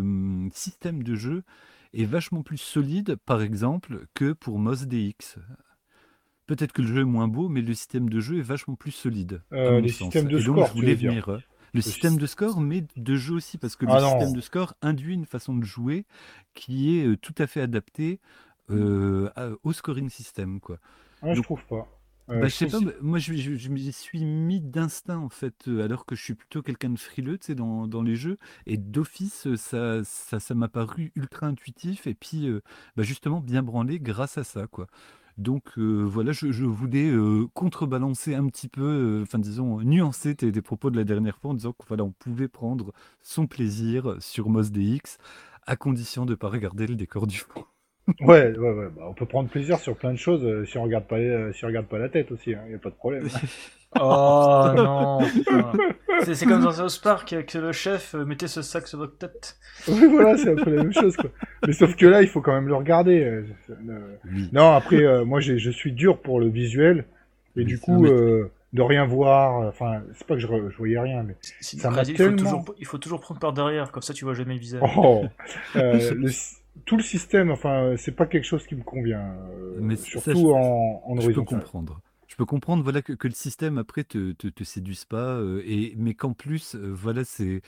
[0.00, 1.44] hum, système de jeu
[1.92, 5.36] est vachement plus solide, par exemple, que pour Moss DX.
[6.46, 8.92] Peut-être que le jeu est moins beau, mais le système de jeu est vachement plus
[8.92, 9.42] solide.
[9.52, 10.12] Euh, les sens.
[10.12, 11.28] systèmes de Et donc, je voulais venir.
[11.28, 11.38] euh,
[11.74, 14.10] Le système de score, mais de jeu aussi, parce que le Ah non.
[14.10, 16.04] système de score induit une façon de jouer
[16.54, 18.20] qui est euh, tout à fait adaptée
[18.70, 19.28] euh,
[19.62, 20.60] au scoring system.
[20.60, 20.78] Quoi.
[21.22, 21.88] Ah, je trouve pas.
[22.30, 25.18] Euh, Bah, je sais trouve pas, mais moi je, je, je m'y suis mis d'instinct
[25.18, 28.16] en fait, alors que je suis plutôt quelqu'un de frileux tu sais, dans, dans les
[28.16, 32.62] jeux, et d'office ça ça ça m'a paru ultra intuitif, et puis euh,
[32.96, 34.66] bah, justement bien branlé grâce à ça.
[34.66, 34.88] quoi.
[35.38, 40.50] Donc euh, voilà, je, voulais euh, contrebalancer un petit peu, euh, enfin disons, nuancer tes,
[40.62, 45.18] propos de la dernière fois en disant qu'on pouvait prendre son plaisir sur Mos DX
[45.66, 47.64] à condition de ne pas regarder le décor du fond.
[48.20, 48.86] Ouais, ouais, ouais.
[48.96, 51.52] Bah, on peut prendre plaisir sur plein de choses euh, si on regarde pas, euh,
[51.52, 52.50] si on regarde pas la tête aussi.
[52.66, 53.28] Il y a pas de problème.
[53.98, 55.20] Oh non.
[56.24, 59.16] C'est c'est comme dans South Park avec le chef, euh, mettez ce sac sur votre
[59.16, 59.56] tête.
[59.88, 61.30] oui, voilà, c'est un peu la même chose, quoi.
[61.66, 63.22] Mais sauf que là, il faut quand même le regarder.
[63.24, 64.50] euh, euh, Oui.
[64.52, 66.98] Non, après, euh, moi, j'ai- je suis dur pour le visuel.
[67.56, 69.62] Et Mais du coup, mais- euh, de rien voir.
[69.62, 70.46] euh, Enfin, c'est pas que je,
[70.76, 71.36] voyais rien, mais.
[71.60, 74.34] Ça m'a il, faut toujours, il faut toujours prendre par derrière, comme ça tu vois
[74.34, 74.82] jamais le visage.
[74.96, 75.24] Oh,
[75.76, 76.28] euh, le
[76.84, 79.20] tout le système, enfin, c'est pas quelque chose qui me convient.
[79.50, 82.00] euh, Mais ça, surtout je- en, en Je peux comprendre.
[82.28, 85.62] Je peux comprendre voilà, que, que le système après te, te, te séduise pas, euh,
[85.64, 87.62] et, mais qu'en plus, euh, voilà, c'est.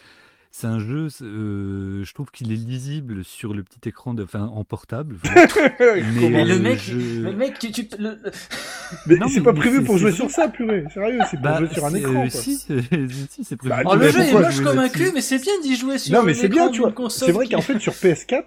[0.51, 4.25] C'est un jeu, c'est, euh, je trouve qu'il est lisible sur le petit écran, de,
[4.25, 5.17] enfin en portable.
[5.23, 5.47] voilà.
[5.79, 8.31] mais Mais le euh, mec, je- mais le mec, tu, tu, le- le-
[9.07, 10.85] Mais Non, c'est mais- pas mais prévu c'est- pour jouer c'est sur ça, purée.
[10.95, 12.13] Sérieux, c'est pour Bah, jouer sur un écran.
[12.15, 12.31] euh, quoi.
[12.31, 12.81] si, c'est-
[13.31, 13.75] si, c'est prévu.
[13.77, 15.99] Bah, Oh, le mais jeu est moche comme un cul, mais c'est bien d'y jouer
[15.99, 16.95] sur Non, mais un c'est bien, tu vois.
[17.11, 18.45] C'est vrai qu'en fait, sur PS4,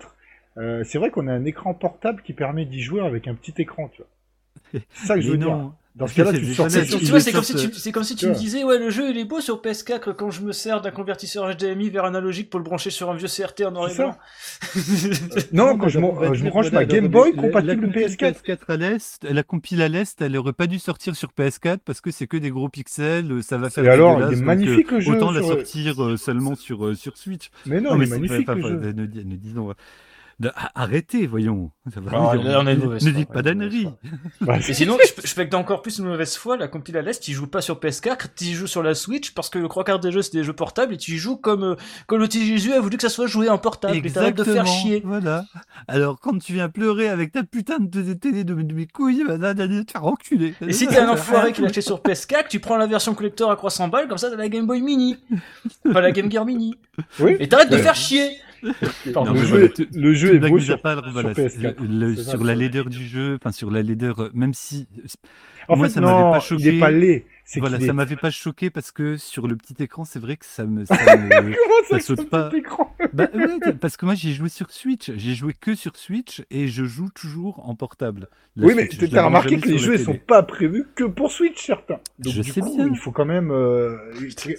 [0.58, 3.54] euh, c'est vrai qu'on a un écran portable qui permet d'y jouer avec un petit
[3.58, 4.82] écran, tu vois.
[4.93, 5.72] C'est ça que je veux dire.
[5.93, 8.64] Dans ce cas-là, tu sors c'est- comme, si tu, c'est comme si tu me disais,
[8.64, 11.89] ouais, le jeu il est beau sur PS4 quand je me sers d'un convertisseur HDMI
[11.89, 14.16] vers analogique pour le brancher sur un vieux CRT en noir et blanc.
[15.52, 18.41] Non, quand je, va je branche ma Game Boy compatible la compile PS4.
[18.41, 21.99] PS4 à l'est, la compile à l'est, elle aurait pas dû sortir sur PS4 parce
[21.99, 24.93] que c'est que des gros pixels, euh, ça va faire Et alors, il est magnifique
[24.93, 25.12] euh, le jeu.
[25.12, 27.52] Autant la sortir euh, seulement sur, euh, sur Switch.
[27.66, 28.93] Mais non, mais magnifique le jeu.
[28.93, 29.74] ne disons.
[30.41, 31.71] De- arrêtez, voyons.
[31.93, 33.41] Ça va, Ah, ne- là, on dites pas
[34.41, 37.21] Bah, Et sinon, je, fais que encore plus une mauvaise foi, la compile à l'Est,
[37.21, 39.99] tu joues pas sur PS4, tu joues sur la Switch, parce que le trois quarts
[39.99, 41.75] des jeux c'est des jeux portables, et tu y joues comme, euh,
[42.07, 44.43] comme le petit Jésus a voulu que ça soit joué en portable, et t'arrêtes de
[44.43, 45.01] faire chier.
[45.05, 45.45] Voilà.
[45.87, 49.37] Alors, quand tu viens pleurer avec ta putain de télé de, de mes couilles, bah,
[49.37, 50.55] là, te faire enculer.
[50.61, 53.51] Et si t'es un enfoiré qui l'a acheté sur PS4, tu prends la version collector
[53.51, 55.17] à 300 balles, comme ça t'as la Game Boy Mini.
[55.87, 56.75] Enfin, la Game Gear Mini.
[57.19, 57.37] Oui.
[57.39, 58.31] Et t'arrêtes de faire chier.
[59.14, 59.34] Pardon.
[59.34, 61.76] Non, le, jeu, voilà, tu- le jeu Toute est beau sur, part, sur voilà, PS4.
[61.82, 64.53] le- le- C'est ça, sur c'est la laideur du jeu, enfin sur la laideur, même
[64.53, 64.88] si
[65.68, 66.78] En moi fait, ça m'avait non, pas il choqué.
[66.78, 67.26] est pas laid.
[67.60, 67.93] Voilà, ça est...
[67.93, 70.95] m'avait pas choqué parce que sur le petit écran, c'est vrai que ça me, ça
[71.18, 72.49] me- Comment ça, saute pas.
[72.49, 75.95] petit écran bah ouais, parce que moi j'ai joué sur Switch, j'ai joué que sur
[75.97, 78.28] Switch et je joue toujours en portable.
[78.56, 80.04] La Oui, mais Switch, je t'as remarqué que les jeux télé.
[80.04, 81.99] sont pas prévus que pour Switch, certains.
[82.20, 82.88] Donc, Je du sais coup, bien.
[82.88, 83.97] il faut quand même euh,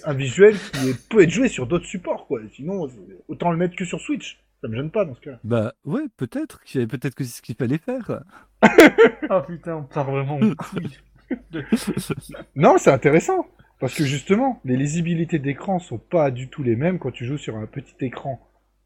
[0.05, 2.41] un visuel qui peut être joué sur d'autres supports, quoi.
[2.55, 2.87] Sinon,
[3.27, 4.39] autant le mettre que sur Switch.
[4.61, 5.39] Ça me gêne pas dans ce cas.
[5.43, 8.21] Bah ouais, peut-être, peut-être que c'est ce qu'il fallait faire.
[9.29, 10.97] Ah putain, on part vraiment en couille.
[12.55, 13.47] Non, c'est intéressant.
[13.79, 17.37] Parce que justement, les lisibilités d'écran sont pas du tout les mêmes quand tu joues
[17.37, 18.39] sur un petit écran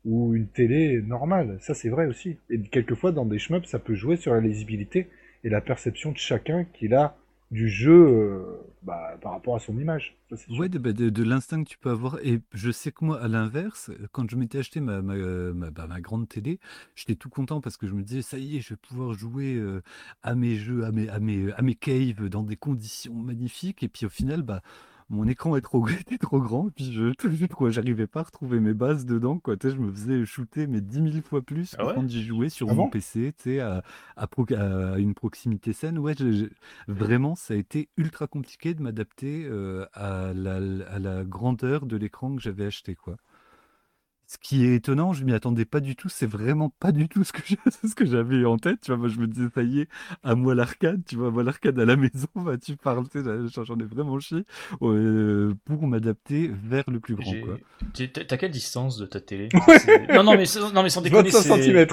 [0.05, 1.57] ou une télé normale.
[1.61, 2.37] Ça, c'est vrai aussi.
[2.49, 5.09] Et quelquefois, dans des shmups, ça peut jouer sur la lisibilité
[5.43, 7.15] et la perception de chacun qu'il a
[7.51, 8.43] du jeu euh,
[8.81, 10.17] bah, par rapport à son image.
[10.29, 10.35] Ça.
[10.57, 12.19] Ouais, de, bah, de, l'instinct que tu peux avoir.
[12.23, 15.87] Et je sais que moi, à l'inverse, quand je m'étais acheté ma, ma, ma, bah,
[16.01, 16.59] grande télé,
[16.95, 19.55] j'étais tout content parce que je me disais, ça y est, je vais pouvoir jouer
[19.55, 19.81] euh,
[20.23, 23.83] à mes jeux, à mes, à, mes, à mes caves dans des conditions magnifiques.
[23.83, 24.61] Et puis au final, bah,
[25.09, 26.67] mon écran est trop, était trop grand.
[26.67, 29.39] Et puis je quoi, j'arrivais pas à retrouver mes bases dedans.
[29.39, 29.55] Quoi.
[29.63, 31.93] Je me faisais shooter mais 10 000 fois plus Ah ouais?
[31.95, 33.83] quand j'y jouais sur Ah mon bon PC, tu sais, à,
[34.15, 35.97] à, pro- à une proximité saine.
[35.99, 36.45] Ouais, je- je-
[36.91, 40.55] vraiment, ça a été ultra compliqué de m'adapter euh, à, la,
[40.89, 43.17] à la grandeur de l'écran que j'avais acheté, quoi.
[44.29, 46.09] Ce qui est étonnant, je m'y attendais pas du tout.
[46.09, 48.81] C'est vraiment pas du tout ce que j'ai- ce que j'avais en tête.
[48.81, 49.87] Tu vois, moi, je me disais, ça y est,
[50.23, 51.01] à moi l'arcade.
[51.07, 54.19] Tu vois, moi l'arcade à la maison, bah, tu parles, tu sais, j'en ai vraiment
[54.19, 54.43] chié
[54.81, 57.33] euh, pour m'adapter vers le plus grand,
[57.93, 59.49] T'as quelle distance de ta télé?
[60.13, 61.61] Non, non, mais, sans- non, mais sans déconner, 25 c'est...
[61.61, 61.87] cm.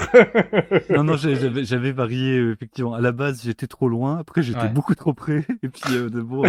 [0.97, 2.95] Non, non, j'avais varié, euh, effectivement.
[2.95, 4.19] À la base, j'étais trop loin.
[4.19, 4.69] Après, j'étais Ouais.
[4.71, 5.47] beaucoup trop près.
[5.63, 6.45] Et puis, euh, de, bon,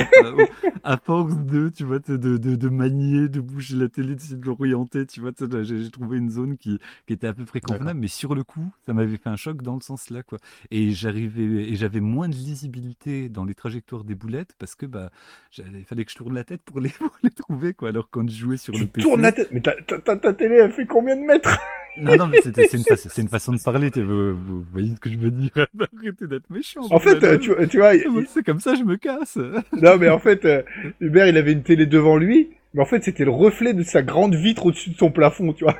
[0.83, 4.37] à, à force de, tu vois, de, de, de manier, de bouger la télé, d'essayer
[4.37, 5.31] de l'orienter, tu vois,
[5.81, 7.99] j'ai trouvé une zone qui, qui était à peu près convenable.
[7.99, 10.37] Mais sur le coup, ça m'avait fait un choc dans le sens là, quoi.
[10.71, 15.09] Et j'arrivais, et j'avais moins de lisibilité dans les trajectoires des boulettes parce que, bah,
[15.57, 17.89] il fallait que je tourne la tête pour les, pour les trouver, quoi.
[17.89, 19.07] Alors, quand je jouais sur le Tu PC.
[19.07, 19.49] tournes la tête.
[19.51, 21.49] Mais ta, ta, ta- ta télé, elle fait combien de mètres?
[21.97, 24.93] Non, non, mais c'était- c'est une, fa- une façon de parler, tu vous, vous voyez
[24.95, 25.51] ce que je veux dire?
[25.97, 26.81] Arrêtez d'être méchant.
[26.91, 29.37] En fait, euh, tu, vois- tu vois, il- Moi, C'est comme ça, je me casse.
[29.37, 30.61] non mais en fait, euh,
[30.99, 34.03] Hubert, il avait une télé devant lui, mais en fait, c'était le reflet de sa
[34.03, 35.77] grande vitre au-dessus de son plafond, tu vois.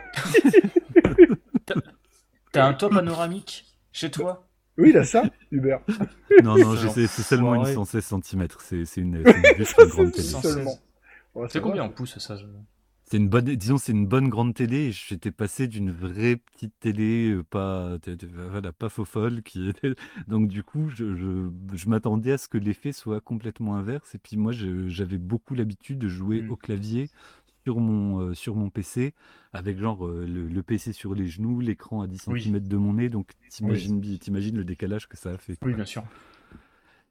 [2.54, 4.48] T'as un toit panoramique chez toi?
[4.78, 5.82] Oui, il a ça, Hubert.
[6.42, 7.74] Non, non, je Genre, sais, c'est seulement une foiré.
[7.74, 8.48] 116 cm.
[8.60, 9.24] C'est c'est une, une,
[9.90, 10.30] grande télé.
[11.50, 12.46] C'est combien en pouces ça je...
[13.08, 14.92] C'est une bonne, disons, c'est une bonne grande télé.
[14.92, 17.98] J'étais passé d'une vraie petite télé, euh, pas,
[18.52, 19.94] voilà, pas faux folle, qui était.
[20.28, 24.16] Donc du coup, je, je, m'attendais à ce que l'effet soit complètement inverse.
[24.16, 26.52] Et puis moi, j'avais beaucoup l'habitude de jouer mmh.
[26.52, 27.10] au clavier
[27.64, 29.14] sur mon, euh, sur mon PC,
[29.54, 33.10] avec genre euh, le, PC sur les genoux, l'écran à 10 cm de mon nez.
[33.10, 35.58] Donc t'imagines, t'imagines le décalage que ça a fait.
[35.64, 36.04] Oui, bien sûr.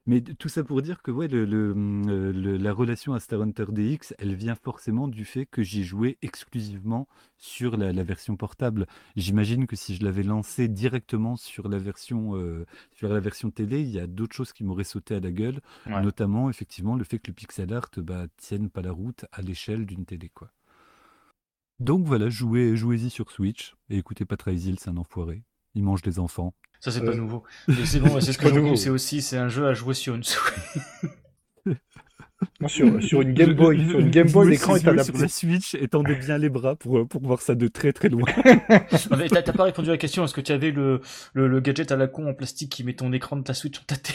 [0.07, 4.15] Mais tout ça pour dire que ouais, mmh, le, la relation à Star Hunter DX,
[4.19, 7.09] elle vient forcément du fait que j'y jouais exclusivement
[7.39, 8.87] sur la, version portable.
[9.17, 13.81] J'imagine que si je l'avais lancé directement sur la version euh, sur la version télé,
[13.81, 17.19] il y a d'autres choses qui m'auraient sauté à la gueule, notamment effectivement le fait
[17.19, 20.51] que le pixel art bah, tienne pas la route à l'échelle d'une télé quoi.
[21.81, 25.43] Donc voilà, jouez, jouez-y sur Switch et écoutez pas Hill, c'est un enfoiré.
[25.75, 26.55] Il mange des enfants.
[26.85, 27.17] Ça, c'est pas euh.
[27.17, 27.45] nouveau.
[27.67, 30.15] Mais c'est bon, c'est ce que je c'est aussi, c'est un jeu à jouer sur
[30.15, 30.53] une souris.
[32.67, 35.13] sur, sur, une Game Boy, sur une Game Boy, l'écran est adapté.
[35.13, 38.27] Sur la Switch, étendez bien les bras pour, pour voir ça de très très loin.
[38.85, 41.01] T'as pas répondu à la question, est-ce que tu avais le,
[41.33, 43.85] le, gadget à la con en plastique qui met ton écran de ta Switch en
[43.87, 44.15] ta tête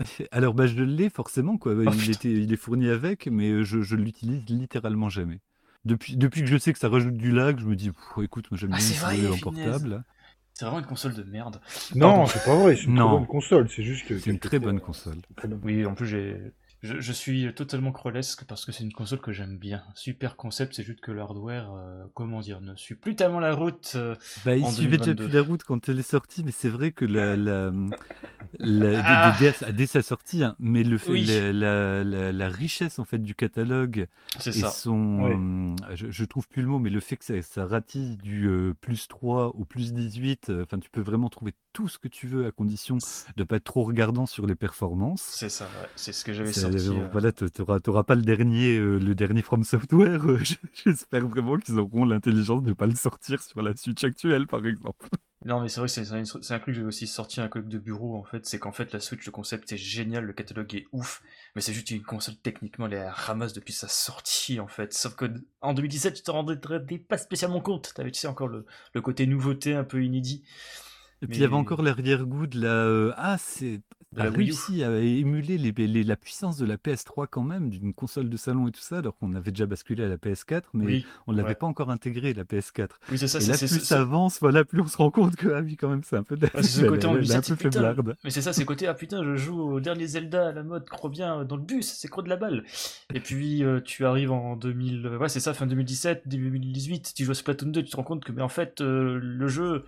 [0.32, 1.72] Alors bah je l'ai forcément quoi.
[1.76, 5.38] Oh, il, était, il est fourni avec, mais je, je l'utilise littéralement jamais.
[5.84, 8.58] Depuis, depuis que je sais que ça rajoute du lag, je me dis, écoute, moi
[8.58, 10.04] j'aime ah, bien jouer en portable.
[10.54, 11.60] C'est vraiment une console de merde.
[11.94, 14.18] Non, c'est pas vrai, c'est une très bonne console, c'est juste que.
[14.18, 15.16] C'est une très bonne console.
[15.62, 16.36] Oui, en plus j'ai
[16.82, 19.84] je, suis totalement crolesque parce que c'est une console que j'aime bien.
[19.94, 23.54] Super concept, c'est juste que le hardware, euh, comment dire, ne suit plus tellement la
[23.54, 23.92] route.
[23.94, 26.90] Euh, bah, il suivait déjà plus la route quand elle est sortie, mais c'est vrai
[26.90, 27.70] que la, la,
[28.58, 29.36] la ah.
[29.72, 34.08] dès, sa sortie, hein, mais le fait, la, la, richesse en fait du catalogue
[34.44, 34.70] et ça.
[34.70, 38.48] son, je, je, trouve plus le mot, mais le fait que ça, ça ratisse du
[38.48, 42.26] euh, plus 3 au plus 18, enfin, tu peux vraiment trouver tout ce que tu
[42.26, 42.98] veux à condition
[43.36, 45.22] de pas être trop regardant sur les performances.
[45.22, 46.88] C'est ça, c'est ce que j'avais sorti.
[46.88, 50.24] Euh, voilà, tu n'auras pas le dernier, euh, le dernier From Software.
[50.26, 50.40] Euh,
[50.84, 54.64] j'espère vraiment qu'ils auront l'intelligence de ne pas le sortir sur la Switch actuelle, par
[54.66, 55.08] exemple.
[55.44, 58.16] Non, mais c'est vrai, c'est un, truc que j'ai aussi sorti un collègue de bureau,
[58.16, 58.46] en fait.
[58.46, 61.20] C'est qu'en fait, la Switch, le concept est génial, le catalogue est ouf,
[61.56, 64.94] mais c'est juste une console techniquement, elle est ramasse depuis sa sortie, en fait.
[64.94, 65.24] Sauf que
[65.60, 66.56] en 2017, tu te rendais
[66.98, 67.92] pas spécialement compte.
[67.92, 70.44] T'avais, tu sais, encore le, le côté nouveauté un peu inédit.
[71.22, 72.68] Et puis il y avait encore l'arrière-goût de la.
[72.68, 73.80] Euh, ah, c'est
[74.16, 78.36] a réussi à émuler les, la puissance de la PS3 quand même, d'une console de
[78.36, 81.40] salon et tout ça, alors qu'on avait déjà basculé à la PS4, mais on ne
[81.40, 82.88] l'avait pas encore intégré, la PS4.
[83.10, 83.38] Oui, c'est ça.
[83.38, 85.88] Et là, plus ça avance, voilà, plus on se rend compte que, ah oui, quand
[85.88, 88.64] même, c'est un peu de c'est ce côté en un peu Mais c'est ça, c'est
[88.64, 91.62] côté, ah putain, je joue au dernier Zelda à la mode, crois bien, dans le
[91.62, 92.64] bus, c'est quoi de la balle.
[93.14, 97.24] Et puis, euh, tu arrives en 2000, ouais, c'est ça, fin 2017, début 2018, tu
[97.24, 99.84] joues à Splatoon 2, tu te rends compte que, mais en fait, euh, le jeu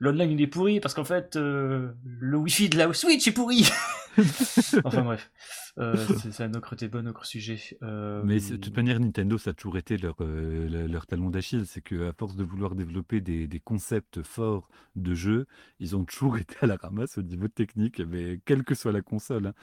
[0.00, 3.68] l'online il est pourri parce qu'en fait euh, le wifi de la Switch est pourri.
[4.84, 5.30] enfin bref,
[5.78, 5.96] euh,
[6.32, 7.58] c'est un autre débat, un autre sujet.
[7.82, 11.80] Euh, Mais de toute manière, Nintendo, ça a toujours été leur, leur talon d'Achille, c'est
[11.80, 15.46] qu'à force de vouloir développer des, des, concepts forts de jeux,
[15.80, 19.02] ils ont toujours été à la ramasse au niveau technique, mais quelle que soit la
[19.02, 19.48] console.
[19.48, 19.54] Hein.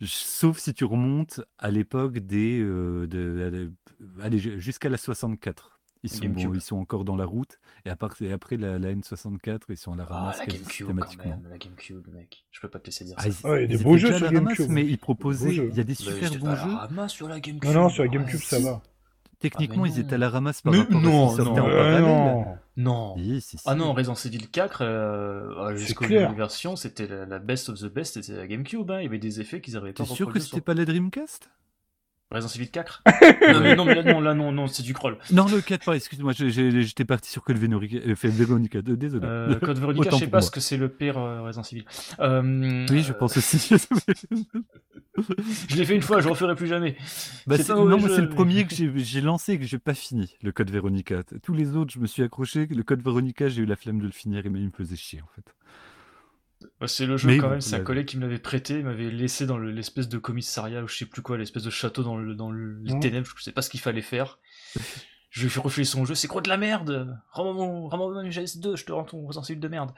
[0.00, 3.70] Sauf si tu remontes à l'époque des, de,
[4.58, 5.73] jusqu'à la 64.
[6.04, 7.58] Ils sont, ils sont encore dans la route.
[7.86, 11.56] Et, après la, N64, ils sont à la ramasse ah, la GameCube, quand même, la
[11.56, 12.44] GameCube, mec.
[12.50, 13.58] Je peux pas te laisser dire ah, ça.
[13.58, 14.68] il y a des beaux jeux sur GameCube.
[14.68, 15.54] Mais ils proposaient.
[15.54, 16.74] Il y a des super bons jeux.
[16.74, 17.70] Ramasse sur la GameCube.
[17.70, 18.82] Non, non, sur la GameCube, ça va.
[19.38, 22.58] Techniquement, ils étaient à la ramasse par rapport non, à ce qui sortait en parallèle.
[22.76, 23.16] Non.
[23.64, 28.36] Ah non, Resident Evil 4, euh, jusqu'aux version, c'était la, best of the best, c'était
[28.36, 28.90] la GameCube.
[28.90, 29.00] Hein.
[29.00, 31.48] Il y avait des effets qu'ils n'arrivaient pas T'es sûr que c'était pas la Dreamcast?
[32.30, 33.02] Resident Evil 4
[33.52, 35.18] non, mais non, mais là, non, là, non, non, c'est du crawl.
[35.30, 39.26] Non, le 4, excuse-moi, j'étais parti sur Code Veronica, euh, Veronica désolé.
[39.26, 41.84] Euh, Code Veronica, je sais pas ce que c'est le pire euh, Resident Evil.
[42.20, 43.58] Euh, oui, je pense aussi.
[45.68, 46.96] je l'ai fait une fois, je referai plus jamais.
[47.46, 50.50] Bah, non, moi, c'est le premier que j'ai lancé et que j'ai pas fini, le
[50.52, 51.22] Code Veronica.
[51.42, 52.66] Tous les autres, je me suis accroché.
[52.66, 54.96] Le Code Veronica, j'ai eu la flemme de le finir, et mais il me faisait
[54.96, 55.54] chier, en fait.
[56.84, 59.10] Bah, c'est le jeu quand même, c'est un collègue qui me l'avait prêté, il m'avait
[59.10, 62.34] laissé dans l'espèce de commissariat ou je sais plus quoi, l'espèce de château dans, le,
[62.34, 64.38] dans les ténèbres, je sais pas ce qu'il fallait faire.
[65.30, 67.18] je lui ai refiler son jeu, c'est quoi de la merde?
[67.30, 69.92] Rends-moi mon, GS2, je te rends ton Resident de merde.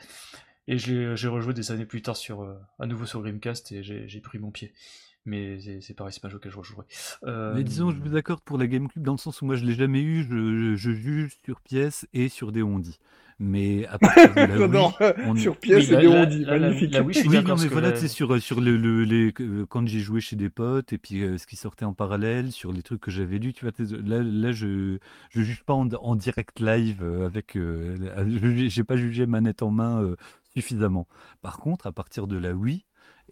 [0.69, 4.21] Et j'ai rejoué des années plus tard sur, euh, à nouveau sur Dreamcast et j'ai
[4.21, 4.73] pris mon pied.
[5.25, 6.87] Mais c'est pareil, c'est pas un jeu que je rejouerai.
[7.25, 7.53] Euh...
[7.57, 9.75] Mais disons, je vous accorde pour la GameCube dans le sens où moi je l'ai
[9.75, 13.01] jamais eu, je, je, juge sur pièce et sur des ondis
[13.39, 14.95] mais à partir de la Wii,
[15.25, 15.35] on...
[15.35, 16.93] sur pièce et des magnifique.
[16.93, 19.33] La, Wii, oui, non, mais voilà, c'est sur sur le, le les,
[19.69, 22.73] quand j'ai joué chez des potes et puis euh, ce qui sortait en parallèle sur
[22.73, 23.73] les trucs que j'avais lus, tu vois,
[24.05, 24.99] là, là je
[25.31, 27.97] je juge pas en, en direct live euh, avec, euh,
[28.69, 30.15] j'ai pas jugé manette en main
[30.55, 31.07] suffisamment.
[31.43, 32.85] Par contre, à partir de la Wii,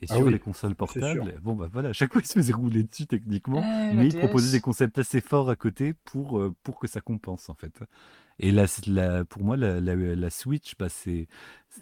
[0.03, 2.35] Et Ah sur oui, les consoles portables, bon bah voilà, à chaque fois il se
[2.35, 5.95] faisait rouler dessus techniquement, Ah, la mais il proposait des concepts assez forts à côté
[6.05, 7.73] pour, euh, pour que ça compense en fait.
[8.39, 11.29] Et c'est la- pour moi, la, la- la Switch, bah, c'est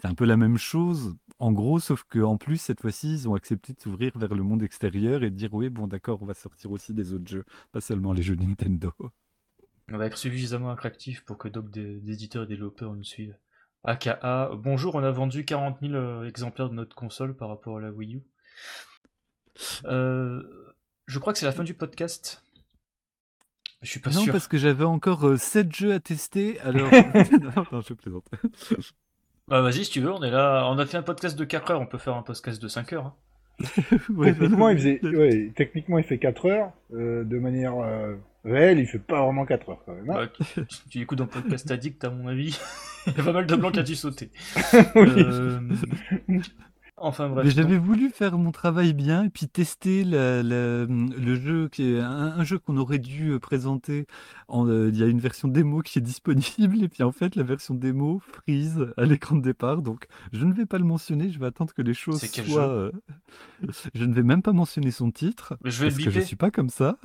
[0.03, 3.73] un peu la même chose, en gros, sauf qu'en plus, cette fois-ci, ils ont accepté
[3.73, 6.71] de s'ouvrir vers le monde extérieur et de dire oui, bon d'accord, on va sortir
[6.71, 8.91] aussi des autres jeux, pas seulement les jeux Nintendo.
[9.91, 13.35] On va être suffisamment attractif pour que d'autres éditeurs et développeurs nous suivent.
[13.83, 17.81] AKA, bonjour, on a vendu 40 000 euh, exemplaires de notre console par rapport à
[17.81, 18.23] la Wii U.
[19.85, 20.41] Euh,
[21.07, 22.43] je crois que c'est la fin du podcast.
[23.83, 24.31] Je suis pas non, sûr.
[24.31, 26.89] parce que j'avais encore 7 jeux à tester, alors...
[26.91, 28.25] non, non, je plaisante.
[29.47, 30.65] Bah vas-y si tu veux, on est là.
[30.69, 32.93] On a fait un podcast de 4 heures, on peut faire un podcast de 5
[32.93, 33.05] heures.
[33.07, 33.13] hein.
[34.09, 36.71] Ouais, Techniquement, bah, il faisait, ouais, techniquement, il fait 4 heures.
[36.93, 38.15] euh, de manière euh,
[38.45, 40.09] réelle, il fait pas vraiment 4 heures quand même.
[40.09, 40.21] hein.
[40.21, 42.57] Ouais, tu, tu écoutes un podcast addict à mon avis.
[43.07, 44.31] Il y a pas mal de blancs qui a dû sauter.
[44.95, 46.39] Oui.
[47.05, 47.43] Enfin bref.
[47.45, 51.83] Mais j'avais voulu faire mon travail bien et puis tester la- la- le jeu qui
[51.91, 54.07] est un, un jeu qu'on aurait dû euh, présenter.
[54.47, 57.35] En, euh, il y a une version démo qui est disponible et puis en fait
[57.35, 59.81] la version démo freeze à l'écran de départ.
[59.81, 61.29] Donc je ne vais pas le mentionner.
[61.29, 62.69] Je vais attendre que les choses C'est quel soient.
[62.69, 62.91] euh,
[63.93, 66.19] Je ne vais même pas mentionner son titre Mais je vais le parce que je
[66.21, 66.97] suis pas comme ça.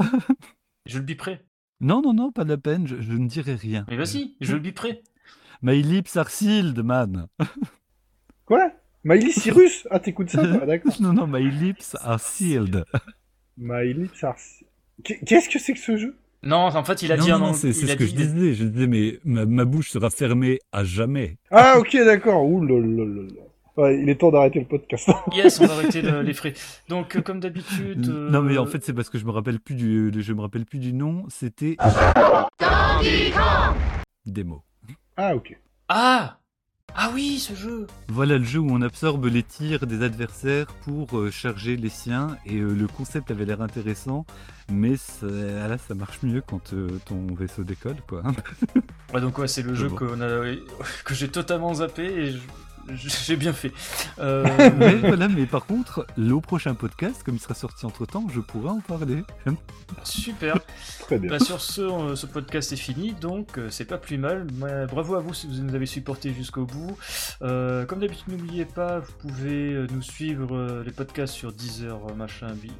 [0.86, 1.44] Je le biperai.
[1.80, 2.86] Non non non pas de la peine.
[2.86, 3.84] Je, je ne dirai rien.
[3.88, 5.02] Mais vas-y, je le biperai.
[5.60, 7.26] My lips are sealed, man.
[8.46, 8.70] Quoi?
[9.08, 10.92] Miley Cyrus Ah, t'écoutes ça toi D'accord.
[11.00, 12.84] non non my lips are sealed.
[13.56, 14.64] Miley Cyrus.
[15.02, 16.16] Qu'est- Qu'est-ce que c'est que ce jeu?
[16.42, 17.52] Non, en fait, il a non, dit non, un nom.
[17.54, 18.54] c'est c'est il a ce que dit- je disais.
[18.54, 21.36] Je disais, mais ma, ma bouche sera fermée à jamais.
[21.50, 22.44] Ah, ok, d'accord.
[22.44, 22.74] Ouh là.
[23.76, 25.08] Ouais, il est temps d'arrêter le podcast.
[25.32, 26.52] Yes, on va arrêter le- les frais.
[26.88, 28.08] Donc, euh, comme d'habitude.
[28.08, 30.40] euh, Non, mais en fait, c'est parce que je me rappelle plus du, je me
[30.42, 31.24] rappelle plus du nom.
[31.28, 31.76] C'était
[34.26, 34.62] démo.
[35.16, 35.56] ah, ok.
[35.88, 36.37] Ah
[36.94, 41.16] Ah oui, ce jeu Voilà le jeu où on absorbe les tirs des adversaires pour
[41.18, 42.36] euh, charger les siens.
[42.44, 44.26] Et euh, le concept avait l'air intéressant,
[44.72, 48.22] mais ça, là, ça marche mieux quand euh, ton vaisseau décolle, quoi.
[49.14, 49.96] Ouais, donc, ouais, c'est le jeu bon.
[49.96, 50.26] qu'on a...
[51.04, 52.38] que j'ai totalement zappé et je-
[52.94, 53.72] j'ai bien fait.
[54.18, 54.46] Euh,
[54.78, 58.40] mais voilà, mais par contre, le prochain podcast, comme il sera sorti entre temps, je
[58.40, 59.22] pourrai en parler.
[60.04, 60.58] Super.
[61.00, 61.30] Très bien.
[61.30, 64.46] Bah, sur ce, euh, ce podcast est fini, donc euh, c'est pas plus mal.
[64.90, 66.96] Bravo à vous si vous nous avez supporté jusqu'au bout.
[67.42, 71.98] Euh, comme d'habitude, n'oubliez pas, vous pouvez euh, nous suivre euh, les podcasts sur Deezer,
[72.10, 72.72] euh, machin, bi.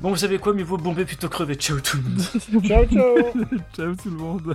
[0.00, 1.56] Bon, vous savez quoi, mieux vaut bomber plutôt crever.
[1.56, 2.64] Ciao tout le monde.
[2.64, 3.16] Ciao, ciao
[3.76, 4.54] Ciao tout le monde.